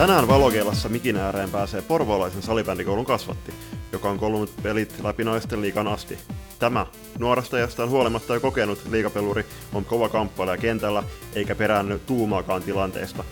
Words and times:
Tänään 0.00 0.28
valokeilassa 0.28 0.88
mikin 0.88 1.16
ääreen 1.16 1.50
pääsee 1.50 1.82
porvoolaisen 1.82 2.42
salibändikoulun 2.42 3.04
kasvatti, 3.04 3.54
joka 3.92 4.10
on 4.10 4.18
kolunut 4.18 4.52
pelit 4.62 4.94
läpi 5.02 5.24
naisten 5.24 5.62
liikan 5.62 5.88
asti. 5.88 6.18
Tämä, 6.58 6.86
nuorasta 7.18 7.58
jostain 7.58 7.90
huolimatta 7.90 8.34
jo 8.34 8.40
kokenut 8.40 8.78
liikapeluri, 8.90 9.46
on 9.74 9.84
kova 9.84 10.08
kamppailija 10.08 10.56
kentällä, 10.56 11.02
eikä 11.34 11.54
peräänny 11.54 12.00
tuumaakaan 12.06 12.62
tilanteesta. 12.62 13.24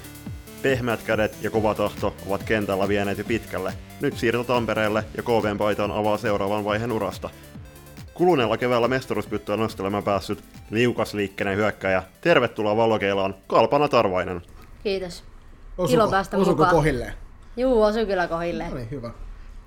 Pehmeät 0.63 1.03
kädet 1.03 1.37
ja 1.43 1.51
kova 1.51 1.75
tahto 1.75 2.15
ovat 2.27 2.43
kentällä 2.43 2.89
vieneet 2.89 3.19
jo 3.19 3.25
pitkälle. 3.25 3.73
Nyt 4.01 4.17
siirto 4.17 4.45
Tampereelle 4.45 5.05
ja 5.17 5.23
KVn 5.23 5.59
paitaan 5.59 5.91
avaa 5.91 6.19
seuraavan 6.19 6.65
vaiheen 6.65 6.93
urasta. 6.93 7.31
Kuluneella 8.15 8.57
keväällä 8.57 8.89
mestaruuspyttyä 8.89 9.57
nostelemaan 9.57 10.05
päässyt 10.05 10.45
liukasliikkeinen 10.71 11.57
hyökkäjä. 11.57 12.03
Tervetuloa 12.21 12.77
Valokeilaan, 12.77 13.35
Kalpana 13.47 13.89
Tarvainen. 13.89 14.43
Kiitos. 14.83 15.28
Osuko, 15.79 15.95
Ilo 16.03 16.11
päästä 16.11 16.37
osuko 16.37 16.51
mukaan. 16.51 16.71
kohilleen? 16.75 17.13
Juu, 17.57 17.83
osui 17.83 18.07
kyllä 18.07 18.27
kohilleen. 18.27 18.71
No 18.71 18.77
niin, 18.77 18.91
hyvä. 18.91 19.11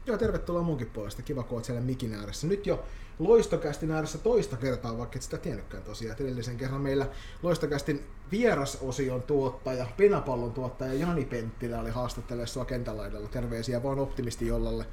Joo, 0.06 0.18
tervetuloa 0.18 0.62
munkin 0.62 0.90
puolesta. 0.90 1.22
Kiva, 1.22 1.44
kun 1.44 1.58
oot 1.58 1.66
siellä 1.66 1.82
mikin 1.82 2.14
ääressä. 2.14 2.48
Nyt 2.48 2.68
jo 2.68 2.84
Loistokästin 3.20 3.92
ääressä 3.92 4.18
toista 4.18 4.58
kertaa, 4.58 4.98
vaikka 4.98 5.16
et 5.16 5.22
sitä 5.22 5.38
tiennytkään 5.38 5.84
tosiaan. 5.84 6.18
Edellisen 6.22 6.58
kerran 6.58 6.82
meillä 6.82 7.08
Loistokästin 7.44 8.06
vierasosion 8.32 9.22
tuottaja, 9.22 9.86
penapallon 9.98 10.52
tuottaja 10.52 10.94
Jani 10.94 11.26
Penttilä 11.26 11.80
oli 11.80 11.90
haastattelemaan 11.90 12.48
sua 12.48 12.66
kentän 12.66 12.98
laidalla. 12.98 13.28
Terveisiä 13.28 13.84
vaan 13.84 14.00
optimisti 14.00 14.48
jollalle. 14.48 14.86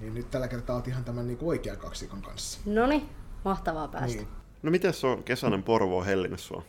Niin 0.00 0.14
nyt 0.14 0.30
tällä 0.30 0.48
kertaa 0.48 0.76
oot 0.76 0.88
ihan 0.88 1.04
tämän 1.04 1.26
niin 1.26 1.38
oikean 1.42 1.76
kaksikon 1.76 2.22
kanssa. 2.22 2.60
Noni, 2.66 3.08
mahtavaa 3.44 3.88
päästä. 3.88 4.18
Niin. 4.18 4.28
No 4.62 4.70
miten 4.70 4.94
se 4.94 5.06
on 5.06 5.22
kesäinen 5.22 5.62
Porvo 5.62 6.04
hellinnyt 6.04 6.40
sua? 6.40 6.62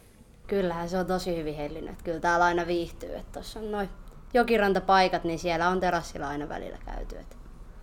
Kyllähän 0.50 0.90
se 0.90 0.98
on 0.98 1.06
tosi 1.06 1.38
hyvin 1.38 1.56
hellinnyt. 1.56 1.92
että 1.92 2.04
Kyllä 2.04 2.20
täällä 2.20 2.46
aina 2.46 2.68
viihtyy. 2.68 3.16
Että 3.16 3.32
tuossa 3.32 3.60
on 3.60 3.72
noin 3.72 3.90
jokirantapaikat, 4.34 5.24
niin 5.24 5.40
siellä 5.40 5.70
on 5.70 5.80
terassilla 5.80 6.28
aina 6.28 6.50
välillä 6.50 6.78
käyty. 6.86 7.18
Että. 7.18 7.36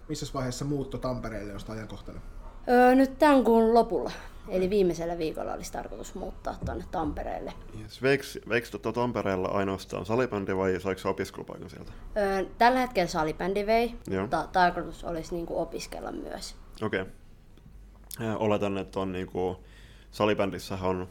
Missä 0.09 0.27
vaiheessa 0.35 0.65
muutto 0.65 0.99
Tampereelle, 0.99 1.53
josta 1.53 1.73
ajankohtainen? 1.73 2.23
Öö, 2.69 2.95
nyt 2.95 3.19
tämän 3.19 3.45
kuun 3.45 3.75
lopulla. 3.75 4.13
Eli 4.49 4.71
viimeisellä 4.71 5.19
viikolla 5.19 5.53
olisi 5.53 5.73
tarkoitus 5.73 6.15
muuttaa 6.15 6.59
tuonne 6.65 6.85
Tampereelle. 6.91 7.53
Yes. 7.81 8.03
Veiks, 8.03 8.39
veiks 8.49 8.71
tota 8.71 8.93
Tampereella 8.93 9.49
ainoastaan 9.49 10.07
salibändi 10.07 10.57
vai 10.57 10.81
saiko 10.81 11.01
sä 11.01 11.09
opiskelupaikan 11.09 11.71
sieltä? 11.71 11.93
Öö, 12.17 12.45
tällä 12.59 12.79
hetkellä 12.79 13.09
salibändi 13.09 13.67
vei, 13.67 13.95
Joo. 14.11 14.23
mutta 14.23 14.49
tarkoitus 14.53 15.05
olisi 15.05 15.35
niinku 15.35 15.61
opiskella 15.61 16.13
myös. 16.13 16.57
Okei. 16.83 17.01
Okay. 17.01 18.37
Oletan, 18.39 18.79
että 18.79 19.01
on 19.01 19.13
niinku, 19.13 19.65
salibändissä 20.11 20.79
on 20.83 21.09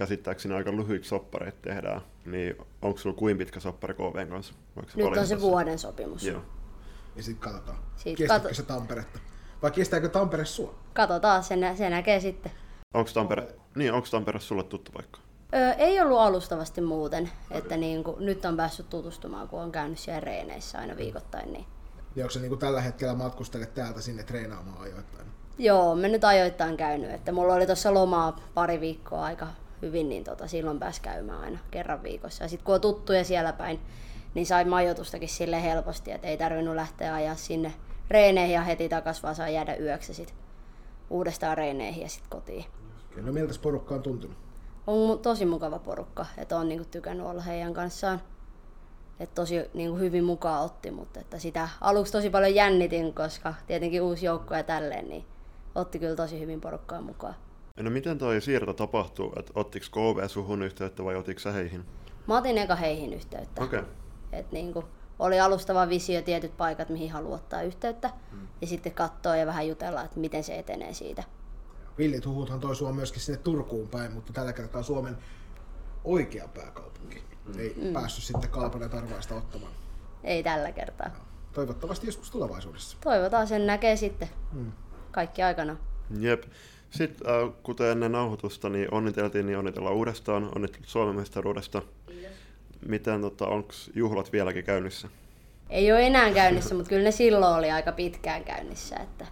käsittääkseni 0.00 0.54
aika 0.54 0.72
lyhyiksi 0.72 1.08
soppareita 1.08 1.58
tehdään, 1.62 2.00
niin 2.26 2.56
onko 2.82 2.98
sulla 2.98 3.16
kuin 3.16 3.38
pitkä 3.38 3.60
soppari 3.60 3.94
KVn 3.94 4.28
kanssa? 4.30 4.54
Voiko 4.76 4.90
Nyt 4.96 5.16
on 5.18 5.26
se 5.26 5.40
vuoden 5.40 5.78
sopimus. 5.78 6.22
Joo. 6.22 6.40
Ja 7.16 7.22
sitten 7.22 7.40
katsotaan. 7.50 7.78
Siitä 7.96 8.18
Kestääkö 8.18 8.42
kato- 8.42 8.54
se 8.54 8.62
Tamperetta? 8.62 9.18
Vai 9.62 9.70
kestääkö 9.70 10.08
Tampere 10.08 10.44
sua? 10.44 10.74
Katsotaan, 10.92 11.42
se, 11.44 11.56
nä- 11.56 11.76
se 11.76 11.90
näkee 11.90 12.20
sitten. 12.20 12.52
Onko 12.94 13.10
Tampere, 13.14 13.48
niin, 13.76 13.92
onko 13.92 14.08
Tampere 14.10 14.40
sulle 14.40 14.62
tuttu 14.62 14.92
paikka? 14.92 15.20
Öö, 15.54 15.72
ei 15.72 16.00
ollut 16.00 16.18
alustavasti 16.18 16.80
muuten, 16.80 17.30
että 17.50 17.76
niin 17.76 18.04
kuin, 18.04 18.26
nyt 18.26 18.44
on 18.44 18.56
päässyt 18.56 18.90
tutustumaan, 18.90 19.48
kun 19.48 19.60
on 19.60 19.72
käynyt 19.72 19.98
siellä 19.98 20.20
reeneissä 20.20 20.78
aina 20.78 20.96
viikoittain. 20.96 21.52
Niin. 21.52 21.66
Ja 22.16 22.24
onko 22.24 22.30
se 22.30 22.40
niin 22.40 22.58
tällä 22.58 22.80
hetkellä 22.80 23.14
matkustelet 23.14 23.74
täältä 23.74 24.00
sinne 24.00 24.22
treenaamaan 24.22 24.80
ajoittain? 24.82 25.26
Joo, 25.58 25.94
me 25.94 26.08
nyt 26.08 26.24
ajoittain 26.24 26.76
käynyt, 26.76 27.10
että 27.10 27.32
mulla 27.32 27.54
oli 27.54 27.66
tuossa 27.66 27.94
lomaa 27.94 28.40
pari 28.54 28.80
viikkoa 28.80 29.24
aika 29.24 29.46
hyvin, 29.82 30.08
niin 30.08 30.24
tota, 30.24 30.46
silloin 30.46 30.78
pääsi 30.78 31.02
käymään 31.02 31.40
aina 31.40 31.58
kerran 31.70 32.02
viikossa. 32.02 32.44
Ja 32.44 32.48
sitten 32.48 32.64
kun 32.64 32.74
on 32.74 32.80
tuttuja 32.80 33.24
siellä 33.24 33.52
päin, 33.52 33.80
niin 34.34 34.46
sai 34.46 34.64
majoitustakin 34.64 35.28
sille 35.28 35.62
helposti, 35.62 36.12
että 36.12 36.28
ei 36.28 36.36
tarvinnut 36.36 36.74
lähteä 36.74 37.14
ajaa 37.14 37.34
sinne 37.34 37.72
reeneihin 38.10 38.54
ja 38.54 38.62
heti 38.62 38.88
takas, 38.88 39.22
vaan 39.22 39.34
saa 39.34 39.48
jäädä 39.48 39.76
yöksi 39.76 40.14
sit 40.14 40.34
uudestaan 41.10 41.56
reeneihin 41.56 42.02
ja 42.02 42.08
sitten 42.08 42.30
kotiin. 42.30 42.64
No 43.16 43.32
miltä 43.32 43.54
porukka 43.62 43.94
on 43.94 44.02
tuntunut? 44.02 44.50
on 44.86 45.18
tosi 45.18 45.46
mukava 45.46 45.78
porukka, 45.78 46.26
että 46.38 46.56
on 46.56 46.68
niinku 46.68 46.88
tykännyt 46.90 47.26
olla 47.26 47.42
heidän 47.42 47.74
kanssaan. 47.74 48.20
Et 49.20 49.34
tosi 49.34 49.70
niinku 49.74 49.98
hyvin 49.98 50.24
mukaan 50.24 50.64
otti, 50.64 50.90
mutta 50.90 51.20
että 51.20 51.38
sitä 51.38 51.68
aluksi 51.80 52.12
tosi 52.12 52.30
paljon 52.30 52.54
jännitin, 52.54 53.14
koska 53.14 53.54
tietenkin 53.66 54.02
uusi 54.02 54.26
joukko 54.26 54.54
ja 54.54 54.62
tälleen, 54.62 55.08
niin 55.08 55.24
otti 55.74 55.98
kyllä 55.98 56.16
tosi 56.16 56.40
hyvin 56.40 56.60
porukkaa 56.60 57.00
mukaan. 57.00 57.34
No 57.76 57.90
miten 57.90 58.18
toi 58.18 58.40
siirto 58.40 58.72
tapahtuu? 58.72 59.32
Et 59.36 59.50
ottiko 59.54 59.86
KV 59.90 60.28
suhun 60.28 60.62
yhteyttä 60.62 61.04
vai 61.04 61.16
otitko 61.16 61.40
sä 61.40 61.52
heihin? 61.52 61.84
Mä 62.26 62.38
otin 62.38 62.58
eka 62.58 62.76
heihin 62.76 63.12
yhteyttä. 63.12 63.64
Okei. 63.64 63.80
Okay. 63.80 63.92
Et 64.32 64.52
niinku, 64.52 64.84
oli 65.18 65.40
alustava 65.40 65.88
visio 65.88 66.22
tietyt 66.22 66.56
paikat, 66.56 66.88
mihin 66.88 67.10
haluaa 67.10 67.34
ottaa 67.34 67.62
yhteyttä. 67.62 68.10
Ja 68.60 68.66
sitten 68.66 68.92
katsoa 68.92 69.36
ja 69.36 69.46
vähän 69.46 69.68
jutella, 69.68 70.04
että 70.04 70.20
miten 70.20 70.44
se 70.44 70.58
etenee 70.58 70.94
siitä. 70.94 71.24
Villit 71.98 72.26
huhuthan 72.26 72.60
toi 72.60 72.76
sua 72.76 72.92
myöskin 72.92 73.20
sinne 73.22 73.40
Turkuun 73.40 73.88
päin, 73.88 74.12
mutta 74.12 74.32
tällä 74.32 74.52
kertaa 74.52 74.82
Suomen 74.82 75.18
oikea 76.04 76.48
pääkaupunki. 76.48 77.22
Ei 77.58 77.74
mm. 77.82 77.92
päässyt 77.92 78.24
sitten 78.24 78.50
Kalpana 78.50 78.88
Tarvaista 78.88 79.34
ottamaan. 79.34 79.72
Ei 80.24 80.42
tällä 80.42 80.72
kertaa. 80.72 81.10
Toivottavasti 81.52 82.06
joskus 82.06 82.30
tulevaisuudessa. 82.30 82.96
Toivotaan 83.04 83.46
sen 83.46 83.66
näkee 83.66 83.96
sitten. 83.96 84.28
Kaikki 85.10 85.42
aikana. 85.42 85.76
Jep. 86.18 86.42
Sitten 86.90 87.26
äh, 87.28 87.52
kuten 87.62 87.86
ennen 87.86 88.12
nauhoitusta, 88.12 88.68
niin 88.68 88.94
onniteltiin, 88.94 89.46
niin 89.46 89.58
onnitellaan 89.58 89.94
uudestaan. 89.94 90.48
Onnittelut 90.54 90.88
Suomen 90.88 91.16
mestaruudesta. 91.16 91.82
Miten, 92.86 93.20
tota, 93.20 93.46
onko 93.46 93.72
juhlat 93.94 94.32
vieläkin 94.32 94.64
käynnissä? 94.64 95.08
Ei 95.70 95.92
ole 95.92 96.06
enää 96.06 96.32
käynnissä, 96.32 96.74
mutta 96.74 96.88
kyllä 96.88 97.04
ne 97.04 97.10
silloin 97.10 97.58
oli 97.58 97.70
aika 97.70 97.92
pitkään 97.92 98.44
käynnissä. 98.44 98.96
Että 98.96 99.26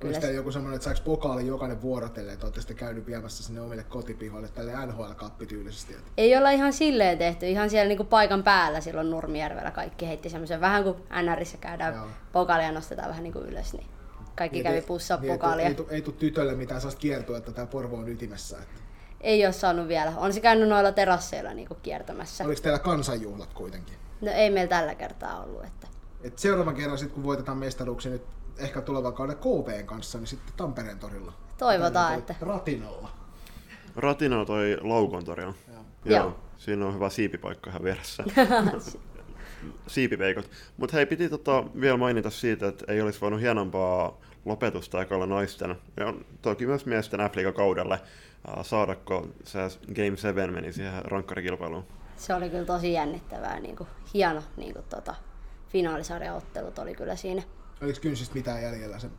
Kyllä. 0.00 0.14
Sitten 0.14 0.34
joku 0.34 0.52
semmoinen, 0.52 0.76
että 0.76 0.84
saako 0.84 1.00
pokaali 1.04 1.46
jokainen 1.46 1.82
vuorotelle, 1.82 2.32
että 2.32 2.46
olette 2.46 2.60
sitten 2.60 2.76
käynyt 2.76 3.06
viemässä 3.06 3.42
sinne 3.42 3.60
omille 3.60 3.84
kotipihoille 3.84 4.48
tälle 4.48 4.86
NHL-kappi 4.86 5.46
tyylisesti. 5.46 5.92
Että 5.92 6.10
ei 6.16 6.36
olla 6.36 6.50
ihan 6.50 6.72
silleen 6.72 7.18
tehty, 7.18 7.46
ihan 7.46 7.70
siellä 7.70 7.88
niinku 7.88 8.04
paikan 8.04 8.42
päällä 8.42 8.80
silloin 8.80 9.10
Nurmijärvellä 9.10 9.70
kaikki 9.70 10.08
heitti 10.08 10.30
semmoisen 10.30 10.60
vähän 10.60 10.84
kuin 10.84 10.96
NRissä 11.22 11.58
käydään 11.58 11.94
Joo. 11.94 12.06
pokaalia 12.32 12.72
nostetaan 12.72 13.08
vähän 13.08 13.22
niinku 13.22 13.38
ylös, 13.38 13.72
niin 13.72 13.86
kaikki 14.38 14.62
kävi 14.62 14.80
pussaa 14.80 15.20
niin, 15.20 15.32
pokaalia. 15.32 15.66
Ei, 15.66 15.74
tu, 15.74 15.86
ei 15.90 16.02
tu 16.02 16.12
tytölle 16.12 16.54
mitään 16.54 16.80
sellaista 16.80 17.00
kiertua, 17.00 17.38
että 17.38 17.52
tämä 17.52 17.66
Porvo 17.66 17.96
on 17.96 18.08
ytimessä. 18.08 18.58
Että. 18.58 18.80
Ei 19.20 19.46
ole 19.46 19.52
saanut 19.52 19.88
vielä. 19.88 20.12
On 20.16 20.32
se 20.32 20.40
käynyt 20.40 20.68
noilla 20.68 20.92
terasseilla 20.92 21.54
niinku 21.54 21.74
kiertämässä. 21.74 22.44
Oliko 22.44 22.60
teillä 22.60 22.78
kansanjuhlat 22.78 23.52
kuitenkin? 23.52 23.94
No 24.20 24.30
ei 24.30 24.50
meillä 24.50 24.68
tällä 24.68 24.94
kertaa 24.94 25.42
ollut. 25.42 25.64
Että... 25.64 25.86
Et 26.22 26.38
seuraavan 26.38 26.74
kerran, 26.74 26.98
sit, 26.98 27.12
kun 27.12 27.22
voitetaan 27.22 27.58
mestaruuksia 27.58 28.12
nyt 28.12 28.22
ehkä 28.58 28.80
tulevan 28.80 29.14
kauden 29.14 29.36
KPn 29.36 29.86
kanssa, 29.86 30.18
niin 30.18 30.26
sitten 30.26 30.54
Tampereen 30.56 30.98
torilla. 30.98 31.32
Toivotaan, 31.58 31.92
Tampereen 31.92 32.18
että 32.18 32.34
Ratinalla. 32.40 33.10
Ratina 33.96 34.44
toi 34.44 34.78
Laukontorilla. 34.80 35.54
Joo. 35.68 36.18
Joo. 36.18 36.38
Siinä 36.56 36.86
on 36.86 36.94
hyvä 36.94 37.10
siipipaikka 37.10 37.70
ihan 37.70 37.84
vieressä. 37.84 38.24
Siipipeikot. 39.86 40.50
Mutta 40.76 40.96
hei, 40.96 41.06
piti 41.06 41.28
tota 41.28 41.64
vielä 41.80 41.96
mainita 41.96 42.30
siitä, 42.30 42.68
että 42.68 42.92
ei 42.92 43.02
olisi 43.02 43.20
voinut 43.20 43.40
hienompaa 43.40 44.20
lopetusta 44.44 45.02
ekalla 45.02 45.26
naisten, 45.26 45.76
ja 45.96 46.14
toki 46.42 46.66
myös 46.66 46.86
miesten 46.86 47.20
f 47.20 47.54
kaudelle 47.56 48.00
saadako 48.62 49.28
se 49.44 49.58
Game 49.94 50.16
7 50.16 50.52
meni 50.52 50.72
siihen 50.72 51.04
rankkarikilpailuun. 51.04 51.84
se 52.16 52.34
oli 52.34 52.50
kyllä 52.50 52.64
tosi 52.64 52.92
jännittävää. 52.92 53.60
Niinku, 53.60 53.86
hieno 54.14 54.42
niinku, 54.56 54.82
tota, 54.82 55.14
finaalisarjaottelut 55.68 56.78
oli 56.78 56.94
kyllä 56.94 57.16
siinä. 57.16 57.42
Oliko 57.82 57.98
kynsistä 58.02 58.34
mitään 58.34 58.62
jäljellä 58.62 58.98
sen 58.98 59.10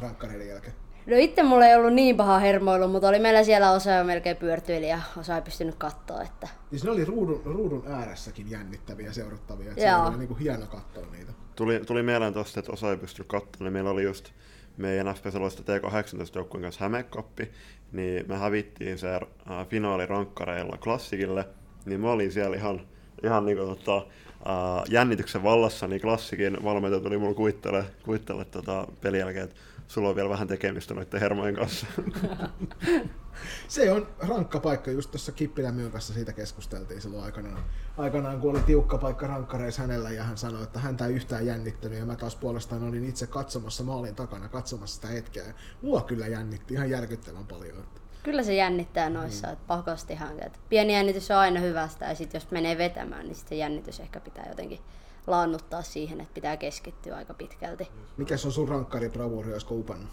rankkareiden 0.00 0.48
jälkeen? 0.48 0.74
No 1.08 1.16
itse 1.16 1.42
mulla 1.42 1.66
ei 1.66 1.76
ollut 1.76 1.92
niin 1.92 2.16
paha 2.16 2.38
hermoilu, 2.38 2.88
mutta 2.88 3.08
oli 3.08 3.18
meillä 3.18 3.44
siellä 3.44 3.70
osa 3.70 3.92
jo 3.92 4.04
melkein 4.04 4.36
pyörtyili 4.36 4.88
ja 4.88 5.00
osa 5.16 5.36
ei 5.36 5.42
pystynyt 5.42 5.74
katsoa. 5.74 6.22
Että... 6.22 6.48
Siis 6.70 6.84
ne 6.84 6.90
oli 6.90 7.04
ruudun, 7.04 7.42
ruudun 7.44 7.84
ääressäkin 7.86 8.50
jännittäviä 8.50 9.12
seurattavia, 9.12 9.70
että 9.70 9.84
Joo. 9.84 10.02
se 10.02 10.08
oli 10.08 10.18
niinku 10.18 10.34
hieno 10.34 10.66
katsoa 10.66 11.06
niitä. 11.12 11.32
Tuli, 11.56 11.80
tuli 11.86 12.02
mieleen 12.02 12.32
tuosta, 12.32 12.60
että 12.60 12.72
osa 12.72 12.90
ei 12.90 12.96
pystynyt 12.96 13.28
katsomaan, 13.28 13.64
niin 13.64 13.72
meillä 13.72 13.90
oli 13.90 14.02
just 14.02 14.30
meidän 14.76 15.14
FP 15.14 15.26
Saloista 15.32 15.62
T18 15.62 16.30
joukkueen 16.34 16.62
kanssa 16.62 16.84
Hämekoppi, 16.84 17.50
niin 17.92 18.24
me 18.28 18.36
hävittiin 18.36 18.98
se 18.98 19.14
äh, 19.14 19.68
finaali 19.68 20.06
rankkareilla 20.06 20.76
klassikille, 20.76 21.48
niin 21.84 22.00
mä 22.00 22.10
olin 22.10 22.32
siellä 22.32 22.56
ihan, 22.56 22.80
ihan 23.22 23.46
niinku 23.46 23.66
tota, 23.66 23.96
äh, 23.96 24.84
jännityksen 24.88 25.42
vallassa, 25.42 25.86
niin 25.86 26.00
klassikin 26.00 26.64
valmentaja 26.64 27.02
tuli 27.02 27.18
mulle 27.18 27.34
kuittele, 27.34 27.84
kuittele 28.04 28.44
tota 28.44 28.86
pelin 29.00 29.20
jälkeen, 29.20 29.44
että 29.44 29.56
sulla 29.88 30.08
on 30.08 30.16
vielä 30.16 30.28
vähän 30.28 30.48
tekemistä 30.48 30.94
noiden 30.94 31.20
hermojen 31.20 31.54
kanssa. 31.54 31.86
Se 33.68 33.92
on 33.92 34.08
rankka 34.18 34.60
paikka, 34.60 34.90
just 34.90 35.10
tuossa 35.10 35.32
Kippilän 35.32 35.74
myyn 35.74 35.90
kanssa 35.90 36.14
siitä 36.14 36.32
keskusteltiin 36.32 37.00
silloin 37.00 37.24
aikanaan. 37.24 37.64
Aikanaan 37.96 38.40
kun 38.40 38.50
oli 38.50 38.60
tiukka 38.60 38.98
paikka 38.98 39.26
rankkareissa 39.26 39.82
hänellä 39.82 40.10
ja 40.10 40.22
hän 40.22 40.38
sanoi, 40.38 40.62
että 40.62 40.78
häntä 40.78 41.06
ei 41.06 41.14
yhtään 41.14 41.46
jännittänyt 41.46 41.98
ja 41.98 42.06
mä 42.06 42.16
taas 42.16 42.36
puolestaan 42.36 42.88
olin 42.88 43.08
itse 43.08 43.26
katsomassa 43.26 43.84
maalin 43.84 44.14
takana 44.14 44.48
katsomassa 44.48 44.94
sitä 44.94 45.08
hetkeä. 45.08 45.44
Ja 45.44 45.52
mua 45.82 46.00
kyllä 46.00 46.26
jännitti 46.26 46.74
ihan 46.74 46.90
järkyttävän 46.90 47.46
paljon. 47.46 47.84
Kyllä 48.22 48.42
se 48.42 48.54
jännittää 48.54 49.10
noissa, 49.10 49.46
mm. 49.46 49.52
että 49.52 49.64
pakostihan. 49.66 50.42
Että 50.42 50.58
pieni 50.68 50.92
jännitys 50.92 51.30
on 51.30 51.36
aina 51.36 51.60
hyvästä 51.60 52.06
ja 52.06 52.14
sitten 52.14 52.38
jos 52.40 52.50
menee 52.50 52.78
vetämään, 52.78 53.24
niin 53.24 53.34
sitten 53.34 53.48
se 53.48 53.54
jännitys 53.54 54.00
ehkä 54.00 54.20
pitää 54.20 54.48
jotenkin 54.48 54.80
laannuttaa 55.30 55.82
siihen, 55.82 56.20
että 56.20 56.34
pitää 56.34 56.56
keskittyä 56.56 57.16
aika 57.16 57.34
pitkälti. 57.34 57.88
Mikä 58.16 58.34
on 58.44 58.52
sun 58.52 58.68
rankkari 58.68 59.08
bravuri, 59.08 59.52
olisiko 59.52 59.74
upannut? 59.74 60.08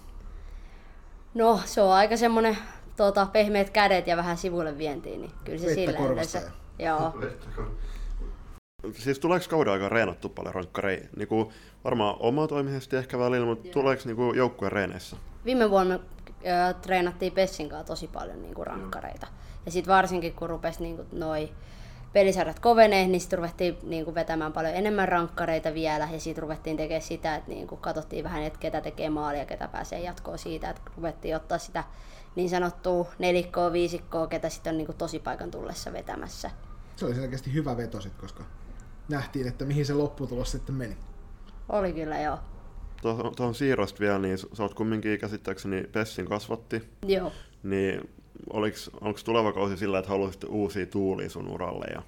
No, 1.33 1.59
se 1.65 1.81
on 1.81 1.91
aika 1.93 2.17
semmonen 2.17 2.57
tota, 2.97 3.25
pehmeät 3.25 3.69
kädet 3.69 4.07
ja 4.07 4.17
vähän 4.17 4.37
sivulle 4.37 4.77
vientiin, 4.77 5.21
niin 5.21 5.31
kyllä 5.43 5.59
se 5.59 5.65
Vettä 5.65 5.91
sillä 5.91 6.07
yleensä- 6.09 6.51
Joo. 6.79 7.13
Siis 8.93 9.19
tuleeko 9.19 9.45
kauden 9.49 9.73
aikana 9.73 9.89
reenattu 9.89 10.29
paljon 10.29 10.55
rankkareita? 10.55 11.07
Niinku, 11.15 11.51
varmaan 11.83 12.15
omatoimisesti 12.19 12.95
ehkä 12.95 13.19
välillä, 13.19 13.45
mutta 13.45 13.69
tuleeko 13.71 14.01
niinku 14.05 14.33
joukkueen 14.33 14.71
reeneissä? 14.71 15.17
Viime 15.45 15.69
vuonna 15.69 15.95
ö, 16.25 16.73
treenattiin 16.81 17.31
Pessin 17.33 17.69
kanssa 17.69 17.87
tosi 17.87 18.07
paljon 18.07 18.41
niinku 18.41 18.63
rankkareita. 18.63 19.27
Ja 19.65 19.71
sitten 19.71 19.93
varsinkin 19.93 20.33
kun 20.33 20.49
rupesi 20.49 20.81
niinku 20.83 21.05
noi 21.11 21.49
pelisarjat 22.15 22.59
kovenee, 22.59 23.07
niin 23.07 23.21
sitten 23.21 23.39
ruvettiin 23.39 23.77
niinku 23.83 24.15
vetämään 24.15 24.53
paljon 24.53 24.75
enemmän 24.75 25.07
rankkareita 25.07 25.73
vielä. 25.73 26.09
Ja 26.11 26.19
sitten 26.19 26.41
ruvettiin 26.41 26.77
tekemään 26.77 27.01
sitä, 27.01 27.35
että 27.35 27.49
niinku 27.49 27.77
katsottiin 27.77 28.23
vähän, 28.23 28.43
että 28.43 28.59
ketä 28.59 28.81
tekee 28.81 29.09
maalia 29.09 29.39
ja 29.39 29.45
ketä 29.45 29.67
pääsee 29.67 29.99
jatkoon 29.99 30.37
siitä. 30.37 30.69
Että 30.69 30.81
ruvettiin 30.97 31.35
ottaa 31.35 31.57
sitä 31.57 31.83
niin 32.35 32.49
sanottua 32.49 33.11
nelikkoa, 33.19 33.73
viisikkoa, 33.73 34.27
ketä 34.27 34.49
sitten 34.49 34.71
on 34.71 34.77
niinku 34.77 34.93
tosipaikan 34.93 35.51
tullessa 35.51 35.93
vetämässä. 35.93 36.51
Se 36.95 37.05
oli 37.05 37.15
selkeästi 37.15 37.53
hyvä 37.53 37.77
veto 37.77 38.01
sit, 38.01 38.15
koska 38.15 38.43
nähtiin, 39.09 39.47
että 39.47 39.65
mihin 39.65 39.85
se 39.85 39.93
lopputulos 39.93 40.51
sitten 40.51 40.75
meni. 40.75 40.97
Oli 41.69 41.93
kyllä 41.93 42.21
joo. 42.21 42.39
Tuohon 43.01 43.35
tuohon 43.35 43.55
siirrosta 43.55 43.99
vielä, 43.99 44.19
niin 44.19 44.37
sä 44.37 44.63
oot 44.63 44.73
kumminkin 44.73 45.19
käsittääkseni 45.19 45.83
Pessin 45.91 46.25
kasvatti, 46.25 46.89
Joo. 47.05 47.31
niin 47.63 48.09
onko 49.01 49.19
tuleva 49.25 49.53
kausi 49.53 49.77
sillä, 49.77 49.99
että 49.99 50.11
haluaisit 50.11 50.43
uusia 50.43 50.85
tuulia 50.85 51.29
sun 51.29 51.47
uralle? 51.47 51.85
Ja... 51.93 52.01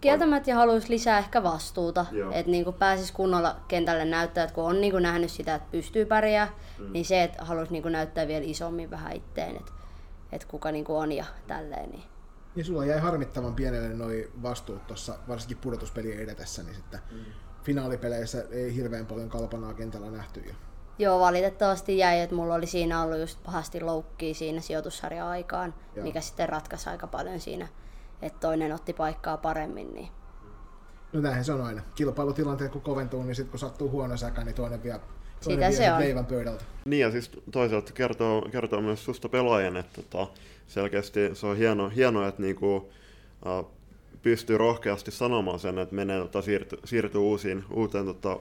Kieltämättä 0.00 0.50
ja 0.50 0.56
haluaisi 0.56 0.88
lisää 0.88 1.18
ehkä 1.18 1.42
vastuuta, 1.42 2.06
että 2.32 2.50
niinku 2.50 2.72
pääsisi 2.72 3.12
kunnolla 3.12 3.56
kentälle 3.68 4.04
näyttää, 4.04 4.44
että 4.44 4.54
kun 4.54 4.64
on 4.64 4.80
niinku 4.80 4.98
nähnyt 4.98 5.30
sitä, 5.30 5.54
että 5.54 5.68
pystyy 5.70 6.04
pärjää, 6.04 6.48
mm. 6.78 6.92
niin 6.92 7.04
se, 7.04 7.22
että 7.22 7.44
haluaisi 7.44 7.72
niinku 7.72 7.88
näyttää 7.88 8.28
vielä 8.28 8.44
isommin 8.44 8.90
vähän 8.90 9.12
itteen, 9.12 9.56
että 9.56 9.72
et 10.32 10.44
kuka 10.44 10.72
niinku 10.72 10.96
on 10.96 11.12
ja 11.12 11.24
tälleen. 11.46 11.90
Niin. 11.90 12.04
Niin 12.54 12.66
sulla 12.66 12.84
jäi 12.84 13.00
harmittavan 13.00 13.54
pienelle 13.54 13.88
noi 13.88 14.30
vastuut 14.42 14.86
tuossa, 14.86 15.18
varsinkin 15.28 15.58
pudotuspelien 15.58 16.18
edetessä, 16.18 16.62
niin 16.62 16.74
sitten 16.74 17.00
mm. 17.12 17.18
finaalipeleissä 17.64 18.44
ei 18.50 18.74
hirveän 18.74 19.06
paljon 19.06 19.28
kalpanaa 19.28 19.74
kentällä 19.74 20.10
nähty. 20.10 20.40
Ja 20.40 20.54
Joo, 20.98 21.20
valitettavasti 21.20 21.98
jäi, 21.98 22.20
että 22.20 22.36
mulla 22.36 22.54
oli 22.54 22.66
siinä 22.66 23.02
ollut 23.02 23.18
just 23.18 23.38
pahasti 23.44 23.80
loukkia 23.80 24.34
siinä 24.34 24.60
sijoitussarjan 24.60 25.28
aikaan, 25.28 25.74
Joo. 25.96 26.04
mikä 26.04 26.20
sitten 26.20 26.48
ratkaisi 26.48 26.90
aika 26.90 27.06
paljon 27.06 27.40
siinä, 27.40 27.68
että 28.22 28.40
toinen 28.40 28.72
otti 28.72 28.92
paikkaa 28.92 29.36
paremmin. 29.36 29.94
Niin. 29.94 30.08
No 31.12 31.20
näinhän 31.20 31.44
se 31.44 31.52
on 31.52 31.60
aina. 31.60 31.82
Kilpailutilanteet 31.94 32.72
kun 32.72 32.80
koventuu, 32.80 33.22
niin 33.22 33.34
sitten 33.34 33.50
kun 33.50 33.58
sattuu 33.58 33.90
huono 33.90 34.16
säkä, 34.16 34.44
niin 34.44 34.54
toinen 34.54 34.82
vie, 34.82 34.92
toinen 34.92 35.02
Sitä 35.40 35.68
vie 35.68 35.72
se 35.72 35.92
on. 35.92 36.00
leivän 36.00 36.26
pöydältä. 36.26 36.64
Niin 36.84 37.00
ja 37.00 37.10
siis 37.10 37.30
toisaalta 37.52 37.92
kertoo, 37.92 38.42
kertoo 38.52 38.80
myös 38.80 39.04
susta 39.04 39.28
pelaajan, 39.28 39.76
että 39.76 40.02
tota, 40.02 40.32
selkeästi 40.66 41.34
se 41.34 41.46
on 41.46 41.56
hieno, 41.56 41.88
hienoa, 41.88 42.28
että 42.28 42.42
niinku, 42.42 42.76
uh, 42.76 43.70
pystyy 44.22 44.58
rohkeasti 44.58 45.10
sanomaan 45.10 45.58
sen, 45.58 45.78
että 45.78 45.94
menee 45.94 46.20
tota, 46.20 46.42
siirtyy, 46.42 46.78
siirtyy 46.84 47.20
uusiin, 47.20 47.64
uuteen, 47.70 48.06
tota, 48.06 48.38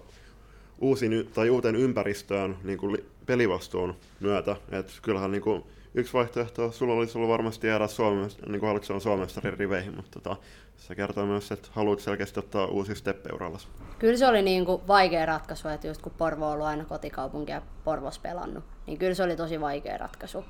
uusiin, 0.79 1.29
tai 1.33 1.49
uuteen 1.49 1.75
ympäristöön 1.75 2.57
niinku, 2.63 2.91
li- 2.91 3.05
pelivastuun 3.25 3.95
myötä. 4.19 4.55
Et 4.71 4.99
kyllähän 5.01 5.31
niinku, 5.31 5.67
yksi 5.93 6.13
vaihtoehto 6.13 6.71
sulla 6.71 6.93
olisi 6.93 7.17
ollut 7.17 7.31
varmasti 7.31 7.67
jäädä 7.67 7.87
Suomesta, 7.87 8.45
niin 8.45 8.59
kuin 8.59 8.67
haluatko 8.67 8.99
Suomestarin 8.99 9.59
riveihin, 9.59 9.95
mutta 9.95 10.19
tota, 10.19 10.37
se 10.77 10.95
kertoo 10.95 11.25
myös, 11.25 11.51
että 11.51 11.67
haluat 11.71 11.99
selkeästi 11.99 12.39
ottaa 12.39 12.65
uusi 12.65 12.95
steppeurallas. 12.95 13.67
Kyllä 13.99 14.17
se 14.17 14.27
oli 14.27 14.41
niinku 14.41 14.81
vaikea 14.87 15.25
ratkaisu, 15.25 15.67
että 15.67 15.87
just 15.87 16.01
kun 16.01 16.11
Porvo 16.17 16.45
on 16.47 16.53
ollut 16.53 16.67
aina 16.67 16.85
kotikaupunki 16.85 17.51
ja 17.51 17.61
Porvos 17.83 18.19
pelannut, 18.19 18.63
niin 18.87 18.97
kyllä 18.97 19.13
se 19.13 19.23
oli 19.23 19.35
tosi 19.35 19.61
vaikea 19.61 19.97
ratkaisu. 19.97 20.45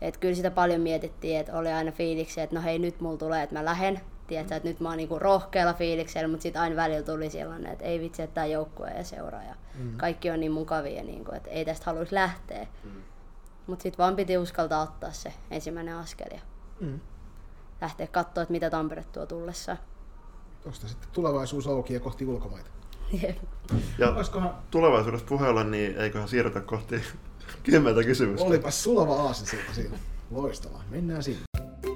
Et 0.00 0.16
kyllä 0.16 0.34
sitä 0.34 0.50
paljon 0.50 0.80
mietittiin, 0.80 1.40
että 1.40 1.58
oli 1.58 1.72
aina 1.72 1.92
fiiliksi, 1.92 2.40
että 2.40 2.56
no 2.56 2.62
hei 2.62 2.78
nyt 2.78 3.00
mulla 3.00 3.16
tulee, 3.16 3.42
että 3.42 3.54
mä 3.54 3.64
lähden. 3.64 4.00
Tiedätkö, 4.32 4.56
että 4.56 4.68
nyt 4.68 4.80
mä 4.80 4.88
oon 4.88 4.96
niinku 4.96 5.18
rohkealla 5.18 5.72
fiiliksellä, 5.74 6.28
mutta 6.28 6.42
sitten 6.42 6.62
aina 6.62 6.76
välillä 6.76 7.02
tuli 7.02 7.30
sellainen, 7.30 7.72
että 7.72 7.84
ei 7.84 8.00
vitsi, 8.00 8.22
että 8.22 8.34
tämä 8.34 8.46
joukkue 8.46 8.90
ja 8.90 9.04
seura 9.04 9.42
ja 9.42 9.54
mm. 9.74 9.96
kaikki 9.96 10.30
on 10.30 10.40
niin 10.40 10.52
mukavia, 10.52 11.02
niinku, 11.02 11.32
että 11.32 11.50
ei 11.50 11.64
tästä 11.64 11.86
haluaisi 11.86 12.14
lähteä. 12.14 12.66
Mm. 12.84 12.90
Mutta 13.66 13.82
sitten 13.82 13.98
vaan 13.98 14.16
piti 14.16 14.38
uskaltaa 14.38 14.82
ottaa 14.82 15.12
se 15.12 15.32
ensimmäinen 15.50 15.96
askel 15.96 16.26
ja 16.32 16.40
Mm. 16.80 17.00
lähteä 17.80 18.06
katsoa, 18.06 18.42
että 18.42 18.52
mitä 18.52 18.70
Tampere 18.70 19.04
tuo 19.12 19.26
tullessaan. 19.26 19.78
Tuosta 20.62 20.88
sitten 20.88 21.08
tulevaisuus 21.12 21.66
auki 21.66 21.94
ja 21.94 22.00
kohti 22.00 22.26
ulkomaita. 22.26 22.70
Jep. 23.22 23.36
Ja 23.98 24.10
Olisikohan, 24.10 24.54
tulevaisuudessa 24.70 25.26
puheella, 25.26 25.64
niin 25.64 25.96
eiköhän 25.96 26.28
siirrytä 26.28 26.60
kohti 26.60 27.02
kymmentä 27.70 28.02
kysymystä. 28.04 28.46
olipas 28.46 28.82
sulava 28.82 29.22
aasinsilta 29.22 29.74
siinä. 29.74 29.98
Loistavaa, 30.30 30.82
mennään 30.90 31.22
sinne. 31.22 31.42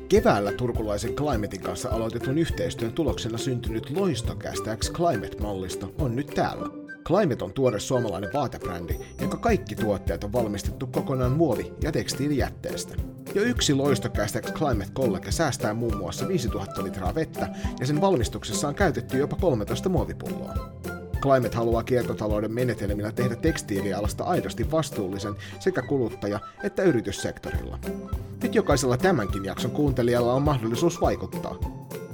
Keväällä 0.09 0.53
turkulaisen 0.53 1.15
Climatein 1.15 1.63
kanssa 1.63 1.89
aloitetun 1.91 2.39
yhteistyön 2.39 2.93
tuloksena 2.93 3.39
syntynyt 3.39 3.91
Loistokästä 3.91 4.77
X 4.77 4.93
Climate-mallisto 4.93 5.95
on 5.99 6.17
nyt 6.17 6.27
täällä. 6.27 6.69
Climate 7.07 7.45
on 7.45 7.53
tuore 7.53 7.81
suomalainen 7.81 8.31
vaatebrändi, 8.35 8.99
jonka 9.21 9.37
kaikki 9.37 9.77
tuotteet 9.77 10.25
on 10.25 10.33
valmistettu 10.33 10.87
kokonaan 10.87 11.33
muovi- 11.33 11.73
ja 11.83 11.93
tekstiilijätteestä. 11.93 12.95
Jo 13.35 13.43
yksi 13.43 13.75
Loistokästä 13.75 14.41
X 14.41 14.53
Climate-kolleke 14.53 15.33
säästää 15.33 15.75
muun 15.75 15.97
muassa 15.97 16.29
5000 16.29 16.85
litraa 16.85 17.15
vettä, 17.15 17.49
ja 17.81 17.87
sen 17.87 18.01
valmistuksessa 18.01 18.69
on 18.69 18.75
käytetty 18.75 19.19
jopa 19.19 19.37
13 19.41 19.89
muovipulloa. 19.89 20.55
Climate 21.27 21.57
haluaa 21.57 21.83
kiertotalouden 21.83 22.53
menetelmillä 22.53 23.13
tehdä 23.13 23.37
tekstiilialasta 23.37 24.25
aidosti 24.25 24.71
vastuullisen 24.71 25.35
sekä 25.61 25.83
kuluttaja- 25.83 26.41
että 26.63 26.83
yrityssektorilla. 26.83 27.79
Nyt 28.43 28.55
jokaisella 28.55 28.97
tämänkin 28.97 29.45
jakson 29.45 29.71
kuuntelijalla 29.71 30.33
on 30.33 30.43
mahdollisuus 30.43 31.01
vaikuttaa. 31.01 31.57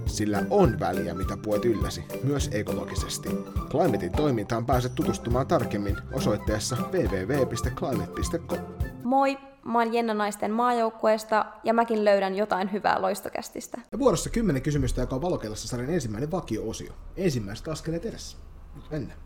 Sillä 0.07 0.43
on 0.51 0.81
väliä, 0.81 1.15
mitä 1.15 1.37
puet 1.37 1.65
ylläsi, 1.65 2.05
myös 2.23 2.51
ekologisesti. 2.53 3.29
Climatein 3.71 4.13
toimintaan 4.13 4.67
pääset 4.67 4.95
tutustumaan 4.95 5.47
tarkemmin 5.47 5.97
osoitteessa 6.13 6.77
www.climate.com. 6.93 8.59
Moi, 9.05 9.39
mä 9.65 9.79
oon 9.79 9.95
Jenna 9.95 10.15
Naisten 10.15 10.51
maajoukkueesta 10.51 11.47
ja 11.65 11.75
mäkin 11.75 12.05
löydän 12.05 12.35
jotain 12.35 12.73
hyvää 12.73 13.03
loistokästistä. 13.03 13.81
Ja 13.93 13.99
vuorossa 13.99 14.31
10 14.31 14.63
kysymystä, 14.63 15.01
joka 15.01 15.17
on 15.17 15.23
valokeilassa 15.23 15.69
sarjan 15.69 15.95
ensimmäinen 15.95 16.31
vakio-osio. 16.31 16.93
Ensimmäiset 17.17 17.69
askeleet 17.69 18.05
edessä. 18.05 18.37
Nyt 18.75 18.91
mennään. 18.91 19.21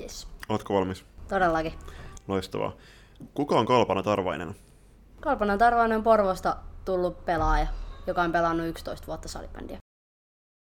Yes. 0.00 0.28
Ootko 0.48 0.74
valmis? 0.74 1.04
Todellakin. 1.28 1.72
Loistavaa. 2.28 2.76
Kuka 3.34 3.58
on 3.58 3.66
Kalpana 3.66 4.02
Tarvainen? 4.02 4.54
Kalpana 5.20 5.58
Tarvainen 5.58 5.96
on 5.96 6.04
Porvosta 6.04 6.56
tullut 6.84 7.24
pelaaja, 7.24 7.66
joka 8.06 8.22
on 8.22 8.32
pelannut 8.32 8.66
11 8.66 9.06
vuotta 9.06 9.28
salibändiä. 9.28 9.78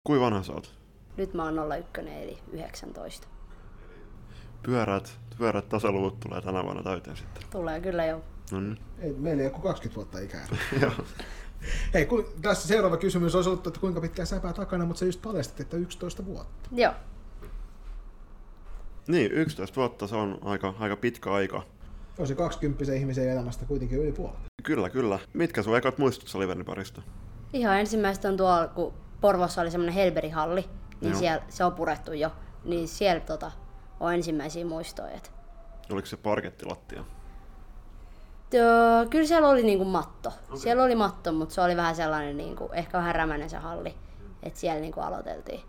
Kui 0.07 0.21
vanha 0.21 0.43
sä 0.43 0.53
oot? 0.53 0.75
Nyt 1.17 1.35
mä 1.35 1.45
oon 1.45 1.73
01 1.73 2.01
eli 2.01 2.39
19. 2.53 3.27
Pyörät, 4.62 5.19
pyörät 5.39 5.69
tasaluvut 5.69 6.21
tulee 6.21 6.41
tänä 6.41 6.65
vuonna 6.65 6.83
täyteen 6.83 7.17
sitten. 7.17 7.43
Tulee 7.51 7.81
kyllä 7.81 8.05
jo. 8.05 8.23
No 8.53 8.61
niin. 8.61 8.79
Ei, 8.99 9.12
meillä 9.12 9.41
ei 9.41 9.47
ole 9.47 9.53
kuin 9.53 9.62
20 9.62 9.97
vuotta 9.97 10.19
ikää. 10.19 10.47
Joo. 10.83 10.93
Hei, 11.95 12.07
ku, 12.07 12.25
tässä 12.43 12.69
seuraava 12.69 12.97
kysymys 12.97 13.35
olisi 13.35 13.49
ollut, 13.51 13.67
että 13.67 13.81
kuinka 13.81 14.01
pitkään 14.01 14.27
säpää 14.27 14.53
takana, 14.53 14.87
mutta 14.87 15.01
sä 15.01 15.05
just 15.07 15.23
paljastit, 15.23 15.61
että 15.61 15.77
11 15.77 16.27
vuotta. 16.27 16.69
Joo. 16.73 16.93
Niin, 19.06 19.32
11 19.32 19.76
vuotta 19.76 20.06
se 20.06 20.16
on 20.16 20.38
aika, 20.44 20.75
aika 20.78 20.97
pitkä 20.97 21.32
aika. 21.32 21.62
On 22.18 22.26
se 22.26 22.35
20 22.35 22.92
ihmisen 22.92 23.28
elämästä 23.28 23.64
kuitenkin 23.64 23.99
yli 23.99 24.12
puolet. 24.12 24.37
Kyllä, 24.62 24.90
kyllä. 24.90 25.18
Mitkä 25.32 25.62
sun 25.62 25.76
ekat 25.76 25.99
muistut 25.99 26.28
Salivernin 26.28 26.66
parista? 26.66 27.02
Ihan 27.52 27.80
ensimmäistä 27.80 28.28
on 28.28 28.37
tuolla, 28.37 28.68
kun 28.68 28.94
Porvossa 29.21 29.61
oli 29.61 29.71
semmoinen 29.71 29.94
Helberi-halli, 29.94 30.64
niin 31.00 31.11
Joo. 31.11 31.18
siellä, 31.18 31.42
se 31.49 31.64
on 31.64 31.73
purettu 31.73 32.12
jo. 32.12 32.30
Niin 32.64 32.88
siellä 32.88 33.21
tota, 33.21 33.50
on 34.00 34.14
ensimmäisiä 34.14 34.64
muistoja. 34.64 35.18
Oliko 35.90 36.06
se 36.06 36.16
parkettilattia? 36.16 37.04
Tö, 38.50 38.61
kyllä 39.11 39.26
siellä 39.26 39.49
oli 39.49 39.62
niinku 39.62 39.85
matto. 39.85 40.28
Okay. 40.28 40.56
Siellä 40.56 40.82
oli 40.85 40.94
matto, 40.94 41.32
mutta 41.32 41.54
se 41.54 41.61
oli 41.61 41.76
vähän 41.76 41.97
sellainen, 41.97 42.37
niinku, 42.37 42.71
ehkä 42.73 42.99
vähän 42.99 43.14
rämänen 43.14 43.50
se 43.50 43.56
halli. 43.56 43.94
Että 44.42 44.61
siellä 44.61 44.80
niinku 44.80 45.00
aloiteltiin. 45.00 45.61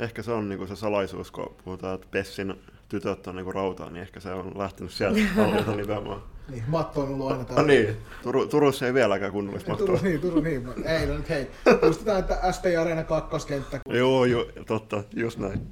Ehkä 0.00 0.22
se 0.22 0.32
on 0.32 0.48
niinku 0.48 0.66
se 0.66 0.76
salaisuus, 0.76 1.30
kun 1.30 1.56
puhutaan, 1.64 1.94
että 1.94 2.06
Pessin 2.10 2.54
tytöt 2.88 3.26
on 3.26 3.36
niinku 3.36 3.52
rautaa, 3.52 3.90
niin 3.90 4.02
ehkä 4.02 4.20
se 4.20 4.32
on 4.32 4.52
lähtenyt 4.58 4.92
sieltä 4.92 5.20
hallita 5.36 5.76
nimenomaan. 5.76 6.22
Niin, 6.48 6.64
matto 6.66 7.00
on 7.00 7.08
ollut 7.08 7.26
aina 7.30 7.38
No 7.38 7.44
täällä. 7.44 7.66
niin, 7.66 7.96
Turu, 8.22 8.46
Turussa 8.46 8.86
ei 8.86 8.94
vieläkään 8.94 9.32
kunnollista 9.32 9.70
mattoa. 9.70 9.86
Turun 9.86 10.02
niin, 10.02 10.20
Turun 10.20 10.44
niin. 10.44 10.68
Ei, 10.86 11.06
no 11.06 11.14
nyt 11.14 11.28
hei. 11.28 11.50
Muistetaan, 11.82 12.18
että 12.20 12.52
SP 12.56 12.64
Areena 12.80 13.04
kakkoskenttä. 13.04 13.80
Joo, 13.88 14.24
joo, 14.24 14.44
totta, 14.66 15.04
just 15.16 15.38
näin. 15.38 15.66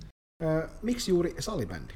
Miksi 0.82 1.10
juuri 1.10 1.34
salibändi? 1.38 1.94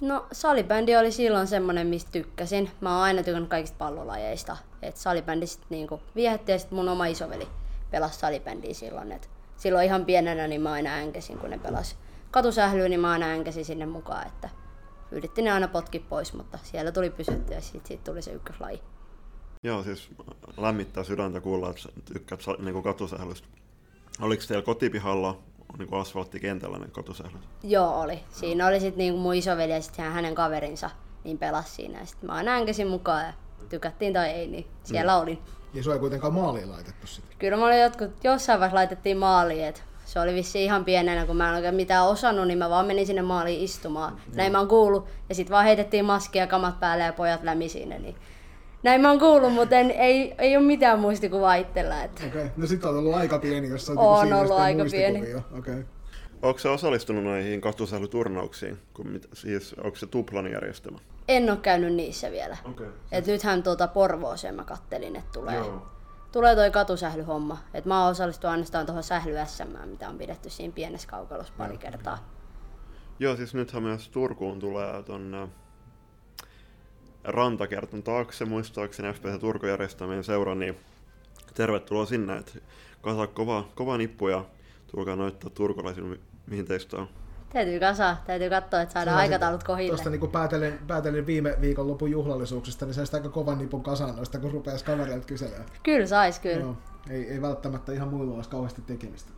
No 0.00 0.26
salibändi 0.32 0.96
oli 0.96 1.12
silloin 1.12 1.46
semmonen, 1.46 1.86
mistä 1.86 2.10
tykkäsin. 2.12 2.70
Mä 2.80 2.94
oon 2.94 3.02
aina 3.04 3.22
tykännyt 3.22 3.50
kaikista 3.50 3.76
pallolajeista. 3.78 4.56
Et 4.82 4.96
salibändi 4.96 5.46
sit 5.46 5.62
niinku 5.70 6.00
viehätti 6.16 6.52
ja 6.52 6.58
sit 6.58 6.70
mun 6.70 6.88
oma 6.88 7.06
isoveli 7.06 7.48
pelasi 7.90 8.18
salibändiä 8.18 8.74
silloin. 8.74 9.12
Et 9.12 9.30
silloin 9.60 9.86
ihan 9.86 10.04
pienenä 10.04 10.48
niin 10.48 10.60
mä 10.60 10.72
aina 10.72 10.94
änkesin, 10.94 11.38
kun 11.38 11.50
ne 11.50 11.58
pelas 11.58 11.98
katusählyä, 12.30 12.88
niin 12.88 13.00
mä 13.00 13.10
aina 13.10 13.26
änkäsin 13.26 13.64
sinne 13.64 13.86
mukaan, 13.86 14.26
että 14.26 14.48
yritti 15.10 15.42
ne 15.42 15.50
aina 15.52 15.68
potki 15.68 15.98
pois, 15.98 16.32
mutta 16.32 16.58
siellä 16.62 16.92
tuli 16.92 17.10
pysyttyä 17.10 17.56
ja 17.56 17.60
siitä, 17.60 17.88
siitä 17.88 18.04
tuli 18.04 18.22
se 18.22 18.32
ykköslaji. 18.32 18.82
Joo, 19.62 19.82
siis 19.82 20.08
lämmittää 20.56 21.04
sydäntä 21.04 21.40
kuulla, 21.40 21.70
että 21.70 21.88
tykkäät 22.12 22.40
niin 22.58 22.82
katusählystä. 22.82 23.48
Oliko 24.20 24.42
teillä 24.48 24.64
kotipihalla 24.64 25.38
niin 25.78 25.94
asfalttikentällä 25.94 26.78
ne 26.78 26.88
katusählyt? 26.88 27.48
Joo, 27.62 28.00
oli. 28.00 28.20
Siinä 28.30 28.66
oli 28.66 28.80
sitten 28.80 28.98
niin 28.98 29.14
mun 29.14 29.34
isoveli 29.34 29.72
ja 29.72 29.82
sitten 29.82 30.12
hänen 30.12 30.34
kaverinsa 30.34 30.90
niin 31.24 31.38
pelasi 31.38 31.74
siinä. 31.74 31.98
Ja 31.98 32.06
sitten 32.06 32.26
mä 32.26 32.32
aina 32.32 32.54
änkäsin 32.54 32.88
mukaan 32.88 33.26
ja 33.26 33.32
tykättiin 33.68 34.12
tai 34.12 34.28
ei, 34.28 34.46
niin 34.46 34.66
siellä 34.84 35.12
mm. 35.12 35.22
olin. 35.22 35.38
Ja 35.74 35.82
se 35.82 35.92
ei 35.92 35.98
kuitenkaan 35.98 36.32
maaliin 36.32 36.70
laitettu 36.70 37.06
sitten. 37.06 37.36
Kyllä 37.38 37.56
mä 37.56 37.66
olin 37.66 37.80
jotkut, 37.80 38.10
jossain 38.24 38.60
vaiheessa 38.60 38.76
laitettiin 38.76 39.16
maaliin, 39.16 39.64
että 39.64 39.80
se 40.04 40.20
oli 40.20 40.34
vissi 40.34 40.64
ihan 40.64 40.84
pienenä, 40.84 41.26
kun 41.26 41.36
mä 41.36 41.48
en 41.48 41.54
oikein 41.54 41.74
mitään 41.74 42.06
osannut, 42.06 42.46
niin 42.46 42.58
mä 42.58 42.70
vaan 42.70 42.86
menin 42.86 43.06
sinne 43.06 43.22
maaliin 43.22 43.60
istumaan. 43.60 44.12
Mm. 44.12 44.36
Näin 44.36 44.52
mä 44.52 44.58
oon 44.58 44.68
kuullut. 44.68 45.06
Ja 45.28 45.34
sitten 45.34 45.52
vaan 45.52 45.64
heitettiin 45.64 46.04
maskia 46.04 46.46
kamat 46.46 46.80
päälle 46.80 47.04
ja 47.04 47.12
pojat 47.12 47.42
lämi 47.42 47.68
siinä. 47.68 47.98
Niin 47.98 48.16
näin 48.82 49.00
mä 49.00 49.10
oon 49.10 49.18
kuullut, 49.18 49.52
mutta 49.52 49.76
en, 49.76 49.90
ei, 49.90 50.34
ei 50.38 50.56
ole 50.56 50.64
mitään 50.64 50.98
muistikuvaa 51.00 51.54
itsellä. 51.54 52.04
Että... 52.04 52.26
Okei, 52.26 52.42
okay. 52.42 52.52
no 52.56 52.66
sit 52.66 52.84
on 52.84 52.96
ollut 52.96 53.14
aika 53.14 53.38
pieni, 53.38 53.68
jos 53.68 53.90
on 53.90 53.98
On 53.98 54.32
ollut 54.32 54.58
aika 54.58 54.84
pieni. 54.90 55.18
Okei. 55.18 55.34
Okay. 55.58 55.84
Onko 56.42 56.58
se 56.58 56.68
osallistunut 56.68 57.24
näihin 57.24 57.60
katusählyturnauksiin? 57.60 58.78
Kun 58.94 59.20
siis, 59.32 59.74
onko 59.74 59.96
se 59.96 60.06
tuplan 60.06 60.52
järjestelmä? 60.52 60.98
En 61.28 61.50
ole 61.50 61.58
käynyt 61.58 61.94
niissä 61.94 62.30
vielä. 62.30 62.56
Okay. 62.64 62.88
Et 63.12 63.26
nythän 63.26 63.62
tuota 63.62 63.88
Porvooseen 63.88 64.54
mä 64.54 64.64
kattelin, 64.64 65.16
että 65.16 65.32
tulee, 65.32 65.56
Joo. 65.56 65.86
tulee 66.32 66.54
toi 66.54 66.70
katusählyhomma. 66.70 67.58
Et 67.74 67.84
mä 67.84 68.02
oon 68.02 68.10
osallistunut 68.10 68.50
ainoastaan 68.50 68.86
tuohon 68.86 69.02
sähly 69.02 69.32
SM, 69.46 69.88
mitä 69.90 70.08
on 70.08 70.18
pidetty 70.18 70.50
siinä 70.50 70.74
pienessä 70.74 71.08
kaukalossa 71.08 71.52
pari 71.58 71.72
Joo. 71.72 71.80
kertaa. 71.80 72.18
Joo, 73.18 73.36
siis 73.36 73.54
nythän 73.54 73.82
myös 73.82 74.08
Turkuun 74.08 74.60
tulee 74.60 75.02
ton 75.02 75.50
rantakerton 77.24 78.02
taakse, 78.02 78.44
muistaakseni 78.44 79.12
FPC 79.12 79.40
Turku 79.40 79.66
järjestämien 79.66 80.24
seura, 80.24 80.54
niin 80.54 80.76
tervetuloa 81.54 82.06
sinne. 82.06 82.36
Et 82.36 82.62
kasa 83.00 83.26
kova, 83.26 83.68
kova 83.74 83.96
nippu 83.96 84.28
ja 84.28 84.44
tulkaa 84.90 85.16
noittaa 85.16 85.50
turkulaisille, 85.50 86.18
mihin 86.50 86.66
teistä 86.66 86.96
on. 86.96 87.08
Täytyy 87.52 87.80
kasaa, 87.80 88.22
täytyy 88.26 88.50
katsoa, 88.50 88.80
että 88.80 88.92
saadaan 88.92 89.16
aikataulut 89.16 89.64
kohille. 89.64 89.88
Tuosta 89.88 90.10
niin 90.10 90.30
päätellen, 90.30 90.78
päätellen 90.86 91.26
viime 91.26 91.56
viikon 91.60 91.88
lopun 91.88 92.10
juhlallisuuksista, 92.10 92.86
niin 92.86 92.94
saisi 92.94 93.16
aika 93.16 93.28
kovan 93.28 93.58
nipun 93.58 93.82
kasaan 93.82 94.16
noista, 94.16 94.38
kun 94.38 94.52
rupeaisi 94.52 94.84
kavereilta 94.84 95.26
kyselemään. 95.26 95.68
Kyllä 95.82 96.06
sais, 96.06 96.38
kyllä. 96.38 96.60
Joo, 96.60 96.76
ei, 97.10 97.30
ei 97.30 97.42
välttämättä 97.42 97.92
ihan 97.92 98.08
muilla 98.08 98.34
olisi 98.34 98.50
kauheasti 98.50 98.82
tekemistä. 98.82 99.32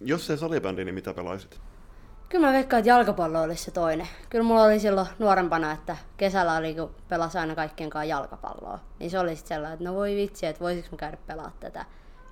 Jos 0.00 0.26
se 0.26 0.36
salibändi, 0.36 0.84
niin 0.84 0.94
mitä 0.94 1.14
pelaisit? 1.14 1.60
Kyllä 2.28 2.46
mä 2.46 2.52
veikkaan, 2.52 2.78
että 2.78 2.88
jalkapallo 2.88 3.42
olisi 3.42 3.64
se 3.64 3.70
toinen. 3.70 4.08
Kyllä 4.30 4.44
mulla 4.44 4.62
oli 4.62 4.80
silloin 4.80 5.06
nuorempana, 5.18 5.72
että 5.72 5.96
kesällä 6.16 6.56
oli, 6.56 6.74
kun 6.74 6.94
pelasi 7.08 7.38
aina 7.38 7.54
kaikkien 7.54 7.90
kanssa 7.90 8.04
jalkapalloa. 8.04 8.78
Niin 8.98 9.10
se 9.10 9.18
oli 9.18 9.36
sitten 9.36 9.56
sellainen, 9.56 9.74
että 9.74 9.84
no 9.84 9.94
voi 9.94 10.16
vitsi, 10.16 10.46
että 10.46 10.60
voisiko 10.60 10.88
mä 10.90 10.96
käydä 10.96 11.16
pelaa 11.26 11.52
tätä. 11.60 11.84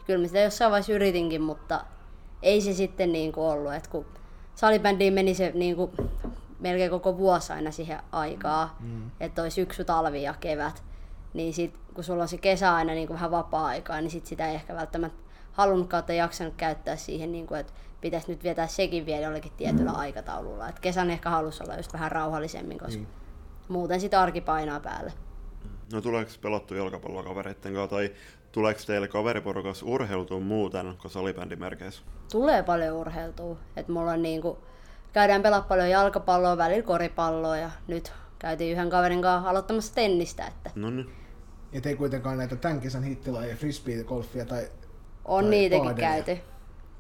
Kyllä 0.07 0.21
mä 0.21 0.27
sitä 0.27 0.41
jossain 0.41 0.71
vaiheessa 0.71 0.93
yritinkin, 0.93 1.43
mutta 1.43 1.85
ei 2.43 2.61
se 2.61 2.73
sitten 2.73 3.13
niin 3.13 3.33
kuin 3.33 3.45
ollut. 3.45 3.75
Että 3.75 3.91
kun 3.91 4.07
salibändiin 4.55 5.15
meni 5.15 5.35
se 5.35 5.53
niin 5.55 5.77
kuin 5.77 5.91
melkein 6.61 6.91
koko 6.91 7.19
vuosi 7.19 7.53
aina 7.53 7.71
siihen 7.71 7.99
aikaa, 8.13 8.77
mm. 8.81 9.11
että 9.21 9.43
olisi 9.43 9.55
syksy, 9.55 9.85
talvi 9.85 10.23
ja 10.23 10.35
kevät. 10.41 10.83
Niin 11.35 11.55
sit, 11.55 11.79
kun 11.95 12.05
sulla 12.05 12.23
on 12.23 12.29
se 12.29 12.39
kesä 12.39 12.75
aina 12.75 12.93
niin 12.93 13.07
kuin 13.07 13.15
vähän 13.15 13.31
vapaa-aikaa, 13.31 14.01
niin 14.01 14.11
sit 14.11 14.27
sitä 14.27 14.49
ei 14.49 14.55
ehkä 14.55 14.75
välttämättä 14.75 15.19
halunnutkaan 15.53 16.05
tai 16.05 16.17
jaksanut 16.17 16.55
käyttää 16.57 16.97
siihen, 16.97 17.33
niin 17.33 17.47
kuin, 17.47 17.61
että 17.61 17.73
pitäisi 18.01 18.29
nyt 18.29 18.45
vietää 18.45 18.67
sekin 18.67 19.07
vielä 19.07 19.25
jollekin 19.25 19.53
tietyllä 19.57 19.91
mm. 19.91 19.99
aikataululla. 19.99 20.69
Et 20.69 20.79
kesän 20.79 21.11
ehkä 21.11 21.31
halusi 21.31 21.63
olla 21.63 21.77
just 21.77 21.93
vähän 21.93 22.13
rauhallisemmin, 22.13 22.79
koska 22.79 23.01
mm. 23.01 23.07
muuten 23.69 24.01
sitä 24.01 24.21
arki 24.21 24.41
painaa 24.41 24.81
päälle. 24.81 25.13
No 25.93 26.01
tuleeko 26.01 26.31
pelattu 26.41 26.75
jalkapalloa 26.75 27.23
kavereitten 27.23 27.75
kanssa 27.75 27.97
tai 27.97 28.13
tuleeko 28.53 28.81
teille 28.87 29.09
kaveriporukas 29.09 29.83
urheutua 29.83 30.41
muuten 30.41 30.97
kuin 31.03 31.11
salibändimerkeissä? 31.11 32.03
Tulee 32.33 32.63
paljon 32.63 32.97
urheiltua. 32.97 33.57
Et 33.77 33.89
mulla 33.89 34.13
on 34.13 34.23
niinku, 34.23 34.59
käydään 35.13 35.43
pelaa 35.43 35.61
paljon 35.61 35.91
jalkapalloa, 35.91 36.57
välillä 36.57 36.83
koripalloa 36.83 37.57
ja 37.57 37.71
nyt 37.87 38.13
käytiin 38.39 38.73
yhden 38.73 38.91
kaverin 38.91 39.23
kanssa 39.23 39.51
aloittamassa 39.51 39.95
tennistä. 39.95 40.47
Että... 40.47 40.71
No 40.75 40.91
niin. 40.91 41.11
Et 41.73 41.87
ei 41.87 41.97
kuitenkaan 41.97 42.39
näitä 42.39 42.57
tämän 42.57 42.81
kesän 42.81 43.03
hittilajeja, 43.03 43.57
frisbee-golfia 43.57 44.47
tai 44.49 44.69
On 45.25 45.45
tai 45.45 45.51
niitäkin 45.51 45.85
paadelia. 45.85 46.11
käyty. 46.11 46.43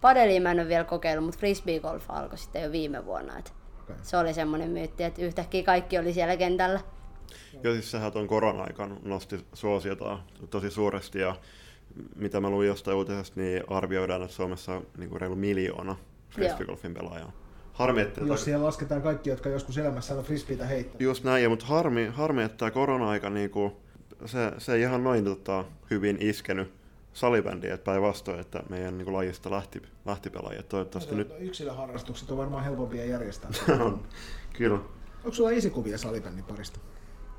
Padelia 0.01 0.41
mä 0.41 0.51
en 0.51 0.61
ole 0.61 0.69
vielä 0.69 0.85
kokeillut, 0.85 1.25
mutta 1.25 1.41
frisbee-golf 1.41 2.03
alkoi 2.09 2.39
sitten 2.39 2.63
jo 2.63 2.73
viime 2.73 3.07
vuonna. 3.07 3.39
Et 3.39 3.53
okay. 3.83 3.97
Se 4.03 4.17
oli 4.17 4.35
semmoinen 4.35 4.71
myytti, 4.71 5.05
että 5.05 5.23
yhtäkkiä 5.23 5.63
kaikki 5.63 5.99
oli 5.99 6.13
siellä 6.13 6.37
kentällä. 6.37 6.81
Joo, 7.63 7.75
siis 7.75 7.91
sehän 7.91 8.13
tuon 8.13 8.27
korona-aikan 8.27 8.99
nosti 9.03 9.47
suosiota 9.55 10.19
tosi 10.51 10.71
suuresti 10.71 11.19
ja 11.19 11.37
mitä 12.17 12.41
mä 12.41 12.51
luin 12.51 12.69
jostain 12.69 12.97
uutisesta, 12.97 13.41
niin 13.41 13.63
arvioidaan, 13.69 14.23
että 14.23 14.35
Suomessa 14.35 14.73
on 14.73 14.87
niin 14.99 15.21
reilu 15.21 15.37
miljoona 15.37 15.97
frisbeegolfin 16.31 16.95
pelaajaa. 16.95 17.33
Harmi, 17.73 18.01
että 18.01 18.21
Jos 18.21 18.41
ta... 18.41 18.45
siellä 18.45 18.67
lasketaan 18.67 19.03
kaikki, 19.03 19.31
jotka 19.31 19.49
joskus 19.49 19.79
elämässä 19.79 20.15
on 20.15 20.25
frisbeitä 20.25 20.67
heittänyt. 20.67 21.01
Just 21.01 21.25
näin, 21.25 21.51
mutta 21.51 21.67
harmi, 21.67 22.07
harmi 22.07 22.43
että 22.43 22.57
tämä 22.57 22.71
korona-aika 22.71 23.31
niin 23.31 23.51
kuin, 23.51 23.73
se, 24.27 24.53
se 24.59 24.75
ei 24.75 24.81
ihan 24.81 25.05
noin 25.05 25.25
tota, 25.25 25.65
hyvin 25.91 26.17
iskenyt 26.21 26.73
salibändiä, 27.13 27.75
että 27.75 27.85
päinvastoin, 27.85 28.41
että 28.41 28.63
meidän 28.69 28.99
niin 28.99 29.05
kuin, 29.05 29.15
lajista 29.15 29.51
lähti, 29.51 29.83
lähti 30.07 30.31
pelaajia. 30.31 30.63
Toivottavasti 30.63 31.11
no, 31.11 31.17
nyt... 31.17 31.33
Yksilöharrastukset 31.39 32.31
on 32.31 32.37
varmaan 32.37 32.65
helpompia 32.65 33.05
järjestää. 33.05 33.51
on, 33.81 34.03
kyllä. 34.53 34.79
Onko 35.25 35.33
sulla 35.33 35.51
esikuvia 35.51 35.99
salibändin 35.99 36.45
parista? 36.45 36.81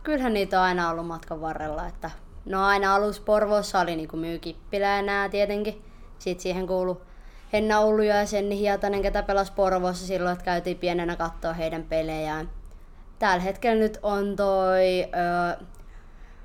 Kyllähän 0.04 0.34
niitä 0.34 0.60
on 0.60 0.66
aina 0.66 0.90
ollut 0.90 1.08
matkan 1.08 1.42
varrella, 1.42 1.88
että 1.88 2.12
no 2.46 2.66
aina 2.66 2.96
alus 2.96 3.20
Porvoossa 3.20 3.80
oli 3.80 3.96
niin 3.96 4.10
myy 4.14 4.40
Kippilä 4.40 4.96
ja 4.96 5.02
nää 5.02 5.30
tietenkin. 5.30 5.86
Sitten 6.20 6.44
siihen 6.44 6.68
kuulu 6.68 7.02
Henna 7.54 7.82
Ullu 7.82 8.02
ja 8.02 8.26
Senni 8.26 8.60
Hietanen, 8.60 9.02
ketä 9.02 9.24
pelasi 9.24 9.54
Porvoossa 9.54 10.08
silloin, 10.08 10.34
että 10.34 10.46
käytiin 10.46 10.78
pienenä 10.78 11.16
katsoa 11.16 11.54
heidän 11.54 11.84
pelejään. 11.84 12.50
Tällä 13.20 13.44
hetkellä 13.44 13.80
nyt 13.80 14.00
on 14.02 14.36
toi 14.36 15.04
ö, 15.04 15.66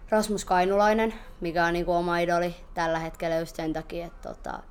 Rasmus 0.08 0.44
Kainulainen, 0.44 1.14
mikä 1.40 1.64
on 1.64 1.72
niinku 1.72 1.92
oma 1.92 2.18
idoli 2.18 2.54
tällä 2.74 2.98
hetkellä 2.98 3.36
just 3.36 3.56
sen 3.56 3.72
takia, 3.72 4.06
että 4.06 4.28
tota, 4.28 4.62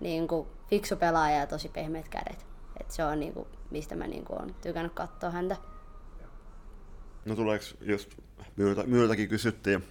niinku, 0.00 0.48
fiksu 0.70 0.96
pelaaja 0.96 1.38
ja 1.38 1.46
tosi 1.46 1.68
pehmeät 1.68 2.08
kädet. 2.08 2.46
Et 2.80 2.90
se 2.90 3.04
on 3.04 3.20
niinku, 3.20 3.48
mistä 3.70 3.96
mä 3.96 4.06
niinku, 4.06 4.34
on 4.34 4.54
tykännyt 4.60 4.92
katsoa 4.92 5.30
häntä. 5.30 5.56
No 7.24 7.36
tuleeko 7.36 7.64
just 7.80 8.10
myyltä, 8.60 8.82
myyltäkin 8.82 9.28
kysyttiin 9.28 9.84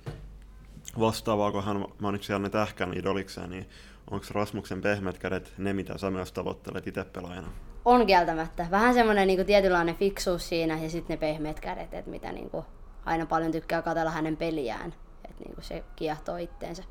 vastaavaa, 0.99 1.51
kun 1.51 1.63
hän 1.63 1.85
mainitsi 1.99 2.31
Janne 2.31 2.49
Tähkän 2.49 2.93
idolikseen, 2.93 3.49
niin 3.49 3.69
onko 4.11 4.25
Rasmuksen 4.31 4.81
pehmeät 4.81 5.17
kädet 5.17 5.53
ne, 5.57 5.73
mitä 5.73 5.97
sä 5.97 6.11
myös 6.11 6.31
tavoittelet 6.31 6.87
itse 6.87 7.03
pelaajana? 7.03 7.47
On 7.85 8.07
kieltämättä. 8.07 8.67
Vähän 8.71 8.93
semmoinen 8.93 9.27
niin 9.27 9.45
tietynlainen 9.45 9.95
fiksuus 9.95 10.49
siinä 10.49 10.79
ja 10.81 10.89
sitten 10.89 11.13
ne 11.13 11.17
pehmeät 11.19 11.59
kädet, 11.59 11.93
että 11.93 12.11
mitä 12.11 12.31
niin 12.31 12.49
kuin, 12.49 12.65
aina 13.05 13.25
paljon 13.25 13.51
tykkää 13.51 13.81
katella 13.81 14.11
hänen 14.11 14.37
peliään. 14.37 14.93
Että 15.29 15.43
niin 15.43 15.55
kuin 15.55 15.65
se 15.65 15.83
kiehtoo 15.95 16.37
itteensä. 16.37 16.83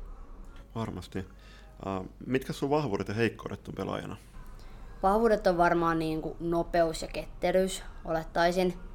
Varmasti. 0.75 1.19
Uh, 1.19 2.09
mitkä 2.25 2.53
sun 2.53 2.69
vahvuudet 2.69 3.07
ja 3.07 3.13
heikkoudet 3.13 3.67
on 3.67 3.73
pelaajana? 3.73 4.15
Vahvuudet 5.03 5.47
on 5.47 5.57
varmaan 5.57 5.99
niin 5.99 6.21
kuin 6.21 6.35
nopeus 6.39 7.01
ja 7.01 7.07
ketteryys, 7.07 7.83
olettaisin. 8.05 8.88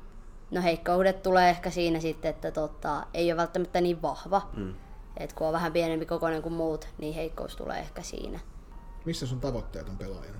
No 0.50 0.62
heikkoudet 0.62 1.22
tulee 1.22 1.50
ehkä 1.50 1.70
siinä 1.70 2.00
sitten, 2.00 2.30
että 2.30 2.50
tota, 2.50 3.06
ei 3.14 3.32
ole 3.32 3.36
välttämättä 3.36 3.80
niin 3.80 4.02
vahva. 4.02 4.50
Mm. 4.56 4.74
Et 5.16 5.32
kun 5.32 5.46
on 5.46 5.52
vähän 5.52 5.72
pienempi 5.72 6.06
kokoinen 6.06 6.42
kuin 6.42 6.52
muut, 6.52 6.88
niin 6.98 7.14
heikkous 7.14 7.56
tulee 7.56 7.78
ehkä 7.78 8.02
siinä. 8.02 8.40
Missä 9.04 9.26
sun 9.26 9.40
tavoitteet 9.40 9.88
on 9.88 9.98
pelaajana? 9.98 10.38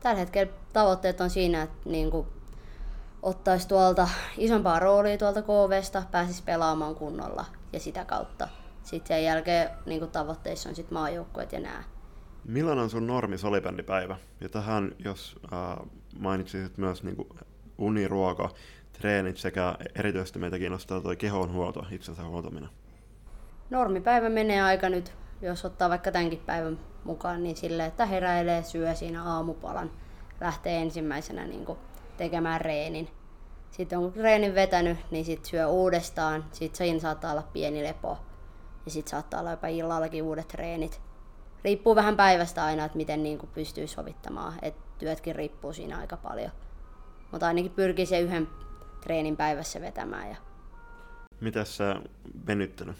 Tällä 0.00 0.18
hetkellä 0.18 0.52
tavoitteet 0.72 1.20
on 1.20 1.30
siinä, 1.30 1.62
että 1.62 1.90
niin 1.90 2.10
kuin 2.10 2.26
ottaisi 3.22 3.68
tuolta 3.68 4.08
isompaa 4.38 4.78
roolia 4.78 5.18
tuolta 5.18 5.42
KVsta, 5.42 6.02
pääsisi 6.10 6.42
pelaamaan 6.42 6.94
kunnolla 6.94 7.44
ja 7.72 7.80
sitä 7.80 8.04
kautta. 8.04 8.48
Sitten 8.82 9.08
sen 9.08 9.24
jälkeen 9.24 9.70
niin 9.86 10.00
kuin 10.00 10.10
tavoitteissa 10.10 10.68
on 10.68 10.74
sitten 10.74 10.94
maajoukkueet 10.94 11.52
ja 11.52 11.60
nää. 11.60 11.84
Millainen 12.44 12.84
on 12.84 12.90
sun 12.90 13.06
normi 13.06 13.38
salibändipäivä? 13.38 14.16
Ja 14.40 14.48
tähän, 14.48 14.92
jos 14.98 15.36
äh, 15.52 15.86
mainitsisit 16.18 16.78
myös 16.78 17.02
niin 17.02 17.16
kuin 17.16 17.28
uniruoka, 17.78 18.50
treenit 18.98 19.36
sekä 19.36 19.74
erityisesti 19.94 20.38
meitä 20.38 20.58
kiinnostaa 20.58 21.00
tuo 21.00 21.14
kehonhuolto, 21.18 21.86
itsensä 21.90 22.24
huoltaminen? 22.24 22.68
Normipäivä 23.70 24.28
menee 24.28 24.62
aika 24.62 24.88
nyt, 24.88 25.12
jos 25.42 25.64
ottaa 25.64 25.88
vaikka 25.88 26.12
tämänkin 26.12 26.42
päivän 26.46 26.78
mukaan, 27.04 27.42
niin 27.42 27.56
sille, 27.56 27.86
että 27.86 28.06
heräilee, 28.06 28.62
syö 28.62 28.94
siinä 28.94 29.24
aamupalan, 29.24 29.90
lähtee 30.40 30.82
ensimmäisenä 30.82 31.46
niin 31.46 31.64
kuin 31.64 31.78
tekemään 32.16 32.60
reenin. 32.60 33.08
Sitten 33.70 33.98
on 33.98 34.12
reenin 34.16 34.54
vetänyt, 34.54 34.98
niin 35.10 35.24
sitten 35.24 35.50
syö 35.50 35.66
uudestaan, 35.66 36.44
sitten 36.52 36.78
siinä 36.78 37.00
saattaa 37.00 37.32
olla 37.32 37.48
pieni 37.52 37.82
lepo 37.82 38.18
ja 38.84 38.90
sitten 38.90 39.10
saattaa 39.10 39.40
olla 39.40 39.50
jopa 39.50 39.66
illallakin 39.66 40.22
uudet 40.22 40.48
treenit. 40.48 41.00
riippuu 41.64 41.94
vähän 41.94 42.16
päivästä 42.16 42.64
aina, 42.64 42.84
että 42.84 42.96
miten 42.96 43.22
niin 43.22 43.38
kuin 43.38 43.50
pystyy 43.54 43.86
sovittamaan. 43.86 44.54
Et 44.62 44.74
työtkin 44.98 45.36
riippuu 45.36 45.72
siinä 45.72 45.98
aika 45.98 46.16
paljon. 46.16 46.50
Mutta 47.32 47.46
ainakin 47.46 47.70
pyrkii 47.70 48.06
se 48.06 48.20
yhden 48.20 48.48
treenin 49.08 49.36
päivässä 49.36 49.80
vetämään. 49.80 50.28
Ja 50.28 50.36
Mitäs 51.40 51.76
sä 51.76 51.96
venyttänyt? 52.46 52.96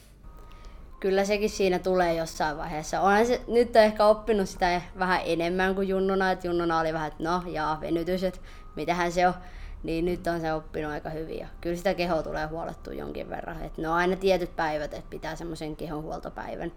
kyllä 1.01 1.25
sekin 1.25 1.51
siinä 1.51 1.79
tulee 1.79 2.15
jossain 2.15 2.57
vaiheessa. 2.57 3.01
Olen 3.01 3.27
se, 3.27 3.41
nyt 3.49 3.77
on 3.77 3.83
ehkä 3.83 4.07
oppinut 4.07 4.49
sitä 4.49 4.83
vähän 4.99 5.21
enemmän 5.25 5.75
kuin 5.75 5.89
junnuna, 5.89 6.31
että 6.31 6.47
junnuna 6.47 6.79
oli 6.79 6.93
vähän, 6.93 7.09
että 7.09 7.25
no 7.25 7.43
jaa, 7.47 7.81
venytys, 7.81 8.25
että 8.25 8.41
mitähän 8.77 9.13
se 9.13 9.27
on. 9.27 9.35
Niin 9.83 10.05
nyt 10.05 10.27
on 10.27 10.41
se 10.41 10.53
oppinut 10.53 10.93
aika 10.93 11.11
hyvin. 11.11 11.39
Ja 11.39 11.49
kyllä 11.61 11.77
sitä 11.77 11.95
kehoa 11.95 12.23
tulee 12.23 12.47
huolettua 12.47 12.93
jonkin 12.93 13.31
verran. 13.31 13.63
Että 13.63 13.83
ne 13.83 13.89
on 13.89 13.95
aina 13.95 14.17
tietyt 14.17 14.57
päivät, 14.57 14.95
että 14.95 15.11
pitää 15.11 15.37
semmoisen 15.37 15.77
kehonhuoltopäivän. 15.77 16.73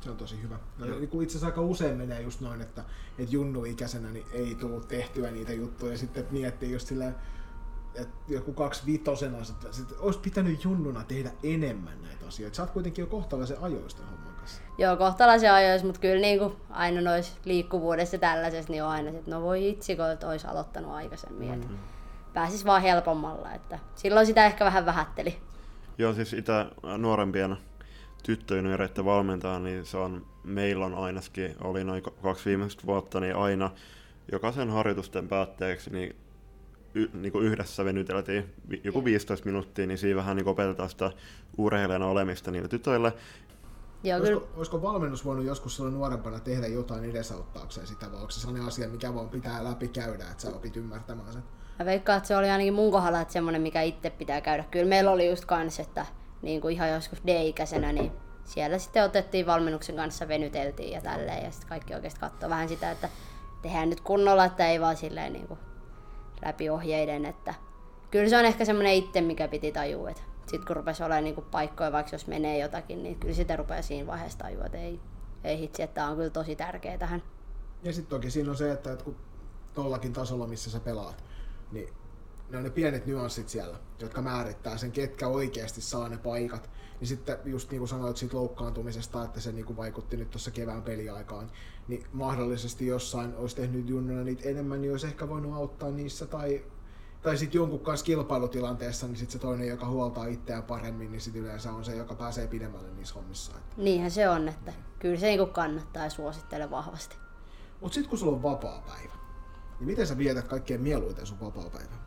Se 0.00 0.10
on 0.10 0.16
tosi 0.16 0.42
hyvä. 0.42 0.58
No, 0.78 0.86
niin 0.86 1.08
kuin 1.08 1.22
itse 1.22 1.32
asiassa 1.32 1.46
aika 1.46 1.60
usein 1.60 1.96
menee 1.96 2.20
just 2.20 2.40
noin, 2.40 2.60
että, 2.60 2.84
että 3.18 3.34
junnu-ikäisenä 3.34 4.10
niin 4.10 4.26
ei 4.32 4.54
tullut 4.54 4.88
tehtyä 4.88 5.30
niitä 5.30 5.52
juttuja. 5.52 5.92
Ja 5.92 5.98
sitten 5.98 6.26
miettii 6.30 6.72
just 6.72 6.88
silleen, 6.88 7.14
että 7.96 8.16
joku 8.28 8.52
kaksi 8.52 8.86
viitosena, 8.86 9.38
että 9.38 9.72
sit 9.72 9.92
olisi 9.98 10.18
pitänyt 10.18 10.64
junnuna 10.64 11.04
tehdä 11.04 11.30
enemmän 11.42 12.02
näitä 12.02 12.26
asioita. 12.26 12.56
Sä 12.56 12.62
oot 12.62 12.70
kuitenkin 12.70 13.02
jo 13.02 13.06
kohtalaisen 13.06 13.62
ajoista 13.62 14.02
homman 14.10 14.34
kanssa. 14.34 14.62
Joo, 14.78 14.96
kohtalaisen 14.96 15.52
ajoissa, 15.52 15.86
mutta 15.86 16.00
kyllä 16.00 16.20
niin 16.20 16.38
kuin 16.38 16.56
aina 16.70 17.00
noissa 17.00 17.36
liikkuvuudessa 17.44 18.16
ja 18.16 18.20
tällaisessa, 18.20 18.72
niin 18.72 18.84
on 18.84 18.90
aina 18.90 19.10
se, 19.10 19.18
että 19.18 19.30
no 19.30 19.42
voi 19.42 19.68
itsi, 19.68 19.96
kun 19.96 20.28
olisi 20.30 20.46
aloittanut 20.46 20.92
aikaisemmin. 20.92 21.54
Että 21.54 21.66
pääsis 22.34 22.64
vaan 22.64 22.82
helpommalla. 22.82 23.52
Että 23.52 23.78
silloin 23.94 24.26
sitä 24.26 24.46
ehkä 24.46 24.64
vähän 24.64 24.86
vähätteli. 24.86 25.36
Joo, 25.98 26.12
siis 26.12 26.32
itä 26.32 26.66
nuorempien 26.98 27.56
tyttöjunioreiden 28.22 29.04
valmentaa, 29.04 29.60
niin 29.60 29.86
se 29.86 29.96
on, 29.96 30.26
meillä 30.44 30.86
on 30.86 30.94
ainakin, 30.94 31.56
oli 31.60 31.84
noin 31.84 32.02
kaksi 32.22 32.44
viimeistä 32.44 32.82
vuotta, 32.86 33.20
niin 33.20 33.36
aina 33.36 33.70
jokaisen 34.32 34.70
harjoitusten 34.70 35.28
päätteeksi 35.28 35.90
niin 35.90 36.16
y, 36.96 37.10
niin 37.12 37.32
kuin 37.32 37.44
yhdessä 37.44 37.84
venyteltiin 37.84 38.54
joku 38.84 39.04
15 39.04 39.46
minuuttia, 39.46 39.86
niin 39.86 39.98
siinä 39.98 40.16
vähän 40.16 40.36
niin 40.36 40.48
opetetaan 40.48 40.90
sitä 40.90 41.12
urheilijana 41.58 42.06
olemista 42.06 42.50
niille 42.50 42.68
tytöille. 42.68 43.12
Joo, 44.02 44.20
kyllä. 44.20 44.36
Olisiko, 44.36 44.56
olisiko 44.56 44.82
valmennus 44.82 45.24
voinut 45.24 45.44
joskus 45.44 45.76
silloin 45.76 45.94
nuorempana 45.94 46.40
tehdä 46.40 46.66
jotain 46.66 47.04
edesauttaakseen 47.04 47.86
sitä, 47.86 48.06
vai 48.12 48.20
onko 48.20 48.30
se 48.30 48.40
sellainen 48.40 48.68
asia, 48.68 48.88
mikä 48.88 49.14
vaan 49.14 49.28
pitää 49.28 49.64
läpi 49.64 49.88
käydä, 49.88 50.24
että 50.30 50.42
sä 50.42 50.56
opit 50.56 50.76
ymmärtämään 50.76 51.32
sen? 51.32 51.42
Mä 51.78 51.84
veikkaan, 51.84 52.16
että 52.16 52.26
se 52.28 52.36
oli 52.36 52.50
ainakin 52.50 52.74
mun 52.74 52.92
kohdalla, 52.92 53.20
että 53.20 53.32
semmoinen, 53.32 53.62
mikä 53.62 53.82
itse 53.82 54.10
pitää 54.10 54.40
käydä. 54.40 54.64
Kyllä 54.70 54.88
meillä 54.88 55.10
oli 55.10 55.30
just 55.30 55.44
kans, 55.44 55.80
että 55.80 56.06
niin 56.42 56.60
kuin 56.60 56.74
ihan 56.74 56.90
joskus 56.90 57.22
D-ikäisenä, 57.26 57.92
niin 57.92 58.12
siellä 58.44 58.78
sitten 58.78 59.04
otettiin 59.04 59.46
valmennuksen 59.46 59.96
kanssa, 59.96 60.28
venyteltiin 60.28 60.92
ja 60.92 61.00
tälleen. 61.00 61.44
Ja 61.44 61.50
sitten 61.50 61.68
kaikki 61.68 61.94
oikeasti 61.94 62.20
katsoi 62.20 62.50
vähän 62.50 62.68
sitä, 62.68 62.90
että 62.90 63.08
tehdään 63.62 63.90
nyt 63.90 64.00
kunnolla, 64.00 64.44
että 64.44 64.68
ei 64.68 64.80
vaan 64.80 64.96
silleen 64.96 65.32
niin 65.32 65.48
kuin 65.48 65.60
läpi 66.44 66.70
ohjeiden. 66.70 67.24
Että 67.24 67.54
kyllä 68.10 68.28
se 68.28 68.36
on 68.38 68.44
ehkä 68.44 68.64
semmoinen 68.64 68.94
itse, 68.94 69.20
mikä 69.20 69.48
piti 69.48 69.72
tajua. 69.72 70.10
Että 70.10 70.22
sitten 70.46 70.66
kun 70.66 70.76
rupesi 70.76 71.02
olemaan 71.02 71.24
niin 71.24 71.34
kuin 71.34 71.46
paikkoja, 71.50 71.92
vaikka 71.92 72.14
jos 72.14 72.26
menee 72.26 72.58
jotakin, 72.58 73.02
niin 73.02 73.18
kyllä 73.18 73.34
sitä 73.34 73.56
rupeaa 73.56 73.82
siinä 73.82 74.06
vaiheessa 74.06 74.38
tajua, 74.38 74.64
että 74.64 74.78
ei, 74.78 75.00
ei 75.44 75.58
hitsi, 75.58 75.82
että 75.82 75.94
tämä 75.94 76.10
on 76.10 76.16
kyllä 76.16 76.30
tosi 76.30 76.56
tärkeä 76.56 76.98
tähän. 76.98 77.22
Ja 77.82 77.92
sitten 77.92 78.10
toki 78.10 78.30
siinä 78.30 78.50
on 78.50 78.56
se, 78.56 78.72
että, 78.72 78.92
että 78.92 79.04
kun 79.04 79.16
tollakin 79.74 80.12
tasolla, 80.12 80.46
missä 80.46 80.70
sä 80.70 80.80
pelaat, 80.80 81.24
niin 81.72 81.88
ne 82.50 82.58
on 82.58 82.64
ne 82.64 82.70
pienet 82.70 83.06
nyanssit 83.06 83.48
siellä, 83.48 83.78
jotka 83.98 84.22
määrittää 84.22 84.76
sen, 84.76 84.92
ketkä 84.92 85.28
oikeasti 85.28 85.80
saa 85.80 86.08
ne 86.08 86.18
paikat. 86.18 86.70
Niin 87.00 87.08
sitten 87.08 87.38
just 87.44 87.70
niin 87.70 87.78
kuin 87.78 87.88
sanoit 87.88 88.16
siitä 88.16 88.36
loukkaantumisesta, 88.36 89.24
että 89.24 89.40
se 89.40 89.52
niin 89.52 89.64
kuin 89.64 89.76
vaikutti 89.76 90.16
nyt 90.16 90.30
tuossa 90.30 90.50
kevään 90.50 90.82
peliaikaan, 90.82 91.50
niin 91.88 92.06
mahdollisesti 92.12 92.86
jossain 92.86 93.36
olisi 93.36 93.56
tehnyt 93.56 93.88
junnuna 93.88 94.22
niitä 94.22 94.48
enemmän, 94.48 94.80
niin 94.80 94.90
olisi 94.90 95.06
ehkä 95.06 95.28
voinut 95.28 95.54
auttaa 95.54 95.90
niissä 95.90 96.26
tai 96.26 96.64
tai 97.22 97.36
sitten 97.36 97.58
jonkun 97.58 97.80
kanssa 97.80 98.06
kilpailutilanteessa, 98.06 99.06
niin 99.06 99.16
sitten 99.16 99.32
se 99.32 99.38
toinen, 99.38 99.68
joka 99.68 99.86
huoltaa 99.86 100.26
itseään 100.26 100.62
paremmin, 100.62 101.12
niin 101.12 101.20
sitten 101.20 101.42
yleensä 101.42 101.72
on 101.72 101.84
se, 101.84 101.96
joka 101.96 102.14
pääsee 102.14 102.46
pidemmälle 102.46 102.90
niissä 102.90 103.14
hommissa. 103.14 103.52
Niinhän 103.76 104.10
se 104.10 104.28
on, 104.28 104.48
että 104.48 104.72
kyllä 104.98 105.16
se 105.16 105.26
niin 105.26 105.38
kuin 105.38 105.50
kannattaa 105.50 106.04
ja 106.04 106.10
suosittelen 106.10 106.70
vahvasti. 106.70 107.16
Mutta 107.80 107.94
sitten 107.94 108.10
kun 108.10 108.18
sulla 108.18 108.36
on 108.36 108.42
vapaa 108.42 108.80
päivä, 108.80 109.14
niin 109.78 109.86
miten 109.86 110.06
sä 110.06 110.18
vietät 110.18 110.48
kaikkein 110.48 110.80
mieluiten 110.80 111.26
sun 111.26 111.40
vapaa 111.40 111.70
päivä? 111.70 112.05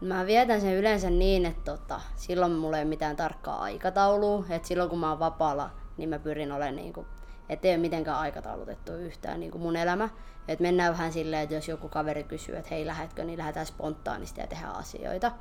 Mä 0.00 0.26
vietän 0.26 0.60
sen 0.60 0.74
yleensä 0.74 1.10
niin, 1.10 1.46
että 1.46 1.72
tota, 1.72 2.00
silloin 2.16 2.52
mulla 2.52 2.76
ei 2.76 2.82
ole 2.82 2.88
mitään 2.88 3.16
tarkkaa 3.16 3.62
aikataulua. 3.62 4.44
Et 4.50 4.64
silloin 4.64 4.90
kun 4.90 4.98
mä 4.98 5.10
oon 5.10 5.18
vapaalla, 5.18 5.70
niin 5.96 6.08
mä 6.08 6.18
pyrin 6.18 6.52
olemaan 6.52 6.76
niin 6.76 6.92
kuin, 6.92 7.06
ettei 7.48 7.70
ole 7.70 7.80
mitenkään 7.80 8.18
aikataulutettu 8.18 8.92
yhtään 8.92 9.40
niin 9.40 9.52
kuin 9.52 9.62
mun 9.62 9.76
elämä. 9.76 10.08
Et 10.48 10.60
mennään 10.60 10.92
vähän 10.92 11.12
silleen, 11.12 11.42
että 11.42 11.54
jos 11.54 11.68
joku 11.68 11.88
kaveri 11.88 12.24
kysyy, 12.24 12.56
että 12.56 12.68
hei 12.70 12.86
lähetkö, 12.86 13.24
niin 13.24 13.38
lähdetään 13.38 13.66
spontaanisti 13.66 14.40
ja 14.40 14.46
tehdään 14.46 14.76
asioita. 14.76 15.32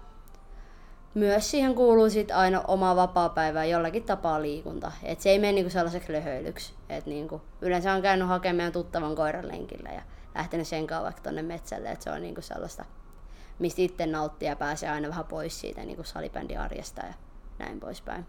Myös 1.14 1.52
siihen 1.52 1.76
kuuluu 1.76 2.10
sit 2.10 2.32
aina 2.32 2.62
oma 2.68 2.96
vapaa-päivä 2.96 3.66
jollakin 3.66 4.04
tapaa 4.04 4.42
liikunta. 4.42 4.92
Et 5.04 5.22
se 5.22 5.30
ei 5.30 5.40
mene 5.40 5.54
niinku 5.54 5.70
sellaiseksi 5.70 6.12
löhöilyksi. 6.12 6.74
Et 6.90 7.06
niinku, 7.06 7.42
yleensä 7.62 7.94
on 7.94 8.02
käynyt 8.02 8.28
hakemaan 8.28 8.72
tuttavan 8.72 9.16
koiran 9.16 9.48
lenkillä 9.48 9.90
ja 9.90 10.02
lähtenyt 10.36 10.68
sen 10.68 10.88
kanssa 10.88 11.04
vaikka 11.04 11.22
tonne 11.22 11.42
metsälle. 11.42 11.92
Et 11.92 12.02
se 12.02 12.12
on 12.12 12.22
niinku 12.22 12.42
sellaista, 12.42 12.86
mistä 13.60 13.82
itse 13.82 14.06
nauttii 14.06 14.48
ja 14.48 14.56
pääsee 14.56 14.90
aina 14.90 15.10
vähän 15.10 15.26
pois 15.26 15.60
siitä 15.60 15.82
niinku 15.82 16.04
salibändin 16.04 16.60
arjesta 16.60 17.06
ja 17.06 17.14
näin 17.60 17.80
poispäin. 17.80 18.26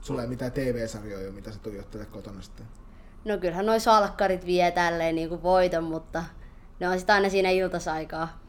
Sulla 0.00 0.22
ei 0.22 0.28
mitään 0.28 0.52
TV-sarjoja, 0.52 1.32
mitä 1.32 1.52
sä 1.52 1.58
tuijottelet 1.58 2.08
kotona 2.08 2.42
sitten? 2.42 2.66
No 3.24 3.38
kyllähän 3.38 3.66
noi 3.66 3.80
salkkarit 3.80 4.46
vie 4.46 4.70
tälleen 4.70 5.14
niinku 5.14 5.42
voiton, 5.42 5.84
mutta 5.84 6.24
ne 6.80 6.88
on 6.88 6.98
sitten 6.98 7.14
aina 7.14 7.28
siinä 7.28 7.50
iltasaikaa. 7.50 8.40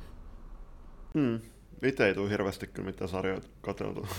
Hmm. 1.14 1.40
Itse 1.84 2.08
ei 2.08 2.14
tule 2.14 2.30
hirveästi 2.30 2.68
kyllä 2.68 2.86
mitään 2.86 3.10
sarjoja 3.10 3.42
katseltua. 3.62 4.08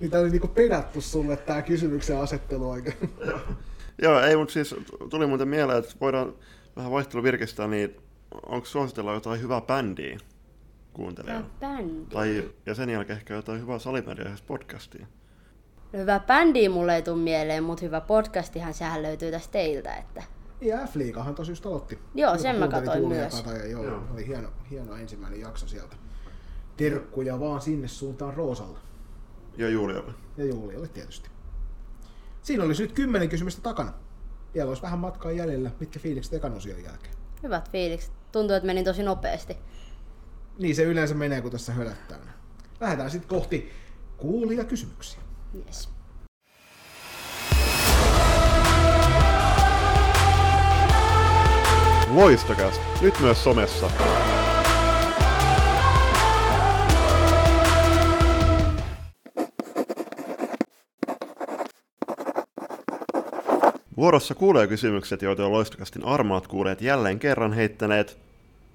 Niin 0.00 0.10
tää 0.10 0.20
oli 0.20 0.30
niinku 0.30 0.48
pedattu 0.48 1.00
sulle 1.00 1.36
tää 1.36 1.62
kysymyksen 1.62 2.18
asettelu 2.18 2.70
oikein. 2.70 3.14
Joo, 4.02 4.20
ei, 4.20 4.36
mutta 4.36 4.52
siis 4.52 4.74
tuli 5.10 5.26
muuten 5.26 5.48
mieleen, 5.48 5.78
että 5.78 5.94
voidaan 6.00 6.34
vähän 6.76 6.92
vaihtelua 6.92 7.22
virkistää, 7.22 7.66
niin 7.66 7.96
onko 8.46 8.66
suositella 8.66 9.14
jotain 9.14 9.40
hyvää 9.40 9.60
bändiä 9.60 10.18
kuuntelijalle? 10.92 11.46
Bändi. 11.60 12.14
Tai, 12.14 12.50
ja 12.66 12.74
sen 12.74 12.90
jälkeen 12.90 13.18
ehkä 13.18 13.34
jotain 13.34 13.60
hyvää 13.60 13.78
salibändiä 13.78 14.36
podcastia. 14.46 15.06
No 15.92 15.98
hyvä 15.98 16.20
bändi 16.20 16.68
mulle 16.68 16.96
ei 16.96 17.02
tule 17.02 17.16
mieleen, 17.16 17.64
mutta 17.64 17.84
hyvä 17.84 18.00
podcastihan 18.00 18.74
sehän 18.74 19.02
löytyy 19.02 19.30
tästä 19.30 19.52
teiltä. 19.52 19.96
Että... 19.96 20.22
Ja 20.60 20.78
F-liigahan 20.78 21.34
tosi 21.34 21.50
just 21.50 21.66
aloitti. 21.66 21.98
Joo, 22.14 22.38
sen 22.38 22.56
mä 22.56 22.68
katsoin 22.68 23.08
myös. 23.08 23.34
Kataja, 23.34 23.66
joo, 23.66 23.84
Joo. 23.84 24.02
Oli 24.12 24.26
hieno, 24.26 24.48
hieno 24.70 24.96
ensimmäinen 24.96 25.40
jakso 25.40 25.66
sieltä. 25.66 25.96
Terkkuja 26.76 27.40
vaan 27.40 27.60
sinne 27.60 27.88
suuntaan 27.88 28.34
Roosalle. 28.34 28.78
Ja 29.56 29.68
Julialle. 29.68 30.12
Ja 30.36 30.44
Julialle 30.44 30.88
tietysti. 30.88 31.30
Siinä 32.42 32.64
olisi 32.64 32.82
nyt 32.82 32.92
kymmenen 32.92 33.28
kysymystä 33.28 33.62
takana. 33.62 33.92
Vielä 34.54 34.68
olisi 34.68 34.82
vähän 34.82 34.98
matkaa 34.98 35.32
jäljellä. 35.32 35.70
Mitkä 35.80 35.98
fiilikset 35.98 36.34
ekan 36.34 36.54
osion 36.54 36.84
jälkeen? 36.84 37.14
Hyvät 37.42 37.70
fiilikset. 37.70 38.12
Tuntuu, 38.32 38.56
että 38.56 38.66
meni 38.66 38.84
tosi 38.84 39.02
nopeasti. 39.02 39.56
Niin 40.58 40.76
se 40.76 40.82
yleensä 40.82 41.14
menee, 41.14 41.40
kun 41.40 41.50
tässä 41.50 41.72
hölättää. 41.72 42.18
Lähdetään 42.80 43.10
sitten 43.10 43.28
kohti 43.28 43.72
kuulia 44.16 44.64
kysymyksiä. 44.64 45.20
Yes. 45.54 45.88
Loistokäs, 52.10 52.80
nyt 53.00 53.14
myös 53.20 53.44
somessa. 53.44 53.90
Vuorossa 63.96 64.34
kuulee 64.34 64.66
kysymykset, 64.66 65.22
joita 65.22 65.46
on 65.46 65.52
loistokastin 65.52 66.04
armaat 66.04 66.46
kuuleet 66.46 66.80
jälleen 66.80 67.18
kerran 67.18 67.52
heittäneet 67.52 68.18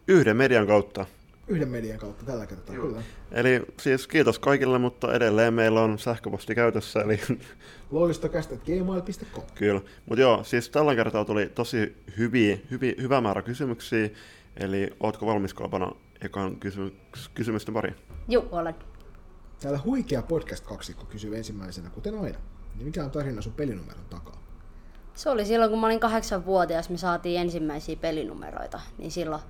yhden 0.08 0.38
median 0.38 0.68
kautta. 0.68 1.06
Yhden 1.48 1.70
median 1.70 2.00
kautta 2.00 2.26
tällä 2.26 2.46
kertaa, 2.46 2.76
kyllä. 2.76 3.02
Eli 3.32 3.62
siis 3.80 4.08
kiitos 4.08 4.40
kaikille, 4.40 4.78
mutta 4.80 5.14
edelleen 5.14 5.54
meillä 5.54 5.82
on 5.82 6.00
sähköposti 6.00 6.56
käytössä, 6.56 7.00
eli 7.00 7.20
Loistokästä.gmail.com 7.92 9.44
Kyllä, 9.56 9.82
mutta 10.06 10.22
joo, 10.22 10.44
siis 10.44 10.70
tällä 10.70 10.96
kertaa 10.96 11.26
tuli 11.26 11.52
tosi 11.56 11.96
hyviä, 12.18 12.58
hyviä, 12.72 12.94
hyvä 13.02 13.22
määrä 13.22 13.42
kysymyksiä, 13.42 14.10
eli 14.58 14.90
ootko 15.00 15.26
valmis 15.26 15.54
Kalpana 15.54 15.92
ekan 16.22 16.56
kysymys, 16.56 16.94
kysymysten 17.34 17.74
pari? 17.74 17.96
Juu, 18.28 18.44
olen. 18.52 18.76
Täällä 19.62 19.80
huikea 19.86 20.22
podcast-kaksikko 20.22 21.06
kysyy 21.06 21.38
ensimmäisenä, 21.38 21.90
kuten 21.90 22.20
aina. 22.20 22.40
Niin 22.76 22.86
mikä 22.86 23.04
on 23.04 23.12
tarina 23.12 23.42
sun 23.42 23.54
pelinumeron 23.54 24.06
takaa? 24.10 24.44
Se 25.14 25.30
oli 25.30 25.46
silloin, 25.46 25.72
kun 25.72 25.80
mä 25.80 25.86
olin 25.86 26.00
kahdeksanvuotias, 26.00 26.90
me 26.90 26.98
saatiin 26.98 27.42
ensimmäisiä 27.42 27.96
pelinumeroita. 27.96 28.80
Niin 28.98 29.12
silloin 29.12 29.42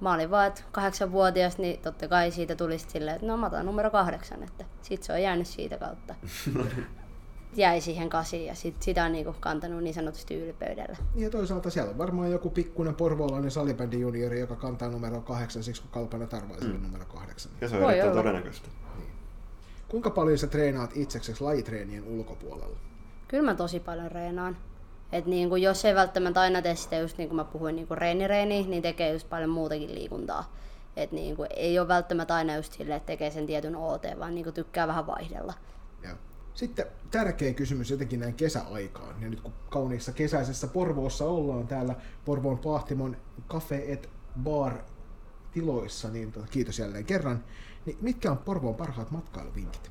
mä 0.00 0.14
olin 0.14 0.30
vaan, 0.30 0.46
että 0.46 0.62
kahdeksanvuotias, 0.72 1.58
niin 1.58 1.80
totta 1.80 2.08
kai 2.08 2.30
siitä 2.30 2.56
tuli 2.56 2.78
silleen, 2.78 3.14
että 3.14 3.26
no 3.26 3.36
mä 3.36 3.46
otan 3.46 3.66
numero 3.66 3.90
kahdeksan, 3.90 4.42
että 4.42 4.64
sit 4.82 5.02
se 5.02 5.12
on 5.12 5.22
jäänyt 5.22 5.46
siitä 5.46 5.78
kautta. 5.78 6.14
jäi 7.56 7.80
siihen 7.80 8.08
kasiin 8.08 8.46
ja 8.46 8.54
sit, 8.54 8.82
sitä 8.82 9.04
on 9.04 9.12
niinku 9.12 9.34
kantanut 9.40 9.82
niin 9.82 9.94
sanotusti 9.94 10.34
ylpeydellä. 10.34 10.96
Ja 11.14 11.30
toisaalta 11.30 11.70
siellä 11.70 11.90
on 11.90 11.98
varmaan 11.98 12.30
joku 12.30 12.50
pikkuinen 12.50 12.94
porvoolainen 12.94 13.50
salibändi 13.50 14.00
juniori, 14.00 14.40
joka 14.40 14.56
kantaa 14.56 14.88
numero 14.88 15.20
kahdeksan, 15.20 15.62
siksi 15.62 15.82
kun 15.82 15.90
Kalpana 15.90 16.26
Tarvaiselle 16.26 16.78
mm. 16.78 16.82
numero 16.82 17.04
kahdeksan. 17.04 17.52
Ja 17.60 17.68
se 17.68 17.76
on 17.76 17.82
Voi 17.82 17.90
erittäin 17.92 18.12
olla. 18.12 18.22
todennäköistä. 18.22 18.68
Kuinka 19.88 20.10
paljon 20.10 20.38
sä 20.38 20.46
treenaat 20.46 20.90
itseksesi 20.94 21.44
lajitreenien 21.44 22.04
ulkopuolella? 22.04 22.76
Kyllä 23.28 23.44
mä 23.44 23.54
tosi 23.54 23.80
paljon 23.80 24.12
reenaan. 24.12 24.56
Et 25.12 25.26
niin 25.26 25.48
kuin 25.48 25.62
jos 25.62 25.84
ei 25.84 25.94
välttämättä 25.94 26.40
aina 26.40 26.62
tee 26.62 26.76
sitä 26.76 26.96
just 26.96 27.18
niin 27.18 27.28
kuin 27.28 27.36
mä 27.36 27.44
puhuin 27.44 27.76
niin 27.76 27.88
kuin 27.88 27.98
reenireeni, 27.98 28.62
niin 28.62 28.82
tekee 28.82 29.12
just 29.12 29.28
paljon 29.28 29.50
muutakin 29.50 29.94
liikuntaa. 29.94 30.52
Et 30.96 31.12
niin 31.12 31.36
kuin 31.36 31.48
ei 31.56 31.78
ole 31.78 31.88
välttämättä 31.88 32.34
aina 32.34 32.56
just 32.56 32.72
silleen, 32.72 32.96
että 32.96 33.06
tekee 33.06 33.30
sen 33.30 33.46
tietyn 33.46 33.76
OT, 33.76 34.02
vaan 34.18 34.34
niin 34.34 34.44
kuin 34.44 34.54
tykkää 34.54 34.86
vähän 34.86 35.06
vaihdella. 35.06 35.54
Ja. 36.02 36.16
Sitten 36.54 36.86
tärkeä 37.10 37.54
kysymys 37.54 37.90
jotenkin 37.90 38.20
näin 38.20 38.34
kesäaikaan. 38.34 39.22
Ja 39.22 39.28
nyt 39.28 39.40
kun 39.40 39.52
kauniissa 39.70 40.12
kesäisessä 40.12 40.66
Porvoossa 40.66 41.24
ollaan 41.24 41.66
täällä 41.66 41.94
Porvoon 42.24 42.58
Pahtimon 42.58 43.16
Cafe 43.48 43.84
et 43.88 44.10
Bar 44.42 44.72
tiloissa, 45.52 46.08
niin 46.08 46.32
tota, 46.32 46.46
kiitos 46.46 46.78
jälleen 46.78 47.04
kerran. 47.04 47.44
Niin 47.86 47.98
mitkä 48.00 48.30
on 48.30 48.38
Porvoon 48.38 48.74
parhaat 48.74 49.10
matkailuvinkit? 49.10 49.90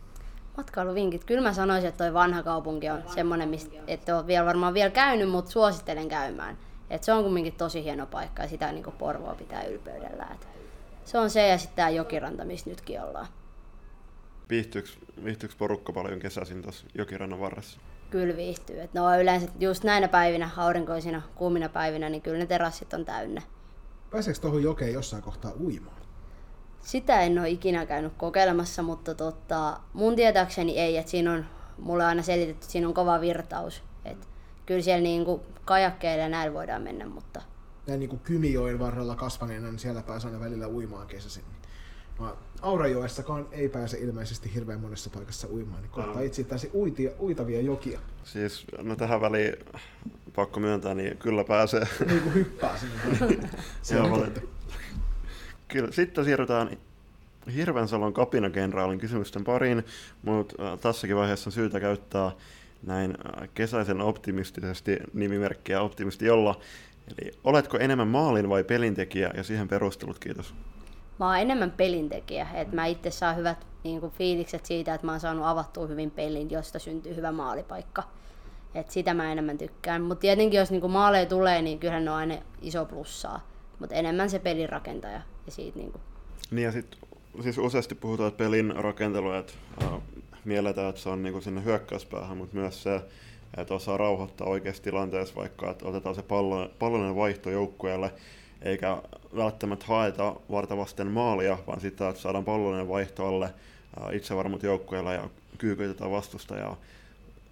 Matkailuvinkit. 0.57 1.23
Kyllä 1.23 1.41
mä 1.41 1.53
sanoisin, 1.53 1.89
että 1.89 2.03
toi 2.03 2.13
vanha 2.13 2.43
kaupunki 2.43 2.89
on 2.89 3.03
semmoinen, 3.13 3.49
mistä 3.49 3.75
et 3.87 4.09
ole 4.09 4.27
vielä 4.27 4.45
varmaan 4.45 4.73
vielä 4.73 4.89
käynyt, 4.89 5.29
mutta 5.29 5.51
suosittelen 5.51 6.09
käymään. 6.09 6.57
Et 6.89 7.03
se 7.03 7.13
on 7.13 7.23
kumminkin 7.23 7.53
tosi 7.53 7.83
hieno 7.83 8.05
paikka 8.05 8.41
ja 8.41 8.49
sitä 8.49 8.71
niin 8.71 8.83
kuin 8.83 8.95
Porvoa 8.95 9.35
pitää 9.35 9.63
ylpeydellä. 9.63 10.27
Et 10.33 10.47
se 11.05 11.17
on 11.17 11.29
se 11.29 11.47
ja 11.47 11.57
sitten 11.57 11.75
tämä 11.75 11.89
jokiranta, 11.89 12.45
missä 12.45 12.69
nytkin 12.69 13.01
ollaan. 13.01 13.27
Viihtyykö, 14.49 14.89
viihtyykö 15.23 15.55
porukka 15.57 15.93
paljon 15.93 16.19
kesäisin 16.19 16.61
tuossa 16.61 16.85
jokirannan 16.95 17.39
varressa? 17.39 17.79
Kyllä 18.09 18.37
viihtyy. 18.37 18.81
Et 18.81 18.93
no 18.93 19.19
yleensä 19.19 19.47
just 19.59 19.83
näinä 19.83 20.07
päivinä, 20.07 20.49
aurinkoisina, 20.57 21.21
kuumina 21.35 21.69
päivinä, 21.69 22.09
niin 22.09 22.21
kyllä 22.21 22.37
ne 22.37 22.45
terassit 22.45 22.93
on 22.93 23.05
täynnä. 23.05 23.41
Pääseekö 24.09 24.39
tuohon 24.39 24.63
jokeen 24.63 24.93
jossain 24.93 25.23
kohtaa 25.23 25.51
uimaan? 25.59 25.96
Sitä 26.81 27.21
en 27.21 27.39
ole 27.39 27.49
ikinä 27.49 27.85
käynyt 27.85 28.13
kokeilemassa, 28.17 28.83
mutta 28.83 29.15
tota, 29.15 29.79
mun 29.93 30.15
tietääkseni 30.15 30.79
ei, 30.79 30.97
että 30.97 31.11
siinä 31.11 31.33
on, 31.33 31.45
mulle 31.77 32.03
on 32.03 32.09
aina 32.09 32.23
selitetty, 32.23 32.53
että 32.63 32.71
siinä 32.71 32.87
on 32.87 32.93
kova 32.93 33.21
virtaus. 33.21 33.83
Et 34.05 34.27
kyllä 34.65 34.81
siellä 34.81 35.01
niinku 35.01 35.41
kajakkeilla 35.65 36.23
ja 36.23 36.29
näin 36.29 36.53
voidaan 36.53 36.81
mennä, 36.81 37.05
mutta 37.05 37.41
Näin 37.87 37.99
niin 37.99 38.09
kuin 38.09 38.19
Kymijoen 38.19 38.79
varrella 38.79 39.15
kasvaneena, 39.15 39.67
niin 39.67 39.79
siellä 39.79 40.01
pääsee 40.01 40.31
aina 40.31 40.43
välillä 40.43 40.67
uimaan 40.67 41.07
kesäisin. 41.07 41.43
Mä 42.19 42.35
Aurajoessakaan 42.61 43.47
ei 43.51 43.69
pääse 43.69 43.97
ilmeisesti 43.97 44.53
hirveän 44.53 44.79
monessa 44.79 45.09
paikassa 45.09 45.47
uimaan, 45.47 45.81
niin 45.81 45.91
kohtaa 45.91 46.21
itse 46.21 46.45
uitia, 46.73 47.11
uitavia 47.21 47.61
jokia. 47.61 47.99
Siis, 48.23 48.65
no 48.77 48.95
tähän 48.95 49.21
väliin 49.21 49.53
pakko 50.35 50.59
myöntää, 50.59 50.93
niin 50.93 51.17
kyllä 51.17 51.43
pääsee. 51.43 51.87
Niin 52.07 52.21
kuin 52.21 52.33
hyppää 52.33 52.77
sinne. 52.77 53.49
Se 53.81 54.01
on 54.01 54.11
valita. 54.11 54.41
Kyllä, 55.67 55.91
sitten 55.91 56.25
siirrytään 56.25 56.77
Hirvensalon 57.55 58.13
kapinakenraalin 58.13 58.99
kysymysten 58.99 59.43
pariin, 59.43 59.85
mutta 60.23 60.71
äh, 60.71 60.79
tässäkin 60.79 61.15
vaiheessa 61.15 61.47
on 61.47 61.51
syytä 61.51 61.79
käyttää 61.79 62.31
näin 62.83 63.11
äh, 63.11 63.49
kesäisen 63.53 64.01
optimistisesti 64.01 64.97
nimimerkkiä 65.13 65.81
optimisti 65.81 66.25
jolla. 66.25 66.59
Eli 67.07 67.31
oletko 67.43 67.77
enemmän 67.77 68.07
maalin 68.07 68.49
vai 68.49 68.63
pelintekijä 68.63 69.31
ja 69.37 69.43
siihen 69.43 69.67
perustelut, 69.67 70.19
kiitos. 70.19 70.53
mä 71.19 71.27
oon 71.27 71.39
enemmän 71.39 71.71
pelintekijä. 71.71 72.47
Et 72.53 72.71
mä 72.71 72.85
itse 72.85 73.11
saan 73.11 73.35
hyvät 73.35 73.67
niinku, 73.83 74.09
fiilikset 74.09 74.65
siitä, 74.65 74.93
että 74.93 75.05
mä 75.07 75.11
oon 75.11 75.19
saanut 75.19 75.45
avattua 75.45 75.87
hyvin 75.87 76.11
pelin, 76.11 76.51
josta 76.51 76.79
syntyy 76.79 77.15
hyvä 77.15 77.31
maalipaikka. 77.31 78.03
Et 78.75 78.91
sitä 78.91 79.13
mä 79.13 79.31
enemmän 79.31 79.57
tykkään. 79.57 80.01
Mutta 80.01 80.21
tietenkin 80.21 80.57
jos 80.57 80.71
niinku, 80.71 80.87
maaleja 80.87 81.25
tulee, 81.25 81.61
niin 81.61 81.79
kyllähän 81.79 82.05
ne 82.05 82.11
on 82.11 82.17
aina 82.17 82.35
iso 82.61 82.85
plussaa. 82.85 83.56
Mutta 83.79 83.95
enemmän 83.95 84.29
se 84.29 84.39
pelin 84.39 84.69
rakentaja. 84.69 85.21
Ja 85.45 85.51
siitä, 85.51 85.79
niinku, 85.79 85.99
Niin 86.51 86.65
ja 86.65 86.71
sitten 86.71 86.99
siis 87.43 87.57
useasti 87.57 87.95
puhutaan, 87.95 88.27
että 88.27 88.37
pelin 88.37 88.75
rakentelu, 88.75 89.31
että 89.31 89.53
äh, 89.83 89.89
mielletään, 90.45 90.89
että 90.89 91.01
se 91.01 91.09
on 91.09 91.23
niinku 91.23 91.41
sinne 91.41 91.63
hyökkäyspäähän, 91.63 92.37
mutta 92.37 92.55
myös 92.55 92.83
se, 92.83 93.01
että 93.57 93.73
osaa 93.73 93.97
rauhoittaa 93.97 94.47
oikeassa 94.47 94.83
tilanteessa, 94.83 95.35
vaikka 95.35 95.71
että 95.71 95.87
otetaan 95.87 96.15
se 96.15 96.21
pallo, 96.21 96.69
pallollinen 96.79 97.15
vaihto 97.15 97.49
joukkueelle, 97.49 98.13
eikä 98.61 99.01
välttämättä 99.35 99.85
haeta 99.85 100.35
vartavasten 100.51 101.11
maalia, 101.11 101.57
vaan 101.67 101.81
sitä, 101.81 102.09
että 102.09 102.21
saadaan 102.21 102.45
pallollinen 102.45 102.87
vaihto 102.87 103.27
alle 103.27 103.45
äh, 103.45 104.15
itsevarmut 104.15 104.63
joukkueelle 104.63 105.13
ja 105.13 105.29
kyykytetään 105.57 106.11
vastustajaa 106.11 106.77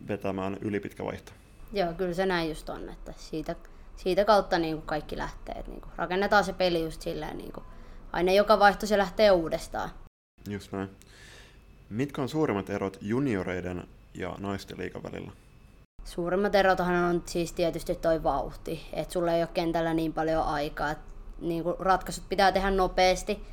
vetämään 0.08 0.58
ylipitkä 0.62 1.06
vaihto. 1.06 1.32
Joo, 1.74 1.94
kyllä 1.94 2.14
se 2.14 2.26
näin 2.26 2.50
just 2.50 2.70
on, 2.70 2.90
että 2.90 3.14
siitä, 3.18 3.56
siitä 3.98 4.26
kautta 4.26 4.60
niin 4.60 4.76
kuin 4.76 4.86
kaikki 4.86 5.18
lähtee. 5.18 5.64
Niin 5.68 5.82
kuin, 5.82 5.92
rakennetaan 5.96 6.44
se 6.44 6.54
peli 6.54 6.84
just 6.84 7.02
silleen, 7.02 7.38
niin 7.38 7.52
kuin, 7.52 7.66
aina 8.12 8.32
joka 8.32 8.60
vaihto 8.60 8.86
se 8.86 8.98
lähtee 8.98 9.32
uudestaan. 9.32 9.90
Just 10.50 10.72
näin. 10.72 10.90
Mitkä 11.90 12.22
on 12.22 12.30
suurimmat 12.30 12.70
erot 12.70 12.98
junioreiden 13.02 13.88
ja 14.14 14.36
naisten 14.38 14.78
liigan 14.78 15.04
välillä? 15.04 15.32
Suurimmat 16.04 16.56
erothan 16.56 16.96
on 16.96 17.24
siis 17.26 17.54
tietysti 17.54 17.96
toi 17.96 18.24
vauhti, 18.24 18.88
että 18.94 19.14
sulla 19.14 19.32
ei 19.32 19.42
ole 19.42 19.50
kentällä 19.54 19.94
niin 19.94 20.14
paljon 20.14 20.44
aikaa. 20.44 20.92
Et, 20.92 20.98
niin 21.42 21.64
kuin, 21.64 21.76
ratkaisut 21.80 22.30
pitää 22.30 22.52
tehdä 22.52 22.72
nopeasti, 22.72 23.46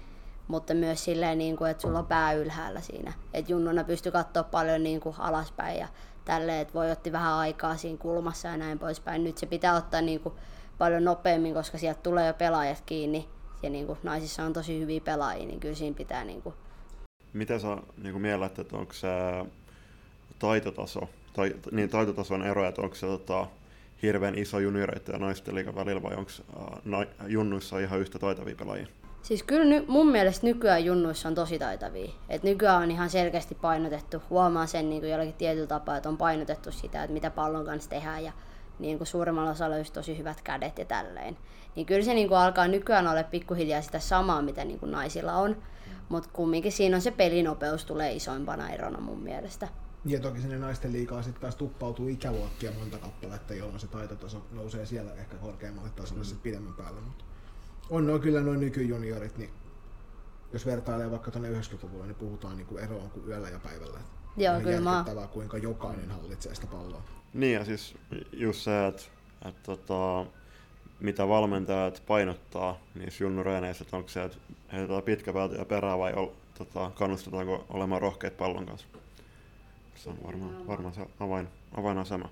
mutta 0.49 0.75
myös 0.75 1.05
silleen, 1.05 1.39
niin 1.39 1.57
kuin, 1.57 1.71
että 1.71 1.81
sulla 1.81 1.99
on 1.99 2.07
pää 2.07 2.33
ylhäällä 2.33 2.81
siinä. 2.81 3.13
Että 3.35 3.53
junnuna 3.53 3.85
pystyy 3.85 4.13
katsoa 4.13 4.43
paljon 4.43 4.83
niin 4.83 5.01
kuin, 5.01 5.15
alaspäin 5.19 5.79
ja 5.79 5.89
tälleen, 6.25 6.61
että 6.61 6.75
voi 6.75 6.91
otti 6.91 7.13
vähän 7.13 7.35
aikaa 7.35 7.77
siinä 7.77 7.99
kulmassa 7.99 8.49
ja 8.49 8.57
näin 8.57 8.79
poispäin. 8.79 9.25
Nyt 9.25 9.39
se 9.39 9.47
pitää 9.47 9.77
ottaa 9.77 10.01
niin 10.01 10.21
kuin, 10.21 10.35
paljon 10.79 11.05
nopeammin, 11.05 11.55
koska 11.55 11.79
sieltä 11.79 12.01
tulee 12.03 12.27
jo 12.27 12.35
pelaajat 12.35 12.83
kiinni. 12.87 13.29
Ja 13.63 13.71
niin 13.71 13.87
kuin, 13.87 13.99
naisissa 14.03 14.43
on 14.43 14.53
tosi 14.53 14.81
hyviä 14.81 15.01
pelaajia, 15.01 15.47
niin 15.47 15.61
kyllä 15.61 15.75
siinä 15.75 15.97
pitää 15.97 16.25
niin 16.25 16.43
kuin, 16.43 16.55
Mitä 17.33 17.59
sä 17.59 17.77
niin 18.03 18.21
mielät, 18.21 18.59
että 18.59 18.77
onko 18.77 18.93
se 18.93 19.09
taitotaso, 20.39 21.01
tai, 21.33 21.55
niin 21.71 21.89
taitotason 21.89 22.47
ero, 22.47 22.69
että 22.69 22.83
onko 22.83 22.95
se 22.95 23.07
tota, 23.07 23.47
hirveän 24.03 24.39
iso 24.39 24.59
junioreiden 24.59 25.13
ja 25.13 25.19
naisten 25.19 25.55
liigan 25.55 25.75
välillä 25.75 26.03
vai 26.03 26.15
onko 26.15 26.31
na, 26.85 27.07
junnuissa 27.27 27.79
ihan 27.79 28.01
yhtä 28.01 28.19
taitavia 28.19 28.57
pelaajia? 28.57 28.87
Siis 29.23 29.43
kyllä 29.43 29.65
ny, 29.65 29.85
mun 29.89 30.11
mielestä 30.11 30.47
nykyään 30.47 30.85
junnuissa 30.85 31.29
on 31.29 31.35
tosi 31.35 31.59
taitavia. 31.59 32.11
Et 32.29 32.43
nykyään 32.43 32.83
on 32.83 32.91
ihan 32.91 33.11
selkeästi 33.11 33.55
painotettu, 33.55 34.23
huomaa 34.31 34.67
sen 34.67 34.91
niin 34.91 35.01
kuin 35.01 35.11
jollakin 35.11 35.35
tietyllä 35.35 35.67
tapaa, 35.67 35.97
että 35.97 36.09
on 36.09 36.19
painotettu 36.19 36.73
sitä, 36.73 37.03
että 37.03 37.15
mitä 37.15 37.31
pallon 37.31 37.65
kanssa 37.65 37.91
tehdään 37.91 38.25
ja 38.25 38.33
niin 38.79 38.99
kuin 38.99 39.07
suurimmalla 39.07 39.51
osalla 39.51 39.77
olisi 39.77 39.93
tosi 39.93 40.19
hyvät 40.19 40.43
kädet 40.43 40.79
ja 40.79 40.85
tälleen. 40.85 41.37
Niin 41.77 41.87
kyllä 41.87 42.05
se 42.05 42.15
niin 42.15 42.29
kuin 42.29 42.39
alkaa 42.39 42.69
nykyään 42.69 43.09
olla 43.09 43.23
pikkuhiljaa 43.23 43.83
sitä 43.83 43.99
samaa, 43.99 44.43
mitä 44.43 44.65
niin 44.65 44.79
kuin 44.81 44.93
naisilla 44.93 45.33
on. 45.33 45.57
Mutta 46.09 46.29
kumminkin 46.33 46.73
siinä 46.73 46.97
on 46.97 47.03
se 47.03 47.11
pelinopeus 47.11 47.85
tulee 47.85 48.13
isoimpana 48.13 48.71
erona 48.71 49.01
mun 49.01 49.23
mielestä. 49.23 49.69
Ja 50.05 50.21
toki 50.21 50.41
sinne 50.41 50.59
naisten 50.59 50.93
liikaa 50.93 51.23
sitten 51.23 51.41
taas 51.41 51.57
tuppautuu 51.57 52.09
ikäluokkia 52.09 52.73
monta 52.79 52.99
kappaletta, 52.99 53.55
jolloin 53.55 53.81
se 53.81 53.87
taitotaso 53.87 54.47
nousee 54.53 54.87
siellä 54.87 55.15
ehkä 55.15 55.37
korkeammalle 55.37 55.91
tasolle 55.91 56.23
mm. 56.23 56.25
sitten 56.25 56.43
pidemmän 56.43 56.75
päälle. 56.75 57.01
Mutta 57.01 57.25
on 57.93 58.07
noin 58.07 58.21
kyllä 58.21 58.41
noin 58.41 58.61
nykyjuniorit, 58.61 59.39
niin 59.39 59.51
jos 60.53 60.67
vertailee 60.67 61.11
vaikka 61.11 61.31
tuonne 61.31 61.51
90-luvulle, 61.61 62.07
niin 62.07 62.15
puhutaan 62.15 62.57
niin 62.57 62.67
kuin 62.67 62.85
eroon 62.85 63.11
kuin 63.11 63.29
yöllä 63.29 63.49
ja 63.49 63.59
päivällä. 63.59 63.99
Joo, 64.37 64.53
Ihan 64.53 64.63
kyllä 64.63 64.81
mä- 64.81 65.05
kuinka 65.33 65.59
jokainen 65.59 66.11
hallitsee 66.11 66.55
sitä 66.55 66.67
palloa. 66.67 67.03
Niin 67.35 67.55
ja 67.55 67.65
siis 67.65 67.95
just 68.33 68.61
se, 68.61 68.87
että, 68.87 69.03
että 69.49 69.61
tota, 69.63 70.27
mitä 71.01 71.29
valmentajat 71.29 72.03
painottaa 72.07 72.79
niissä 72.95 73.25
junnureeneissä, 73.25 73.83
että 73.85 73.97
onko 73.97 74.09
se, 74.09 74.25
että 74.25 74.39
heitetään 74.73 75.03
pitkä 75.03 75.33
päältä 75.33 75.55
ja 75.55 75.65
perää 75.65 75.99
vai 75.99 76.13
ol, 76.13 76.27
tota, 76.59 76.91
kannustetaanko 76.95 77.65
olemaan 77.69 78.03
rohkeat 78.03 78.37
pallon 78.37 78.67
kanssa. 78.67 78.87
Se 79.95 80.11
on 80.11 80.19
varmaan, 80.27 80.67
varmaan 80.67 80.95
se 80.95 81.07
avain, 81.21 81.49
avainasema. 81.77 82.29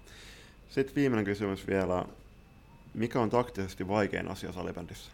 Sitten 0.68 0.94
viimeinen 0.94 1.24
kysymys 1.24 1.66
vielä. 1.66 2.04
Mikä 2.94 3.20
on 3.20 3.30
taktisesti 3.30 3.88
vaikein 3.88 4.30
asia 4.30 4.52
salibändissä? 4.52 5.10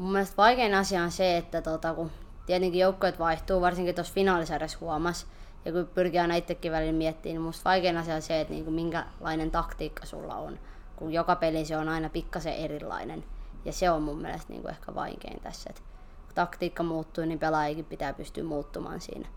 Mun 0.00 0.12
mielestä 0.12 0.36
vaikein 0.36 0.74
asia 0.74 1.02
on 1.02 1.10
se, 1.10 1.36
että 1.36 1.62
tota, 1.62 1.94
kun 1.94 2.10
tietenkin 2.46 2.80
joukkueet 2.80 3.18
vaihtuu, 3.18 3.60
varsinkin 3.60 3.94
tuossa 3.94 4.14
finaalisarjassa 4.14 4.78
huomas, 4.80 5.26
ja 5.64 5.72
kun 5.72 5.88
pyrkii 5.94 6.20
aina 6.20 6.34
itsekin 6.34 6.72
välillä 6.72 6.92
miettimään, 6.92 7.34
niin 7.34 7.42
musta 7.42 7.70
vaikein 7.70 7.96
asia 7.96 8.14
on 8.14 8.22
se, 8.22 8.40
että 8.40 8.54
niinku, 8.54 8.70
minkälainen 8.70 9.50
taktiikka 9.50 10.06
sulla 10.06 10.34
on. 10.34 10.58
Kun 10.96 11.12
joka 11.12 11.36
peli 11.36 11.64
se 11.64 11.76
on 11.76 11.88
aina 11.88 12.08
pikkasen 12.08 12.54
erilainen. 12.54 13.24
Ja 13.64 13.72
se 13.72 13.90
on 13.90 14.02
mun 14.02 14.22
mielestä 14.22 14.52
niinku 14.52 14.68
ehkä 14.68 14.94
vaikein 14.94 15.40
tässä. 15.40 15.70
Et 15.70 15.80
kun 16.26 16.34
taktiikka 16.34 16.82
muuttuu, 16.82 17.24
niin 17.24 17.38
pelaajikin 17.38 17.84
pitää 17.84 18.12
pystyä 18.12 18.44
muuttumaan 18.44 19.00
siinä. 19.00 19.28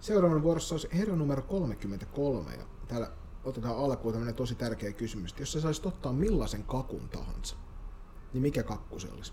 Seuraavan 0.00 0.42
vuorossa 0.42 0.74
olisi 0.74 0.88
herra 0.92 1.16
numero 1.16 1.42
33 1.42 2.54
ja 2.54 2.64
täällä 2.88 3.10
otetaan 3.44 3.78
alkuun 3.78 4.14
tämmöinen 4.14 4.34
tosi 4.34 4.54
tärkeä 4.54 4.92
kysymys. 4.92 5.30
että 5.30 5.42
Jos 5.42 5.52
sä 5.52 5.60
saisit 5.60 5.86
ottaa 5.86 6.12
millaisen 6.12 6.64
kakun 6.64 7.08
tahansa, 7.08 7.56
niin 8.36 8.42
mikä 8.42 8.62
kakku 8.62 8.98
se 8.98 9.08
olisi? 9.14 9.32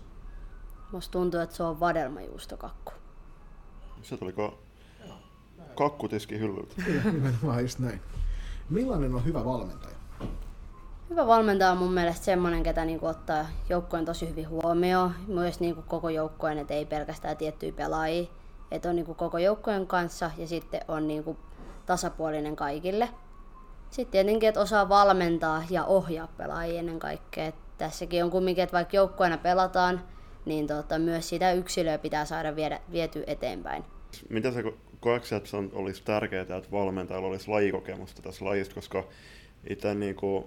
Musta 0.92 1.12
tuntuu, 1.12 1.40
että 1.40 1.56
se 1.56 1.62
on 1.62 1.80
vadelmajuustokakku. 1.80 2.92
Se 4.02 4.16
tuliko 4.16 4.58
Kakkutiski 5.74 6.38
hyllyltä. 6.38 6.74
Kyllä, 6.84 7.02
nimenomaan 7.04 7.62
just 7.62 7.78
näin. 7.78 8.00
Millainen 8.70 9.14
on 9.14 9.24
hyvä 9.24 9.44
valmentaja? 9.44 9.94
Hyvä 11.10 11.26
valmentaja 11.26 11.70
on 11.70 11.78
mun 11.78 11.92
mielestä 11.92 12.24
semmoinen, 12.24 12.62
ketä 12.62 12.84
niinku 12.84 13.06
ottaa 13.06 13.46
joukkueen 13.68 14.04
tosi 14.04 14.28
hyvin 14.28 14.48
huomioon. 14.48 15.14
Myös 15.26 15.60
niinku 15.60 15.82
koko 15.82 16.08
joukkueen, 16.08 16.58
että 16.58 16.74
ei 16.74 16.86
pelkästään 16.86 17.36
tiettyjä 17.36 17.72
pelaajia. 17.72 18.30
Että 18.70 18.88
on 18.88 18.96
niinku 18.96 19.14
koko 19.14 19.38
joukkueen 19.38 19.86
kanssa 19.86 20.30
ja 20.36 20.46
sitten 20.46 20.80
on 20.88 21.06
niinku 21.06 21.36
tasapuolinen 21.86 22.56
kaikille. 22.56 23.08
Sitten 23.90 24.12
tietenkin, 24.12 24.48
että 24.48 24.60
osaa 24.60 24.88
valmentaa 24.88 25.62
ja 25.70 25.84
ohjaa 25.84 26.28
pelaajia 26.36 26.78
ennen 26.78 26.98
kaikkea. 26.98 27.46
Et 27.46 27.63
tässäkin 27.78 28.24
on 28.24 28.30
kumminkin, 28.30 28.64
että 28.64 28.76
vaikka 28.76 28.96
joukkueena 28.96 29.38
pelataan, 29.38 30.00
niin 30.44 30.66
tota, 30.66 30.98
myös 30.98 31.28
sitä 31.28 31.52
yksilöä 31.52 31.98
pitää 31.98 32.24
saada 32.24 32.56
viedä, 32.56 32.80
viety 32.92 33.24
eteenpäin. 33.26 33.84
Mitä 34.28 34.50
ko- 34.50 34.74
koetko, 35.00 35.36
että 35.36 35.48
se 35.48 35.56
olisi 35.72 36.02
tärkeää, 36.04 36.42
että 36.42 36.70
valmentajalla 36.72 37.28
olisi 37.28 37.48
lajikokemusta 37.48 38.22
tässä 38.22 38.44
lajista, 38.44 38.74
koska 38.74 39.04
itse 39.68 39.94
niin 39.94 40.14
kuin 40.14 40.44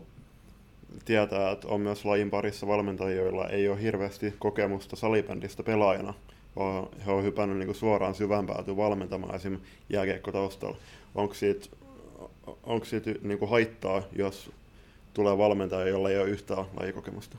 tietää, 1.05 1.51
että 1.51 1.67
on 1.67 1.81
myös 1.81 2.05
lajin 2.05 2.29
parissa 2.29 2.67
valmentajia, 2.67 3.21
joilla 3.21 3.47
ei 3.47 3.69
ole 3.69 3.81
hirveästi 3.81 4.33
kokemusta 4.39 4.95
salibändistä 4.95 5.63
pelaajana, 5.63 6.13
vaan 6.55 6.87
he 7.05 7.11
on 7.11 7.23
hypännyt 7.23 7.57
niin 7.57 7.75
suoraan 7.75 8.15
syvään 8.15 8.47
päätyyn 8.47 8.77
valmentamaan 8.77 9.35
esim. 9.35 9.59
jääkiekkotaustalla. 9.89 10.77
Onko 11.15 11.33
siitä, 11.33 11.67
onko 12.63 12.85
siitä 12.85 13.11
niin 13.21 13.39
kuin 13.39 13.51
haittaa, 13.51 14.03
jos 14.15 14.51
tulee 15.17 15.37
valmentaja, 15.37 15.87
jolla 15.87 16.09
ei 16.09 16.19
ole 16.19 16.29
yhtään 16.29 16.65
lajikokemusta? 16.79 17.37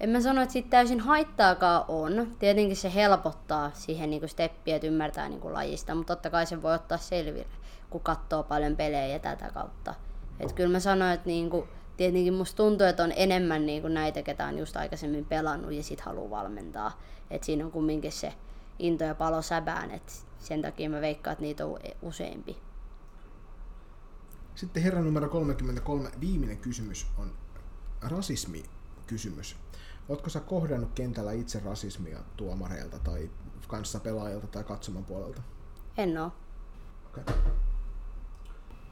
En 0.00 0.10
mä 0.10 0.20
sano, 0.20 0.42
että 0.42 0.52
siitä 0.52 0.70
täysin 0.70 1.00
haittaakaan 1.00 1.84
on. 1.88 2.36
Tietenkin 2.38 2.76
se 2.76 2.94
helpottaa 2.94 3.70
siihen 3.74 4.10
niin 4.10 4.28
steppiä, 4.28 4.76
että 4.76 4.86
ymmärtää 4.86 5.28
niin 5.28 5.40
lajista, 5.54 5.94
mutta 5.94 6.16
totta 6.16 6.30
kai 6.30 6.46
se 6.46 6.62
voi 6.62 6.74
ottaa 6.74 6.98
selville, 6.98 7.46
kun 7.90 8.00
katsoo 8.00 8.42
paljon 8.42 8.76
pelejä 8.76 9.18
tätä 9.18 9.50
kautta. 9.54 9.94
Et 10.40 10.52
kyllä 10.52 10.72
mä 10.72 10.80
sanoin, 10.80 11.12
että 11.12 11.26
niin 11.26 11.50
kuin, 11.50 11.68
tietenkin 11.96 12.34
musta 12.34 12.56
tuntuu, 12.56 12.86
että 12.86 13.04
on 13.04 13.12
enemmän 13.16 13.66
niin 13.66 13.82
kuin 13.82 13.94
näitä, 13.94 14.22
ketä 14.22 14.46
on 14.46 14.58
just 14.58 14.76
aikaisemmin 14.76 15.24
pelannut 15.24 15.72
ja 15.72 15.82
sit 15.82 16.00
haluaa 16.00 16.30
valmentaa. 16.30 17.00
Et 17.30 17.44
siinä 17.44 17.64
on 17.64 17.70
kumminkin 17.70 18.12
se 18.12 18.32
into 18.78 19.04
ja 19.04 19.14
palo 19.14 19.42
säbään, 19.42 19.90
että 19.90 20.12
sen 20.38 20.62
takia 20.62 20.90
mä 20.90 21.00
veikkaan, 21.00 21.32
että 21.32 21.42
niitä 21.42 21.66
on 21.66 21.78
useampi. 22.02 22.56
Sitten 24.54 24.82
herra 24.82 25.02
numero 25.02 25.28
33, 25.28 26.10
viimeinen 26.20 26.58
kysymys 26.58 27.06
on 27.18 27.32
rasismi-kysymys. 28.02 29.56
Oletko 30.08 30.30
sä 30.30 30.40
kohdannut 30.40 30.92
kentällä 30.94 31.32
itse 31.32 31.60
rasismia 31.64 32.18
tuomareilta 32.36 32.98
tai 32.98 33.30
kanssa 33.68 34.00
pelaajilta 34.00 34.46
tai 34.46 34.64
katsoman 34.64 35.04
puolelta? 35.04 35.42
En 35.96 36.18
oo. 36.18 36.32
Okay. 37.06 37.34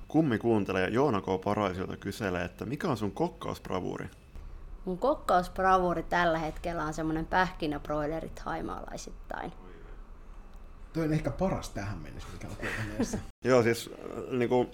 Kummi 0.08 0.38
kuuntelee 0.38 0.88
Joona 0.88 1.20
K. 1.20 1.24
Paraisilta 1.44 1.96
kyselee, 1.96 2.44
että 2.44 2.66
mikä 2.66 2.88
on 2.88 2.96
sun 2.96 3.12
kokkausbravuuri? 3.12 4.08
Mun 4.84 4.98
kokkausbravuuri 4.98 6.02
tällä 6.02 6.38
hetkellä 6.38 6.84
on 6.84 6.94
semmonen 6.94 7.26
pähkinäbroilerit 7.26 8.38
haimaalaisittain. 8.38 9.52
Toi 10.92 11.04
on 11.04 11.12
ehkä 11.12 11.30
paras 11.30 11.70
tähän 11.70 11.98
mennessä, 11.98 12.28
mikä 12.32 12.48
on 12.48 13.20
Joo, 13.44 13.62
siis 13.62 13.90
äh, 13.92 14.38
niinku, 14.38 14.70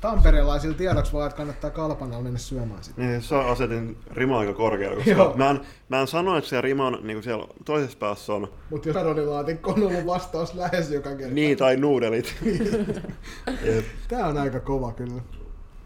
Tamperelaisilla 0.00 0.74
tiedoksi 0.76 1.12
vaan, 1.12 1.26
että 1.26 1.36
kannattaa 1.36 1.70
kalpanalla 1.70 2.22
mennä 2.22 2.38
syömään 2.38 2.84
sitä. 2.84 3.00
niin, 3.00 3.22
sä 3.22 3.38
asetin 3.38 3.96
rima 4.10 4.38
aika 4.38 4.54
korkealle, 4.54 4.96
koska 4.96 5.10
Joo. 5.10 5.36
mä 5.36 5.50
en, 5.50 5.60
mä 5.88 6.00
en 6.00 6.06
sano, 6.06 6.36
että 6.36 6.50
se 6.50 6.60
rima 6.60 6.86
on, 6.86 6.98
niinku 7.02 7.22
siellä 7.22 7.46
toisessa 7.64 7.98
päässä 7.98 8.32
on 8.32 8.48
Mutta 8.70 8.88
jos 8.88 8.96
Aronilaatikko 8.96 9.70
on 9.70 9.82
ollut 9.82 10.06
vastaus 10.06 10.54
lähes 10.54 10.90
joka 10.90 11.14
kerta. 11.16 11.34
niin 11.34 11.58
tai 11.58 11.76
nuudelit. 11.76 12.36
Jep. 13.64 13.84
Tää 14.08 14.26
on 14.26 14.38
aika 14.38 14.60
kova 14.60 14.92
kyllä. 14.92 15.22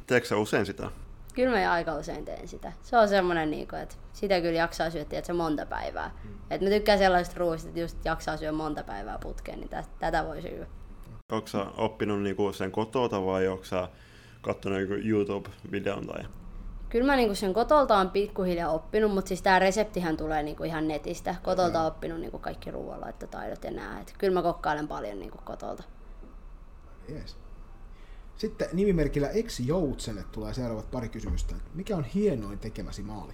Teekö 0.06 0.26
sä 0.26 0.36
usein 0.36 0.66
sitä? 0.66 0.90
Kyllä 1.34 1.58
mä 1.58 1.72
aika 1.72 1.94
usein 1.94 2.24
teen 2.24 2.48
sitä. 2.48 2.72
Se 2.82 2.98
on 2.98 3.08
semmonen, 3.08 3.50
niinku, 3.50 3.76
että 3.76 3.94
sitä 4.12 4.40
kyllä 4.40 4.58
jaksaa 4.58 4.90
syödä 4.90 5.02
että 5.10 5.26
se 5.26 5.32
monta 5.32 5.66
päivää. 5.66 6.10
Et 6.50 6.60
mä 6.60 6.68
tykkään 6.68 6.98
sellaisesta 6.98 7.40
ruuista, 7.40 7.68
että 7.68 7.80
just 7.80 7.98
jaksaa 8.04 8.36
syödä 8.36 8.52
monta 8.52 8.82
päivää 8.82 9.18
putkeen, 9.18 9.60
niin 9.60 9.68
tästä, 9.68 9.92
tätä 9.98 10.24
voi 10.24 10.42
syödä. 10.42 10.66
Onko 11.32 11.48
sä 11.48 11.66
oppinut 11.76 12.22
niinku 12.22 12.52
sen 12.52 12.72
kotota 12.72 13.24
vai 13.24 13.48
onko 13.48 13.64
sä 13.64 13.88
kattonut 14.42 14.80
joku 14.80 14.94
YouTube-videon 14.94 16.06
tai... 16.06 16.24
Kyllä 16.88 17.06
mä 17.06 17.16
niinku 17.16 17.34
sen 17.34 17.54
kotolta 17.54 17.96
on 17.96 18.10
pikkuhiljaa 18.10 18.70
oppinut, 18.70 19.14
mutta 19.14 19.28
siis 19.28 19.42
tää 19.42 19.58
reseptihän 19.58 20.16
tulee 20.16 20.42
niinku 20.42 20.64
ihan 20.64 20.88
netistä. 20.88 21.34
Kotolta 21.42 21.80
on 21.80 21.86
oppinut 21.86 22.20
niinku 22.20 22.38
kaikki 22.38 22.70
ruoanlaittotaidot 22.70 23.64
ja 23.64 23.70
nää. 23.70 24.00
Et 24.00 24.14
kyllä 24.18 24.34
mä 24.34 24.42
kokkailen 24.42 24.88
paljon 24.88 25.18
niinku 25.18 25.38
kotolta. 25.44 25.82
Yes. 27.10 27.36
Sitten 28.36 28.68
nimimerkillä 28.72 29.28
ex 29.28 29.60
Joutsene 29.60 30.24
tulee 30.32 30.54
seuraavat 30.54 30.90
pari 30.90 31.08
kysymystä. 31.08 31.54
Mikä 31.74 31.96
on 31.96 32.04
hienoin 32.04 32.58
tekemäsi 32.58 33.02
maali? 33.02 33.32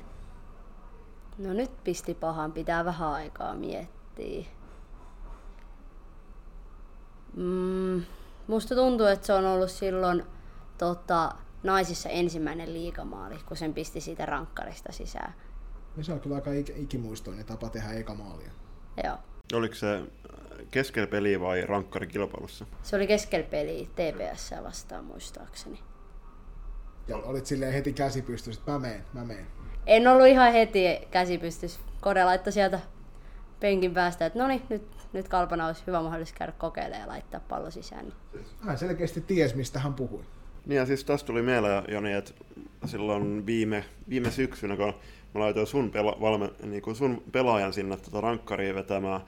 No 1.38 1.52
nyt 1.52 1.84
pisti 1.84 2.14
pahan, 2.14 2.52
pitää 2.52 2.84
vähän 2.84 3.08
aikaa 3.08 3.54
miettiä. 3.54 4.44
Mm, 7.36 8.02
musta 8.46 8.74
tuntuu, 8.74 9.06
että 9.06 9.26
se 9.26 9.32
on 9.32 9.44
ollut 9.46 9.70
silloin 9.70 10.24
tota, 10.78 11.34
naisissa 11.62 12.08
ensimmäinen 12.08 12.74
liikamaali, 12.74 13.38
kun 13.46 13.56
sen 13.56 13.74
pisti 13.74 14.00
siitä 14.00 14.26
rankkarista 14.26 14.92
sisään. 14.92 15.34
Ja 15.96 16.04
se 16.04 16.12
on 16.12 16.20
kyllä 16.20 16.36
aika 16.36 16.50
ik- 16.50 16.80
ikimuistoinen 16.82 17.44
tapa 17.46 17.68
tehdä 17.68 17.92
eka 17.92 18.14
maalia. 18.14 18.50
Joo. 19.04 19.16
Oliko 19.52 19.74
se 19.74 20.02
keskellä 20.70 21.06
peliä 21.06 21.40
vai 21.40 21.66
rankkarikilpailussa? 21.66 22.66
Se 22.82 22.96
oli 22.96 23.06
keskellä 23.06 23.46
peliä 23.46 23.86
TPS 23.86 24.54
vastaan 24.64 25.04
muistaakseni. 25.04 25.78
Ja 27.08 27.16
olit 27.16 27.46
silleen 27.46 27.72
heti 27.72 27.92
käsi 27.92 28.22
pystyssä, 28.22 28.60
että 28.60 28.72
mä 28.72 28.78
meen, 28.78 29.04
mä 29.12 29.24
meen. 29.24 29.46
En 29.86 30.08
ollut 30.08 30.26
ihan 30.26 30.52
heti 30.52 31.08
käsi 31.10 31.38
pystys. 31.38 31.80
Kode 32.00 32.24
laittoi 32.24 32.52
sieltä 32.52 32.80
penkin 33.60 33.94
päästä, 33.94 34.26
että 34.26 34.38
no 34.38 34.48
niin, 34.48 34.62
nyt, 34.68 34.82
nyt 35.12 35.28
kalpana 35.28 35.66
olisi 35.66 35.82
hyvä 35.86 36.02
mahdollisuus 36.02 36.38
käydä 36.38 36.52
kokeilemaan 36.52 37.00
ja 37.00 37.08
laittaa 37.08 37.40
pallo 37.40 37.70
sisään. 37.70 38.04
Niin 38.04 38.44
Hän 38.60 38.78
selkeästi 38.78 39.20
ties, 39.20 39.54
mistä 39.54 39.78
hän 39.78 39.94
puhui. 39.94 40.22
Niin 40.66 40.76
ja 40.76 40.86
siis 40.86 41.04
tästä 41.04 41.26
tuli 41.26 41.42
mieleen, 41.42 41.84
Joni, 41.88 42.12
että 42.12 42.32
silloin 42.86 43.46
viime, 43.46 43.84
viime 44.08 44.30
syksynä, 44.30 44.76
kun 44.76 44.94
mä 45.34 45.40
laitoin 45.40 45.66
sun, 45.66 45.90
pela, 45.90 46.16
valme, 46.20 46.50
niin 46.62 46.82
kuin 46.82 46.96
sun 46.96 47.22
pelaajan 47.32 47.72
sinne 47.72 47.96
tota 47.96 48.20
rankkariin 48.20 48.74
vetämään, 48.74 49.20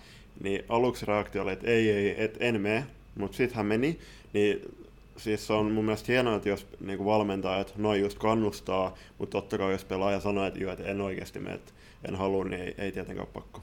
niin 0.42 0.64
aluksi 0.68 1.06
reaktio 1.06 1.42
oli, 1.42 1.52
että 1.52 1.66
ei, 1.66 1.90
ei, 1.90 2.24
et 2.24 2.36
en 2.40 2.60
mene, 2.60 2.86
mutta 3.14 3.36
sitten 3.36 3.56
hän 3.56 3.66
meni, 3.66 3.98
niin 4.32 4.74
siis 5.16 5.46
se 5.46 5.52
on 5.52 5.72
mun 5.72 5.84
mielestä 5.84 6.12
hienoa, 6.12 6.36
että 6.36 6.48
jos 6.48 6.66
niin 6.80 6.96
kuin 6.96 7.06
valmentajat 7.06 7.76
noin 7.76 8.00
just 8.00 8.18
kannustaa, 8.18 8.94
mutta 9.18 9.40
totta 9.40 9.58
kai 9.58 9.72
jos 9.72 9.84
pelaaja 9.84 10.20
sanoo, 10.20 10.46
että, 10.46 10.60
joo, 10.60 10.72
että 10.72 10.84
en 10.84 11.00
oikeasti 11.00 11.38
mene, 11.38 11.54
että 11.54 11.72
en 12.08 12.16
halua, 12.16 12.44
niin 12.44 12.62
ei, 12.62 12.74
ei 12.78 12.92
tietenkään 12.92 13.28
ole 13.28 13.32
pakko. 13.42 13.62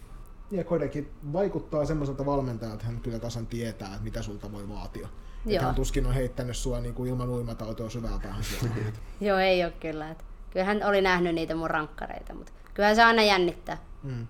Ja 0.52 0.64
kuitenkin 0.64 1.12
vaikuttaa 1.34 1.86
semmoiselta 1.86 2.26
valmentajalta, 2.26 2.76
että 2.76 2.86
hän 2.86 3.00
kyllä 3.02 3.20
tasan 3.20 3.48
tietää, 3.48 3.88
että 3.88 4.04
mitä 4.04 4.22
sulta 4.22 4.52
voi 4.52 4.70
vaatia. 4.70 5.08
Että 5.48 5.66
hän 5.66 5.76
tuskin 5.76 6.06
on 6.06 6.14
heittänyt 6.14 6.58
sua 6.58 6.80
niin 6.80 6.94
kuin 6.94 7.10
ilman 7.10 7.30
uimatautoa 7.30 7.90
syvään 7.90 8.22
päähän. 8.22 8.44
Joo, 9.22 9.38
ei 9.38 9.64
ole 9.64 9.72
kyllä. 9.72 10.10
Et 10.12 10.26
kyllä 10.50 10.66
hän 10.66 10.84
oli 10.86 11.02
nähnyt 11.02 11.36
niitä 11.36 11.56
mun 11.56 11.70
rankkareita, 11.70 12.34
mutta 12.34 12.52
kyllä 12.74 12.96
se 12.96 13.04
aina 13.04 13.24
jännittää. 13.24 13.78
mm. 14.04 14.28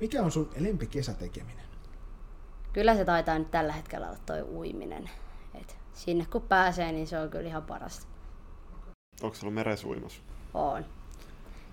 Mikä 0.00 0.22
on 0.22 0.30
sun 0.30 0.50
lempikesätekeminen? 0.58 1.64
Kyllä 2.72 2.96
se 2.96 3.04
taitaa 3.04 3.38
nyt 3.38 3.50
tällä 3.50 3.72
hetkellä 3.72 4.08
olla 4.08 4.18
toi 4.26 4.42
uiminen. 4.42 5.10
Et 5.54 5.76
sinne 5.92 6.26
kun 6.32 6.42
pääsee, 6.42 6.92
niin 6.92 7.06
se 7.06 7.18
on 7.18 7.30
kyllä 7.30 7.48
ihan 7.48 7.62
parasta. 7.62 8.06
Onko 9.22 9.36
se 9.36 9.46
ollut 9.46 9.54
meresuimas? 9.54 10.22
On. 10.54 10.84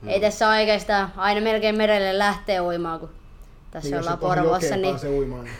Ei 0.08 0.22
tässä 0.22 0.50
oikeastaan 0.50 1.14
aina 1.18 1.42
melkein 1.42 1.78
merelle 1.78 2.18
lähtee 2.18 2.62
uimaan, 2.62 3.00
kun 3.00 3.10
tässä 3.72 3.96
jos 3.96 4.00
ollaan 4.00 4.18
Porvoossa, 4.20 4.76
niin 4.76 4.90
pääse 4.90 5.10
uimaan. 5.10 5.48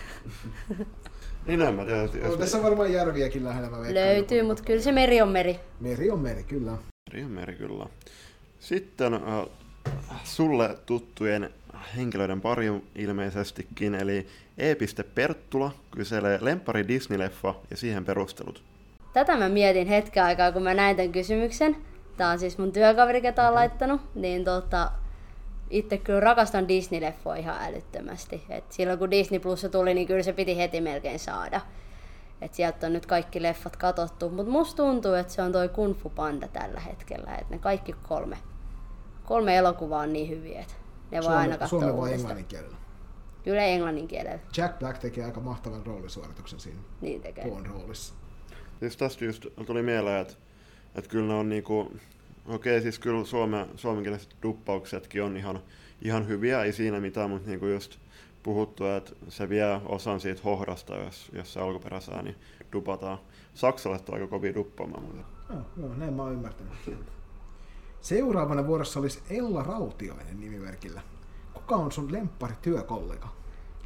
Niin. 1.48 1.60
Niin 1.60 1.70
en 1.70 1.76
mä. 1.76 1.82
On 1.82 2.10
Jos 2.24 2.38
tässä 2.40 2.64
varmaan 2.64 2.94
järviäkin 2.94 3.46
lähellä, 3.46 3.70
mä 3.70 3.80
veikkaan. 3.80 3.96
löytyy, 4.08 4.44
mutta 4.44 4.64
kyllä 4.64 4.82
se 4.82 4.92
meri 4.92 5.22
on 5.22 5.30
meri. 5.30 5.60
Meri 5.80 6.12
on 6.12 6.20
meri, 6.20 6.44
kyllä. 6.44 6.78
Riemeri 7.14 7.56
kyllä. 7.56 7.86
Sitten 8.60 9.14
äh, 9.14 9.22
sulle 10.24 10.78
tuttujen 10.86 11.50
henkilöiden 11.98 12.42
pari 12.42 12.72
ilmeisestikin, 12.96 13.96
eli 13.96 14.28
E. 14.58 14.76
Perttula 15.16 15.72
kyselee 15.92 16.40
lempari 16.42 16.84
Disney-leffa 16.88 17.56
ja 17.72 17.78
siihen 17.78 18.06
perustelut. 18.06 18.64
Tätä 19.14 19.38
mä 19.38 19.50
mietin 19.50 19.88
hetken 19.88 20.24
aikaa, 20.24 20.52
kun 20.52 20.64
mä 20.64 20.74
näin 20.74 20.96
tämän 20.96 21.12
kysymyksen. 21.12 21.76
Tää 22.18 22.30
on 22.30 22.40
siis 22.40 22.58
mun 22.58 22.72
työkaveri, 22.72 23.22
ketä 23.22 23.48
on 23.48 23.56
laittanut. 23.56 24.02
Niin 24.16 24.44
tota, 24.44 24.92
itse 25.70 25.98
kyllä 25.98 26.20
rakastan 26.20 26.66
Disney-leffoja 26.68 27.40
ihan 27.40 27.58
älyttömästi. 27.64 28.44
Et 28.50 28.72
silloin 28.72 29.00
kun 29.00 29.12
Disney 29.12 29.40
Plus 29.40 29.68
tuli, 29.72 29.94
niin 29.94 30.08
kyllä 30.08 30.24
se 30.24 30.34
piti 30.34 30.58
heti 30.58 30.82
melkein 30.82 31.20
saada. 31.20 31.62
Et 32.42 32.54
sieltä 32.54 32.88
on 32.88 32.94
nyt 32.94 33.06
kaikki 33.06 33.42
leffat 33.42 33.76
katottu. 33.76 34.30
Mutta 34.30 34.52
musta 34.52 34.84
tuntuu, 34.84 35.14
että 35.14 35.34
se 35.34 35.42
on 35.42 35.52
toi 35.52 35.70
Kung 35.70 35.96
Fu 35.96 36.10
Panda 36.10 36.48
tällä 36.48 36.80
hetkellä. 36.80 37.36
Et 37.36 37.50
ne 37.50 37.58
kaikki 37.60 37.96
kolme, 38.08 38.38
kolme 39.26 39.56
elokuvaa 39.58 40.02
on 40.02 40.14
niin 40.14 40.30
hyviä, 40.30 40.62
että 40.62 40.74
ne 41.12 41.22
voi 41.22 41.28
aina 41.28 41.42
Suomen, 41.44 41.60
katsoa 41.60 41.80
Suomen 41.80 41.98
vai 41.98 42.14
englannin 42.14 42.46
kielellä? 42.46 42.78
Kyllä 43.44 43.64
englannin 43.64 44.08
kielellä. 44.08 44.40
Jack 44.58 44.80
Black 44.80 44.98
tekee 44.98 45.26
aika 45.26 45.40
mahtavan 45.40 45.86
roolisuorituksen 45.86 46.60
siinä 46.60 46.80
Niin 47.02 47.22
tekee. 47.22 47.44
tuon 47.48 47.66
roolissa. 47.66 48.14
Siis 48.80 48.98
tästä 48.98 49.26
just 49.26 49.46
tuli 49.66 49.82
mieleen, 49.84 50.22
että, 50.22 50.34
että 50.96 51.10
kyllä 51.10 51.28
ne 51.28 51.40
on 51.40 51.50
niinku, 51.50 51.92
okei 52.50 52.82
siis 52.82 53.00
kyllä 53.00 53.26
suome, 53.26 53.68
suomenkieliset 53.76 54.36
duppauksetkin 54.44 55.24
on 55.24 55.38
ihan, 55.38 55.60
ihan 56.02 56.28
hyviä, 56.28 56.64
ei 56.64 56.74
siinä 56.74 57.00
mitään, 57.00 57.30
mutta 57.30 57.50
niinku 57.50 57.66
just 57.66 58.00
puhuttu, 58.44 58.86
että 58.86 59.12
se 59.30 59.50
vie 59.50 59.82
osan 59.86 60.20
siitä 60.20 60.42
hohdasta, 60.44 60.96
jos, 60.96 61.32
jos 61.34 61.54
se 61.54 61.60
alkuperäisääni 61.60 62.36
dupataan. 62.74 63.18
Saksalaiset 63.54 64.10
on 64.10 64.16
aika 64.16 64.28
kovia 64.28 64.54
duppaamaan, 64.54 65.04
mutta 65.04 65.24
Joo, 65.50 65.62
joo, 65.78 65.96
näin 65.96 66.14
mä 66.14 66.24
oon 66.24 66.34
ymmärtänyt. 66.34 66.74
Seuraavana 68.02 68.68
vuorossa 68.68 69.00
olisi 69.00 69.22
Ella 69.30 69.64
Rautiainen 69.64 70.40
nimimerkillä. 70.40 71.02
Kuka 71.54 71.76
on 71.76 71.92
sun 71.92 72.12
lemppari 72.12 72.54
työkollega? 72.62 73.39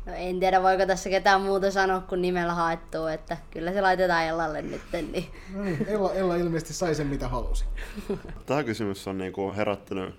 No 0.05 0.13
en 0.13 0.39
tiedä, 0.39 0.63
voiko 0.63 0.85
tässä 0.85 1.09
ketään 1.09 1.41
muuta 1.41 1.71
sanoa 1.71 2.01
kuin 2.01 2.21
nimellä 2.21 2.53
haettua, 2.53 3.13
että 3.13 3.37
kyllä 3.51 3.73
se 3.73 3.81
laitetaan 3.81 4.23
Ellalle 4.25 4.61
nyt. 4.61 4.81
Niin. 4.93 5.25
No 5.53 5.63
niin, 5.63 5.85
Ella, 5.87 6.13
Ella 6.13 6.35
ilmeisesti 6.35 6.73
sai 6.73 6.95
sen 6.95 7.07
mitä 7.07 7.27
halusi. 7.27 7.65
Tämä 8.45 8.63
kysymys 8.63 9.07
on 9.07 9.17
niinku 9.17 9.53
herättänyt 9.57 10.15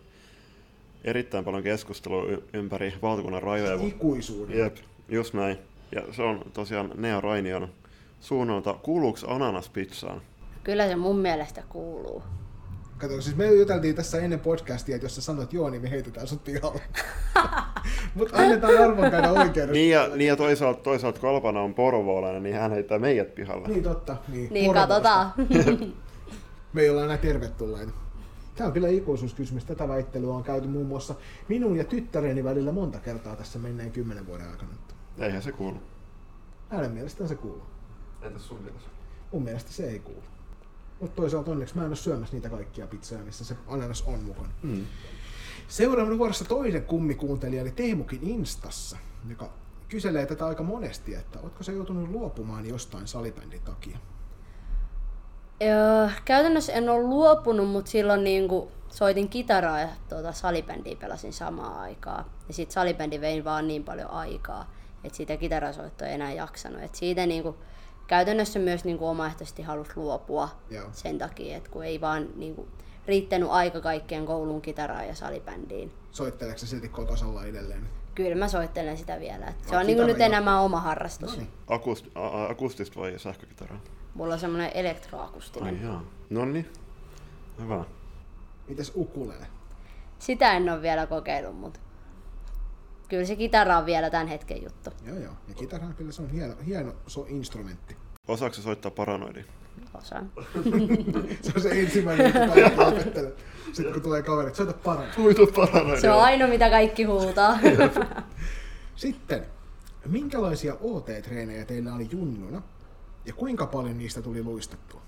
erittäin 1.05 1.45
paljon 1.45 1.63
keskustelua 1.63 2.25
y- 2.25 2.43
ympäri 2.53 2.95
valtakunnan 3.03 3.43
rajoja. 3.43 3.87
Ikuisuuden. 3.87 4.59
Jep, 4.59 4.77
just 5.09 5.35
näin. 5.35 5.59
Ja 5.93 6.03
se 6.13 6.23
on 6.23 6.45
tosiaan 6.53 6.91
Nea 6.95 7.21
Rainion 7.21 7.69
suunnalta. 8.21 8.75
Kuuluuko 8.83 9.19
ananas 9.27 9.69
pizzaan? 9.69 10.23
Kyllä 10.65 10.89
se 10.89 10.97
mun 10.97 11.19
mielestä 11.19 11.63
kuuluu. 11.69 12.23
Kato, 13.09 13.21
siis 13.21 13.37
me 13.37 13.47
juteltiin 13.47 13.95
tässä 13.95 14.19
ennen 14.19 14.41
podcastia, 14.41 14.95
että 14.95 15.05
jos 15.05 15.15
sä 15.15 15.23
sanot 15.23 15.53
joo, 15.53 15.71
niin 15.71 15.83
me 15.83 15.91
heitetään 15.91 16.27
sut 16.27 16.45
pihalle. 16.45 16.81
Mutta 18.15 18.37
annetaan 18.37 18.79
arvon 18.79 19.11
käydä 19.11 19.33
oikeudessa. 19.33 19.73
Niin 19.73 19.91
ja, 19.91 20.09
niin 20.09 20.29
ja 20.29 20.37
toisaalta, 20.37 20.83
toisaalta 20.83 21.21
kun 21.21 21.29
Alpana 21.29 21.61
on 21.61 21.75
porvoolainen, 21.75 22.43
niin 22.43 22.57
hän 22.57 22.73
heittää 22.73 22.99
meidät 22.99 23.35
pihalle. 23.35 23.69
Niin 23.69 23.83
totta. 23.83 24.17
Niin, 24.29 24.53
Niin 24.53 24.75
katsotaan. 24.75 25.33
Me 26.73 26.83
ei 26.83 26.91
olla 26.91 27.05
enää 27.05 27.17
tervetulleita. 27.17 27.93
Tämä 28.55 28.67
on 28.67 28.73
kyllä 28.73 28.89
ikuisuuskysymys. 28.89 29.65
Tätä 29.65 29.89
väittelyä 29.89 30.35
on 30.35 30.45
käyty 30.45 30.69
muun 30.69 30.87
muassa 30.87 31.15
minun 31.49 31.77
ja 31.77 31.85
tyttäreni 31.85 32.45
välillä 32.45 32.73
monta 32.73 32.99
kertaa 32.99 33.37
tässä 33.37 33.59
menneen 33.59 33.93
kymmenen 33.93 34.27
vuoden 34.27 34.51
aikana. 34.51 34.71
Eihän 35.19 35.43
se 35.43 35.53
kuulu. 35.53 35.77
Hänen 36.69 36.91
mielestään 36.91 37.29
se 37.29 37.35
kuuluu. 37.35 37.63
Entäs 38.23 38.49
sun 38.49 38.63
mielestä? 38.63 38.89
Mun 39.33 39.43
mielestä 39.43 39.73
se 39.73 39.87
ei 39.89 39.99
kuulu. 39.99 40.23
Mutta 41.05 41.17
toisaalta 41.17 41.51
onneksi 41.51 41.77
mä 41.77 41.83
en 41.83 41.89
ole 41.89 41.97
syömässä 41.97 42.37
niitä 42.37 42.51
kaikkia 42.51 42.87
pizzoja, 42.87 43.23
missä 43.23 43.45
se 43.45 43.57
ananas 43.69 44.03
on 44.03 44.23
mukana. 44.23 44.49
Mm. 44.63 44.87
Seuraavana 45.69 46.19
vuorossa 46.19 46.45
toinen 46.45 46.85
kummikuuntelija 46.85 47.63
eli 47.63 47.71
Teemukin 47.71 48.23
Instassa, 48.23 48.97
joka 49.29 49.53
kyselee 49.89 50.27
tätä 50.27 50.47
aika 50.47 50.63
monesti, 50.63 51.15
että 51.15 51.39
ootko 51.41 51.63
se 51.63 51.73
joutunut 51.73 52.11
luopumaan 52.11 52.67
jostain 52.67 53.07
salibändin 53.07 53.63
takia? 53.63 53.99
Öö, 55.63 56.09
käytännössä 56.25 56.73
en 56.73 56.89
ole 56.89 57.03
luopunut, 57.03 57.69
mutta 57.69 57.91
silloin 57.91 58.25
niin 58.25 58.49
kuin 58.49 58.69
soitin 58.89 59.29
kitaraa 59.29 59.81
ja 59.81 59.89
tuota, 60.09 60.33
salibändiä 60.33 60.97
pelasin 60.97 61.33
samaan 61.33 61.81
aikaan. 61.81 62.25
Ja 62.49 62.55
sitten 62.55 62.75
salibändi 62.75 63.21
vein 63.21 63.45
vaan 63.45 63.69
niin 63.69 63.85
paljon 63.85 64.11
aikaa, 64.11 64.73
että 65.05 65.17
siitä 65.17 65.37
kitarasoittoa 65.37 66.09
ei 66.09 66.15
enää 66.15 66.33
jaksanut. 66.33 66.83
Et 66.83 66.95
siitä 66.95 67.27
niin 67.27 67.43
kuin, 67.43 67.57
käytännössä 68.07 68.59
myös 68.59 68.85
niin 68.85 68.99
kuin 68.99 69.09
omaehtoisesti 69.09 69.63
halusi 69.63 69.91
luopua 69.97 70.49
Joo. 70.71 70.89
sen 70.93 71.19
takia, 71.19 71.57
että 71.57 71.71
kun 71.71 71.85
ei 71.85 72.01
vaan 72.01 72.29
niin 72.37 72.55
kuin, 72.55 72.69
riittänyt 73.07 73.49
aika 73.51 73.81
kaikkeen 73.81 74.27
koulun 74.27 74.63
kitaraan 74.63 75.07
ja 75.09 75.15
salibändiin. 75.15 75.93
Soitteleeko 76.11 76.59
se 76.59 76.67
silti 76.67 76.89
kotosalla 76.89 77.45
edelleen? 77.45 77.89
Kyllä 78.15 78.37
mä 78.37 78.49
soittelen 78.49 78.97
sitä 78.97 79.21
vielä. 79.21 79.47
Et 79.47 79.65
se 79.65 79.75
No, 79.75 79.81
on 79.81 79.87
niin 79.87 79.97
kuin 79.97 80.07
nyt 80.07 80.21
enemmän 80.21 80.61
oma 80.61 80.81
harrastus. 80.81 81.31
No 81.31 81.37
niin. 81.37 81.49
Akust, 81.69 82.07
a, 82.15 82.27
a- 82.27 82.51
akustista 82.51 83.01
vai 83.01 83.19
sähkökitaraa? 83.19 83.81
Mulla 84.15 84.35
on 84.35 84.41
semmoinen 84.41 84.71
elektroakustinen. 84.75 85.75
Ai 85.79 85.83
jaa. 85.85 86.05
Nonni. 86.31 86.67
Hyvä. 87.61 87.85
Mites 88.69 88.93
ukulele? 88.97 89.47
Sitä 90.19 90.53
en 90.53 90.71
ole 90.71 90.83
vielä 90.83 91.07
kokeillut, 91.07 91.59
mutta 91.61 91.81
kyllä 93.09 93.25
se 93.25 93.37
kitara 93.37 93.79
on 93.79 93.87
vielä 93.87 94.11
tämän 94.11 94.27
hetken 94.27 94.63
juttu. 94.63 94.91
Joo 95.07 95.19
joo. 95.19 95.33
Ja 95.49 95.55
kitara 95.55 95.87
kyllä 95.97 96.13
se 96.13 96.23
on 96.23 96.31
hieno, 96.31 96.55
hieno 96.67 96.93
so 97.07 97.27
instrumentti. 97.29 97.97
Osaako 98.29 98.55
se 98.55 98.63
soittaa 98.63 98.91
paranoidia? 98.91 99.45
Osaan. 99.95 100.31
Se 101.43 101.53
on 101.57 101.63
se 101.63 101.71
ensimmäinen, 101.71 102.27
mitä 102.27 102.87
opettelee. 102.87 103.33
Sitten 103.73 103.93
kun 103.93 104.03
tulee 104.03 104.23
kaverit, 104.23 104.55
soita 104.55 104.73
paran. 104.73 105.07
Huitu 105.17 105.47
paranoidia. 105.47 106.01
Se 106.01 106.11
on 106.11 106.23
ainoa, 106.23 106.49
mitä 106.49 106.71
kaikki 106.71 107.05
huutaa. 107.05 107.59
Sitten, 108.97 109.47
minkälaisia 110.07 110.75
OT-treenejä 110.75 111.65
teillä 111.65 111.95
oli 111.95 112.09
junnuna? 112.11 112.63
Ja 113.25 113.33
kuinka 113.33 113.67
paljon 113.67 113.99
niistä 113.99 114.23
tuli 114.23 114.43
luistettua? 114.43 115.01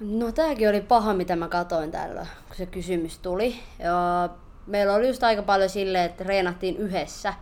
No 0.00 0.32
tääkin 0.32 0.68
oli 0.68 0.80
paha, 0.80 1.14
mitä 1.14 1.36
mä 1.36 1.48
katoin 1.48 1.90
tällä, 1.90 2.26
kun 2.46 2.56
se 2.56 2.66
kysymys 2.66 3.18
tuli. 3.18 3.56
Ja 3.78 4.28
meillä 4.66 4.94
oli 4.94 5.06
just 5.06 5.22
aika 5.22 5.42
paljon 5.42 5.68
silleen, 5.68 6.04
että 6.04 6.24
reenattiin 6.24 6.76
yhdessä. 6.76 7.34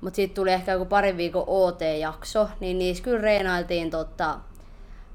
Mutta 0.00 0.16
sitten 0.16 0.34
tuli 0.34 0.52
ehkä 0.52 0.72
joku 0.72 0.84
parin 0.84 1.16
viikon 1.16 1.44
OT-jakso, 1.46 2.48
niin 2.60 2.78
niissä 2.78 3.04
kyllä 3.04 3.20
reenailtiin 3.20 3.90
totta. 3.90 4.38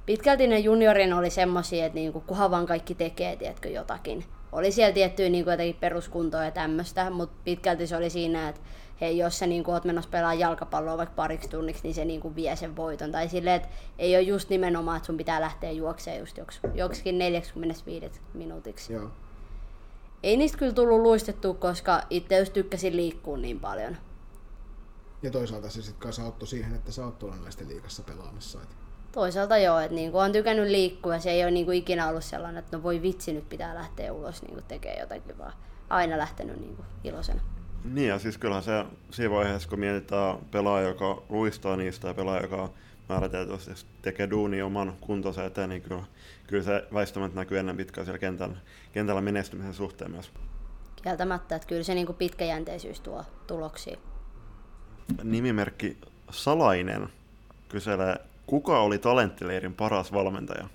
Pitkälti 0.06 0.48
ne 0.48 0.60
juniorin 0.60 1.14
oli 1.14 1.30
semmosia, 1.30 1.86
että 1.86 1.96
niinku, 1.96 2.22
kunhan 2.22 2.52
vaan 2.52 2.66
kaikki 2.66 2.96
tekee, 2.96 3.36
tiedätkö, 3.36 3.70
jotakin. 3.70 4.26
Oli 4.52 4.72
siellä 4.72 4.94
tiettyä 4.94 5.30
niinku 5.30 5.52
jotenkin 5.52 5.80
peruskuntoa 5.80 6.44
ja 6.44 6.52
tämmöistä, 6.52 7.10
mutta 7.10 7.36
pitkälti 7.44 7.88
se 7.88 7.96
oli 7.96 8.10
siinä, 8.10 8.50
että 8.50 8.62
hei, 9.02 9.18
jos 9.18 9.40
sä 9.40 9.48
niinku 9.48 9.72
oot 9.72 9.86
menossa 9.86 10.10
pelaa 10.10 10.34
jalkapalloa 10.34 10.98
vaikka 10.98 11.16
pariksi 11.16 11.50
tunniksi, 11.50 11.84
niin 11.84 11.94
se 11.94 12.06
niinku 12.06 12.36
vie 12.36 12.56
sen 12.56 12.76
voiton. 12.76 13.12
Tai 13.12 13.28
silleen, 13.28 13.56
että 13.56 13.70
ei 14.00 14.16
ole 14.16 14.22
just 14.22 14.50
nimenomaan, 14.50 14.98
että 14.98 15.08
sun 15.08 15.18
pitää 15.18 15.42
lähteä 15.42 15.72
juokseen 15.72 16.20
just 16.20 16.38
joks, 16.38 16.60
joksikin 16.74 17.18
45 17.18 18.22
minuutiksi. 18.34 18.94
Joo. 18.94 19.10
Ei 20.24 20.38
niistä 20.38 20.58
kyllä 20.58 20.74
tullut 20.74 21.02
luistettua, 21.02 21.54
koska 21.54 22.02
itse 22.10 22.40
just 22.40 22.54
tykkäsin 22.54 22.96
liikkua 22.96 23.38
niin 23.38 23.60
paljon. 23.60 23.98
Ja 25.22 25.32
toisaalta 25.32 25.70
se 25.70 25.82
sitten 25.82 26.02
kanssa 26.02 26.24
auttoi 26.24 26.48
siihen, 26.48 26.76
että 26.76 26.92
sä 26.92 27.06
oot 27.06 27.20
tuolla 27.20 27.36
naisten 27.36 27.68
liigassa 27.68 28.04
pelaamassa. 28.04 28.62
Et 28.64 28.70
Toisaalta 29.12 29.58
joo, 29.58 29.80
että 29.80 29.96
niinku 29.96 30.18
on 30.18 30.32
tykännyt 30.32 30.68
liikkua 30.68 31.14
ja 31.14 31.20
se 31.20 31.32
ei 31.32 31.44
ole 31.44 31.52
niinku 31.52 31.72
ikinä 31.72 32.10
ollut 32.10 32.24
sellainen, 32.24 32.60
että 32.60 32.78
no 32.78 32.84
voi 32.84 33.02
vitsi, 33.02 33.34
nyt 33.34 33.50
pitää 33.50 33.76
lähteä 33.76 34.14
ulos 34.14 34.42
niinku 34.42 34.62
tekee 34.68 35.00
jotakin, 35.00 35.38
vaan 35.38 35.54
aina 35.90 36.18
lähtenyt 36.18 36.60
niinku 36.60 36.84
iloisena. 37.04 37.42
Niin 37.84 38.08
ja 38.08 38.20
siis 38.20 38.38
kyllähän 38.38 38.64
se 38.64 38.86
siinä 39.12 39.32
vaiheessa, 39.32 39.70
kun 39.70 39.80
mietitään 39.80 40.38
pelaaja, 40.52 40.88
joka 40.88 41.24
luistaa 41.30 41.76
niistä 41.76 42.08
ja 42.08 42.14
pelaaja, 42.14 42.42
joka 42.42 42.70
määriteltävästi 43.10 43.72
tekee 44.02 44.30
duunia 44.30 44.66
oman 44.66 44.94
kuntonsa 45.02 45.46
eteen, 45.46 45.70
niin 45.70 45.82
kyllä, 45.82 46.04
kyllä 46.48 46.64
se 46.64 46.88
väistämättä 46.94 47.40
näkyy 47.40 47.60
ennen 47.60 47.78
pitkään 47.78 48.06
siellä 48.06 48.20
kentällä, 48.20 48.58
kentällä 48.92 49.22
menestymisen 49.22 49.74
suhteen 49.74 50.12
myös. 50.12 50.32
Kieltämättä, 51.04 51.56
että 51.56 51.68
kyllä 51.68 51.84
se 51.84 51.96
niinku 51.96 52.14
pitkäjänteisyys 52.14 53.02
tuo 53.02 53.24
tuloksia. 53.48 53.98
Nimimerkki 55.24 55.98
Salainen 56.32 57.10
kyselee, 57.70 58.16
kuka 58.46 58.80
oli 58.80 58.98
talenttileirin 58.98 59.74
paras 59.74 60.14
valmentaja? 60.14 60.68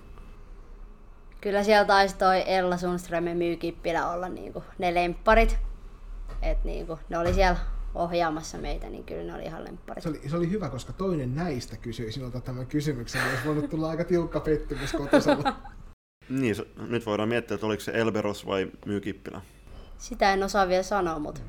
Kyllä 1.41 1.63
siellä 1.63 1.85
taisi 1.85 2.17
toi 2.17 2.43
Ella 2.45 2.77
Sundström 2.77 3.27
ja 3.27 3.35
Myykippilä 3.35 4.11
olla 4.11 4.29
niinku 4.29 4.63
ne 4.77 4.93
lempparit. 4.93 5.57
Et 6.41 6.63
niinku, 6.63 6.99
ne 7.09 7.17
oli 7.17 7.33
siellä 7.33 7.57
ohjaamassa 7.95 8.57
meitä, 8.57 8.89
niin 8.89 9.03
kyllä 9.03 9.23
ne 9.23 9.33
oli 9.35 9.43
ihan 9.43 9.63
lempparit. 9.63 10.03
se, 10.03 10.09
oli, 10.09 10.21
se 10.29 10.37
oli 10.37 10.49
hyvä, 10.49 10.69
koska 10.69 10.93
toinen 10.93 11.35
näistä 11.35 11.77
kysyi 11.77 12.11
sinulta 12.11 12.41
tämän 12.41 12.67
kysymyksen. 12.67 13.21
niin 13.21 13.31
Olisi 13.31 13.45
voinut 13.47 13.69
tulla 13.69 13.89
aika 13.89 14.03
tiukka 14.03 14.39
pettymys 14.39 14.91
kotosalla. 14.93 15.55
Niin, 16.29 16.55
se- 16.55 16.67
nyt 16.87 17.05
voidaan 17.05 17.29
miettiä, 17.29 17.55
että 17.55 17.65
oliko 17.67 17.81
se 17.81 17.91
Elberos 17.91 18.45
vai 18.45 18.71
Myykippilä. 18.85 19.41
Sitä 19.97 20.33
en 20.33 20.43
osaa 20.43 20.67
vielä 20.67 20.83
sanoa, 20.83 21.19
mutta 21.19 21.41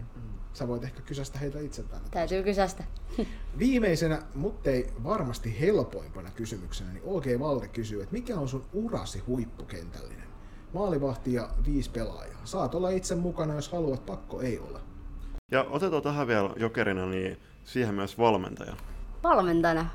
Sä 0.52 0.68
voit 0.68 0.84
ehkä 0.84 1.02
kysästä 1.02 1.38
heitä 1.38 1.58
itseltään. 1.60 2.02
täytyy 2.10 2.42
kysästä. 2.42 2.84
Viimeisenä, 3.58 4.22
mutta 4.34 4.70
ei 4.70 4.90
varmasti 5.04 5.60
helpoimpana 5.60 6.30
kysymyksenä, 6.30 6.92
niin 6.92 7.02
OG 7.06 7.24
Valde 7.38 7.68
kysyy, 7.68 8.02
että 8.02 8.12
mikä 8.12 8.36
on 8.38 8.48
sun 8.48 8.64
urasi 8.72 9.18
huippukentällinen? 9.26 10.26
Maalivahti 10.74 11.32
ja 11.32 11.48
viisi 11.66 11.90
pelaajaa. 11.90 12.40
Saat 12.44 12.74
olla 12.74 12.90
itse 12.90 13.14
mukana, 13.14 13.54
jos 13.54 13.72
haluat, 13.72 14.06
pakko 14.06 14.40
ei 14.40 14.58
ole. 14.58 14.80
Ja 15.50 15.66
otetaan 15.70 16.02
tähän 16.02 16.26
vielä 16.26 16.50
jokerina, 16.56 17.06
niin 17.06 17.40
siihen 17.64 17.94
myös 17.94 18.18
valmentaja. 18.18 18.76
Valmentajana. 19.22 19.86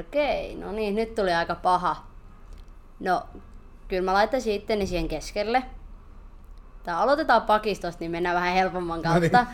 Okei, 0.00 0.54
no 0.54 0.72
niin, 0.72 0.94
nyt 0.94 1.14
tuli 1.14 1.32
aika 1.32 1.54
paha. 1.54 2.06
No, 3.00 3.22
kyllä 3.88 4.02
mä 4.02 4.12
laittaisin 4.12 4.54
itteni 4.54 4.86
siihen 4.86 5.08
keskelle. 5.08 5.62
Tai 6.82 6.94
aloitetaan 6.94 7.42
pakistosta, 7.42 8.00
niin 8.00 8.10
mennään 8.10 8.34
vähän 8.36 8.52
helpomman 8.54 9.02
No 9.02 9.18
niin. 9.18 9.30
kautta. 9.30 9.52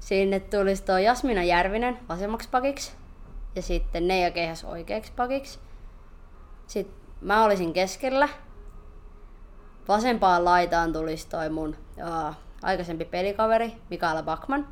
Sinne 0.00 0.40
tulisi 0.40 0.84
tuo 0.84 0.98
Jasmina 0.98 1.42
Järvinen 1.42 1.98
vasemmaksi 2.08 2.48
pakiksi. 2.48 2.92
Ja 3.54 3.62
sitten 3.62 4.08
Neija 4.08 4.30
Keihäs 4.30 4.64
oikeaksi 4.64 5.12
pakiksi. 5.16 5.58
Sitten 6.66 6.96
mä 7.20 7.44
olisin 7.44 7.72
keskellä. 7.72 8.28
Vasempaan 9.88 10.44
laitaan 10.44 10.92
tulisi 10.92 11.28
toi 11.28 11.48
mun 11.50 11.76
uh, 11.96 12.34
aikaisempi 12.62 13.04
pelikaveri 13.04 13.72
Mikaela 13.90 14.22
Bakman. 14.22 14.68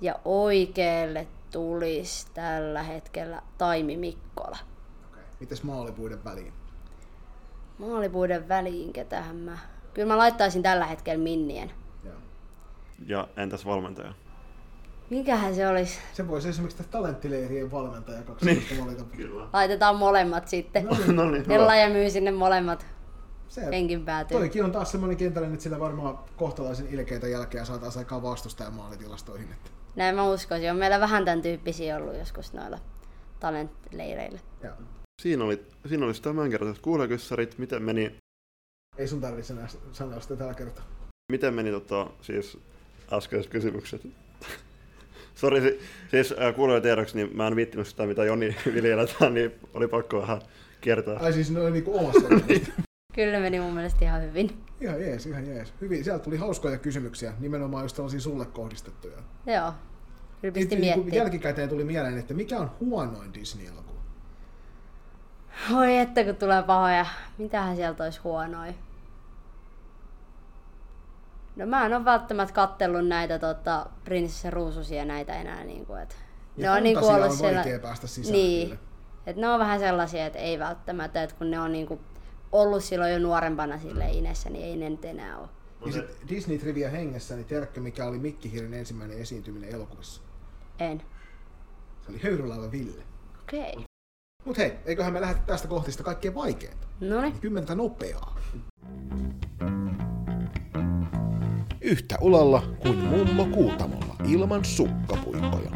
Ja 0.00 0.18
oikealle 0.24 1.26
tulisi 1.52 2.26
tällä 2.34 2.82
hetkellä 2.82 3.42
Taimi 3.58 3.96
Mikkola. 3.96 4.58
Okay. 5.10 5.24
Mites 5.40 5.62
maalipuiden 5.62 6.24
väliin? 6.24 6.52
Maalipuiden 7.78 8.48
väliin, 8.48 8.92
ketähän 8.92 9.36
mä... 9.36 9.58
Kyllä 9.94 10.08
mä 10.08 10.18
laittaisin 10.18 10.62
tällä 10.62 10.86
hetkellä 10.86 11.22
Minnien. 11.22 11.70
Joo. 12.04 12.14
Ja 13.06 13.28
entäs 13.36 13.66
valmentaja? 13.66 14.12
Mikähän 15.10 15.54
se 15.54 15.68
olisi? 15.68 15.98
Se 16.12 16.28
voisi 16.28 16.48
esimerkiksi 16.48 16.76
tehdä 16.76 16.90
talenttileirien 16.90 17.72
valmentaja 17.72 18.22
kaksi 18.22 18.46
niin. 18.46 18.84
valita. 18.84 19.04
Kyllä. 19.04 19.48
Laitetaan 19.52 19.96
molemmat 19.96 20.48
sitten. 20.48 20.88
no 21.06 21.30
niin, 21.30 21.42
hyvä. 21.42 21.54
Ella 21.54 21.76
ja 21.76 21.88
myy 21.88 22.10
sinne 22.10 22.30
molemmat 22.30 22.86
Se, 23.48 23.60
penkin 23.70 24.04
päätyy. 24.04 24.38
toikin 24.38 24.64
on 24.64 24.72
taas 24.72 24.90
semmoinen 24.92 25.16
kentällinen, 25.16 25.54
että 25.54 25.62
sillä 25.64 25.80
varmaan 25.80 26.18
kohtalaisen 26.36 26.86
ilkeitä 26.90 27.28
jälkeä 27.28 27.64
saataisiin 27.64 28.00
aikaan 28.00 28.22
vastustajan 28.22 28.72
maalitilastoihin. 28.74 29.52
Että. 29.52 29.70
Näin 29.96 30.14
mä 30.16 30.24
uskoisin. 30.30 30.70
On 30.70 30.76
meillä 30.76 31.00
vähän 31.00 31.24
tämän 31.24 31.42
tyyppisiä 31.42 31.96
ollut 31.96 32.16
joskus 32.16 32.52
noilla 32.52 32.78
talentleireillä. 33.40 34.38
Joo. 34.62 34.72
Siinä 35.22 35.44
oli, 35.44 35.66
siinä 35.88 36.06
oli 36.06 36.12
tämänkertaiset 36.22 36.82
kuulekyssärit. 36.82 37.58
Miten 37.58 37.82
meni, 37.82 38.16
Ei 38.98 39.08
sun 39.08 39.20
tarvitse 39.20 39.52
enää 39.52 39.68
sanoa 39.92 40.20
sitä 40.20 40.36
tällä 40.36 40.54
kertaa. 40.54 40.84
miten 41.32 41.54
meni 41.54 41.70
tota, 41.70 42.10
siis 42.22 42.58
äskeiset 43.12 43.50
kysymykset? 43.52 44.02
Sori, 45.34 45.60
si- 45.60 45.80
siis 46.10 46.32
äh, 46.40 46.54
kuulijoiden 46.54 46.82
tiedoksi, 46.82 47.16
niin 47.16 47.36
mä 47.36 47.46
en 47.46 47.56
viittinyt 47.56 47.86
sitä, 47.86 48.06
mitä 48.06 48.24
Joni 48.24 48.56
viljeletään, 48.74 49.34
niin 49.34 49.52
oli 49.74 49.88
pakko 49.88 50.20
vähän 50.20 50.40
kiertää. 50.80 51.16
Ai 51.18 51.32
siis 51.32 51.50
ne 51.50 51.60
oli 51.60 51.70
niinku 51.70 51.98
omassa. 51.98 52.20
Kyllä 53.16 53.40
meni 53.40 53.60
mun 53.60 53.74
mielestä 53.74 54.04
ihan 54.04 54.22
hyvin. 54.22 54.62
Ihan 54.80 55.00
jees, 55.00 55.26
ihan 55.26 55.46
jees. 55.46 55.72
Hyvin. 55.80 56.04
Sieltä 56.04 56.24
tuli 56.24 56.36
hauskoja 56.36 56.78
kysymyksiä, 56.78 57.32
nimenomaan 57.38 57.84
just 57.84 57.96
tällaisia 57.96 58.20
sulle 58.20 58.46
kohdistettuja. 58.46 59.16
Joo. 59.46 59.72
Kyllä 60.40 60.54
pisti 60.54 60.74
Niin, 60.74 60.80
niin, 60.80 60.94
miettimään. 60.98 61.16
jälkikäteen 61.16 61.68
tuli 61.68 61.84
mieleen, 61.84 62.18
että 62.18 62.34
mikä 62.34 62.58
on 62.58 62.70
huonoin 62.80 63.34
Disney-elokuva? 63.34 64.00
Oi 65.76 65.98
että 65.98 66.24
kun 66.24 66.36
tulee 66.36 66.62
pahoja. 66.62 67.06
Mitähän 67.38 67.76
sieltä 67.76 68.04
olisi 68.04 68.20
huonoja? 68.24 68.72
No 71.56 71.66
mä 71.66 71.86
en 71.86 71.94
ole 71.94 72.04
välttämättä 72.04 72.54
kattellut 72.54 73.08
näitä 73.08 73.38
tota, 73.38 73.86
prinsessa 74.04 74.50
ruususia 74.50 75.04
näitä 75.04 75.34
enää. 75.34 75.64
Niin 75.64 75.86
kuin, 75.86 76.02
et, 76.02 76.16
Ja 76.56 76.70
ne 76.70 76.76
on 76.76 76.82
niinku 76.82 77.00
fantasia 77.00 77.16
ollut 77.24 77.30
on 77.32 77.36
siellä... 77.38 77.56
vaikea 77.56 77.78
päästä 77.78 78.06
sisään 78.06 78.32
Niin. 78.32 78.68
kyllä. 78.68 78.80
Et 79.26 79.36
ne 79.36 79.48
on 79.48 79.58
vähän 79.60 79.80
sellaisia, 79.80 80.26
että 80.26 80.38
ei 80.38 80.58
välttämättä, 80.58 81.22
että 81.22 81.36
kun 81.36 81.50
ne 81.50 81.60
on 81.60 81.72
niinku 81.72 82.00
ollut 82.60 82.84
silloin 82.84 83.12
jo 83.12 83.18
nuorempana 83.18 83.78
sille 83.78 84.10
inessä, 84.10 84.50
niin 84.50 84.64
ei 84.64 84.76
ne 84.76 84.90
nyt 84.90 85.04
enää 85.04 85.38
ole. 85.38 85.48
Ja 85.86 85.92
sit 85.92 86.04
Disney 86.28 86.58
Trivia 86.58 86.90
hengessä, 86.90 87.36
niin 87.36 87.46
tiedätkö 87.46 87.80
mikä 87.80 88.04
oli 88.04 88.18
Mikki 88.18 88.52
Hiiren 88.52 88.74
ensimmäinen 88.74 89.18
esiintyminen 89.18 89.70
elokuvissa? 89.70 90.22
En. 90.78 91.02
Se 92.04 92.10
oli 92.10 92.20
Höyrylaiva 92.22 92.72
Ville. 92.72 93.02
Okei. 93.42 93.72
Okay. 93.72 93.84
Mut 94.44 94.58
hei, 94.58 94.72
eiköhän 94.86 95.12
me 95.12 95.20
lähdetä 95.20 95.40
tästä 95.46 95.68
kohti 95.68 95.92
sitä 95.92 96.04
kaikkein 96.04 96.34
vaikeinta. 96.34 96.86
No 97.00 97.20
niin. 97.20 97.40
Kymmentä 97.40 97.74
nopeaa. 97.74 98.36
Yhtä 101.80 102.16
ulalla 102.20 102.62
kuin 102.78 102.98
mummo 102.98 103.46
kuutamolla 103.46 104.16
ilman 104.28 104.64
sukkapuikkoja. 104.64 105.70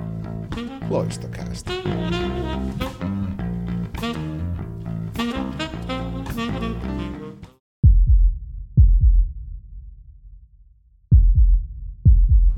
Loistokäästä. 0.91 1.71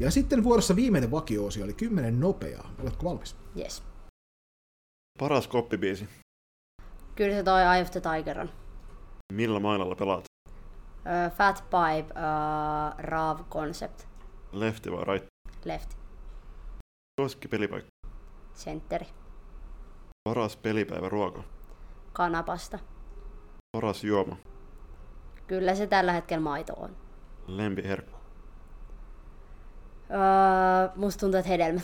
Ja 0.03 0.11
sitten 0.11 0.44
vuorossa 0.44 0.76
viimeinen 0.76 1.11
vakioosio 1.11 1.64
oli 1.64 1.72
10 1.72 2.20
nopeaa. 2.20 2.70
Oletko 2.82 3.05
valmis? 3.05 3.36
Yes. 3.59 3.82
Paras 5.18 5.48
koppibiisi. 5.48 6.09
Kyllä 7.14 7.36
se 7.36 7.42
toi 7.42 7.61
Eye 7.62 7.82
of 7.82 7.90
the 7.90 8.00
Tiger 8.00 8.40
on. 8.40 8.50
Millä 9.32 9.61
mailalla 9.61 9.94
pelaat? 9.94 10.24
Uh, 10.48 11.32
Fat 11.36 11.64
Pipe, 11.64 12.14
uh, 12.14 12.98
Rav 12.98 13.40
Concept, 13.50 14.03
Lefti 14.53 14.92
vai 14.92 15.05
right? 15.05 15.26
Left, 15.64 15.94
Suosikki 17.20 17.48
pelipaikka. 17.48 17.90
Centeri, 18.55 19.07
Paras 20.28 20.57
pelipäivä 20.57 21.09
ruoka. 21.09 21.42
Kanapasta. 22.12 22.78
Paras 23.76 24.05
juoma. 24.05 24.36
Kyllä 25.46 25.74
se 25.74 25.86
tällä 25.86 26.12
hetkellä 26.12 26.42
maito 26.42 26.72
on. 26.76 26.96
Lempiherkku. 27.46 28.21
Uh, 30.12 30.96
musta 30.96 31.20
tuntuu, 31.20 31.38
että 31.38 31.48
hedelmät. 31.48 31.82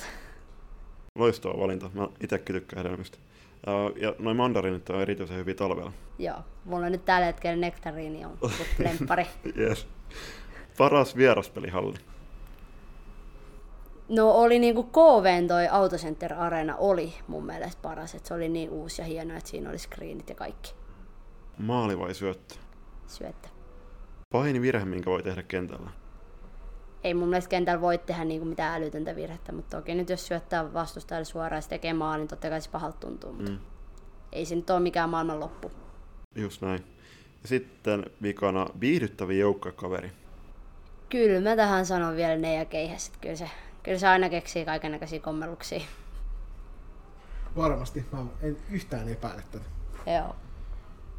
Loistava 1.19 1.61
valinta. 1.61 1.91
Mä 1.95 2.09
itekin 2.21 2.55
tykkään 2.55 2.83
hedelmistä. 2.83 3.19
Ja, 3.67 3.73
ja 4.09 4.15
noin 4.19 4.37
mandarinit 4.37 4.91
on 4.91 5.01
erityisen 5.01 5.37
hyviä 5.37 5.55
talvella. 5.55 5.93
Joo, 6.19 6.37
mulla 6.65 6.87
on 6.87 6.93
nyt 6.93 7.05
tällä 7.05 7.27
hetkellä 7.27 7.57
nektariini 7.57 8.25
on 8.25 8.39
lemppari. 8.85 9.27
Yes. 9.57 9.87
Paras 10.79 11.17
vieraspelihalli. 11.17 11.97
No 14.09 14.31
oli 14.31 14.59
niinku 14.59 14.83
KVn 14.83 15.49
toi 15.49 15.69
Autocenter 15.69 16.35
Arena 16.35 16.77
oli 16.77 17.15
mun 17.27 17.47
mielestä 17.47 17.83
paras, 17.83 18.15
että 18.15 18.29
se 18.29 18.35
oli 18.35 18.49
niin 18.49 18.71
uusi 18.71 19.03
ja 19.03 19.07
hieno, 19.07 19.37
että 19.37 19.51
siinä 19.51 19.71
oli 19.71 19.79
screenit 19.79 20.29
ja 20.29 20.35
kaikki. 20.35 20.75
Maali 21.59 21.99
vai 21.99 22.15
syöttö? 22.15 22.55
Syöttä. 23.07 23.49
Pahin 24.33 24.63
virhe, 24.63 24.85
minkä 24.85 25.11
voi 25.11 25.23
tehdä 25.23 25.43
kentällä. 25.43 25.91
Ei 27.05 27.15
mun 27.15 27.29
mielestä 27.29 27.49
kentällä 27.51 27.81
voi 27.81 27.99
tehdä 27.99 28.25
niinku 28.25 28.47
mitään 28.47 28.83
älytöntä 28.83 29.17
virhettä, 29.17 29.53
mutta 29.53 29.77
toki 29.77 29.95
nyt 29.95 30.09
jos 30.11 30.27
syöttää 30.27 30.73
vastustajalle 30.75 31.25
suoraan 31.25 31.63
ja 31.63 31.69
tekee 31.69 31.93
maalin, 31.93 32.21
niin 32.21 32.29
totta 32.29 32.49
kai 32.49 32.61
se 32.61 32.71
pahalta 32.71 32.99
tuntuu, 33.01 33.33
mutta 33.33 33.51
Mm. 33.53 33.59
ei 34.33 34.45
se 34.45 34.55
nyt 34.55 34.71
ole 34.71 34.81
mikään 34.81 35.11
maailman 35.11 35.41
loppu. 35.41 35.71
Just 36.37 36.63
näin. 36.63 36.85
Ja 37.43 37.49
sitten 37.49 38.07
vikana 38.23 38.67
viihdyttävin 38.81 39.39
joukkuekaveri. 39.39 40.13
Kyllä 41.09 41.51
mä 41.51 41.57
tähän 41.57 41.87
sanon 41.87 42.17
vielä 42.17 42.37
ne 42.37 42.55
ja 42.55 42.65
keihäs, 42.65 43.07
että 43.07 43.19
kyllä 43.21 43.37
se, 43.37 43.51
kyllä 43.83 43.99
se 43.99 44.09
aina 44.09 44.29
keksii 44.29 44.65
kaikenlaisia 44.65 45.21
kommelluksia. 45.21 45.81
Varmasti. 47.57 48.05
Mä 48.13 48.19
en 48.43 48.57
yhtään 48.71 49.09
epäile 49.09 49.43
tätä. 49.53 49.65
Joo. 50.07 50.37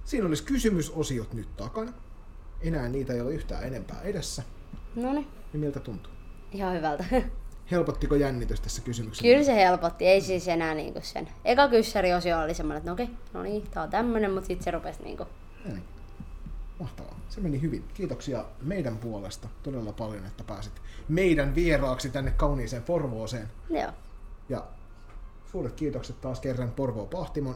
Siinä 0.04 0.28
olisi 0.28 0.44
kysymysosiot 0.44 1.34
nyt 1.34 1.58
takana. 1.58 1.92
Enää 2.62 2.90
niitä 2.90 3.14
ei 3.14 3.22
ole 3.22 3.34
yhtään 3.34 3.64
enempää 3.64 4.02
edessä. 4.02 4.44
No 4.96 5.14
niin, 5.14 5.28
Niin 5.54 5.62
miltä 5.62 5.80
tuntuu? 5.80 6.14
ihan 6.52 6.74
hyvältä. 6.74 7.06
Helpottiko 7.72 8.16
jännitys 8.16 8.60
tässä 8.62 8.82
kysymyksessä? 8.82 9.24
Kyllä 9.24 9.44
se 9.44 9.56
helpotti, 9.56 10.08
ei 10.08 10.22
siis 10.22 10.48
enää 10.48 10.74
niinku 10.74 11.00
sen. 11.04 11.30
Eka 11.46 11.68
kyssäriosio 11.68 12.40
oli 12.40 12.54
semmoinen, 12.54 12.78
että 12.78 12.90
no 12.90 12.94
okei, 12.94 13.10
no 13.34 13.44
niin, 13.44 13.64
tää 13.72 13.84
on 13.84 13.90
tämmönen, 13.90 14.32
mutta 14.32 14.48
sitten 14.48 14.64
se 14.64 14.72
rupesi 14.72 15.04
niinku, 15.04 15.26
Näin. 15.66 15.84
Mahtavaa. 16.80 17.20
Se 17.30 17.42
meni 17.42 17.62
hyvin. 17.62 17.84
Kiitoksia 17.94 18.46
meidän 18.62 18.98
puolesta 18.98 19.48
todella 19.64 19.94
paljon, 19.94 20.26
että 20.26 20.44
pääsit 20.44 20.74
meidän 21.08 21.56
vieraaksi 21.56 22.10
tänne 22.10 22.32
kauniiseen 22.32 22.84
Porvooseen. 22.84 23.48
joo. 23.70 23.92
Ja 24.50 24.64
suuret 25.52 25.74
kiitokset 25.74 26.22
taas 26.22 26.40
kerran 26.40 26.72
Porvoo 26.72 27.06
Pahtimon. 27.06 27.56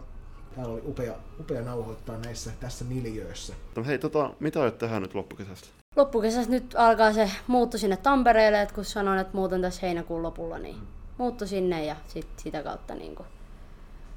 Täällä 0.56 0.74
oli 0.74 0.82
upea, 0.86 1.14
upea 1.40 1.62
nauhoittaa 1.62 2.18
näissä 2.18 2.52
tässä 2.60 2.86
miljöössä. 2.86 3.54
No 3.76 3.84
hei, 3.84 4.00
tota, 4.00 4.34
mitä 4.40 4.62
aiot 4.62 4.78
tehdä 4.78 5.00
nyt 5.00 5.16
loppukesästä? 5.16 5.68
Loppukesästä 5.96 6.52
nyt 6.52 6.76
alkaa 6.78 7.14
se 7.14 7.32
muutto 7.48 7.78
sinne 7.78 7.98
Tampereelle, 7.98 8.62
että 8.62 8.76
kun 8.76 8.86
sanoin, 8.86 9.20
että 9.20 9.38
muutan 9.38 9.62
tässä 9.62 9.82
heinäkuun 9.82 10.24
lopulla, 10.24 10.60
niin 10.60 10.76
muutto 11.18 11.48
sinne 11.48 11.86
ja 11.86 11.96
sit 12.08 12.28
sitä 12.38 12.64
kautta 12.64 12.96
niinku 12.96 13.26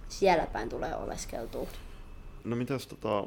siellä 0.08 0.46
päin 0.46 0.68
tulee 0.68 0.96
oleskeltua. 0.96 1.66
No 2.44 2.56
mitäs 2.56 2.86
tota, 2.86 3.24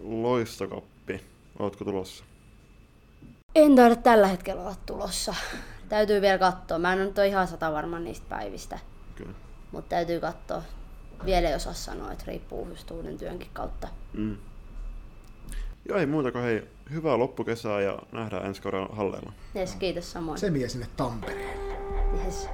loistokappi? 0.00 1.20
Ootko 1.58 1.84
tulossa? 1.84 2.24
En 3.54 3.76
taida 3.76 3.96
tällä 3.96 4.26
hetkellä 4.26 4.62
olla 4.62 4.76
tulossa. 4.86 5.34
Täytyy 5.88 6.20
vielä 6.20 6.38
katsoa. 6.38 6.78
Mä 6.78 6.92
en 6.92 6.98
nyt 6.98 7.18
ole 7.18 7.26
ihan 7.26 7.48
sata 7.48 7.72
varma 7.72 7.98
niistä 7.98 8.26
päivistä, 8.28 8.78
Kyllä. 9.14 9.32
mutta 9.72 9.88
täytyy 9.88 10.20
katsoa. 10.20 10.62
Vielä 11.24 11.48
ei 11.48 11.54
osaa 11.54 11.72
sanoa, 11.72 12.12
että 12.12 12.24
riippuu 12.26 12.68
just 12.68 12.90
uuden 12.90 13.18
työnkin 13.18 13.48
kautta. 13.52 13.88
Mm. 14.12 14.36
Ja 15.88 15.96
ei 15.96 16.06
muuta 16.06 16.32
kuin 16.32 16.44
hei, 16.44 16.68
hyvää 16.90 17.18
loppukesää 17.18 17.80
ja 17.80 17.98
nähdään 18.12 18.46
ensi 18.46 18.62
kaudella 18.62 18.96
halleilla. 18.96 19.32
Yes, 19.56 19.74
kiitos 19.74 20.12
samoin. 20.12 20.38
Se 20.38 20.50
mies 20.50 20.72
sinne 20.72 20.86
Tampereen. 20.96 21.58
Yes. 22.24 22.48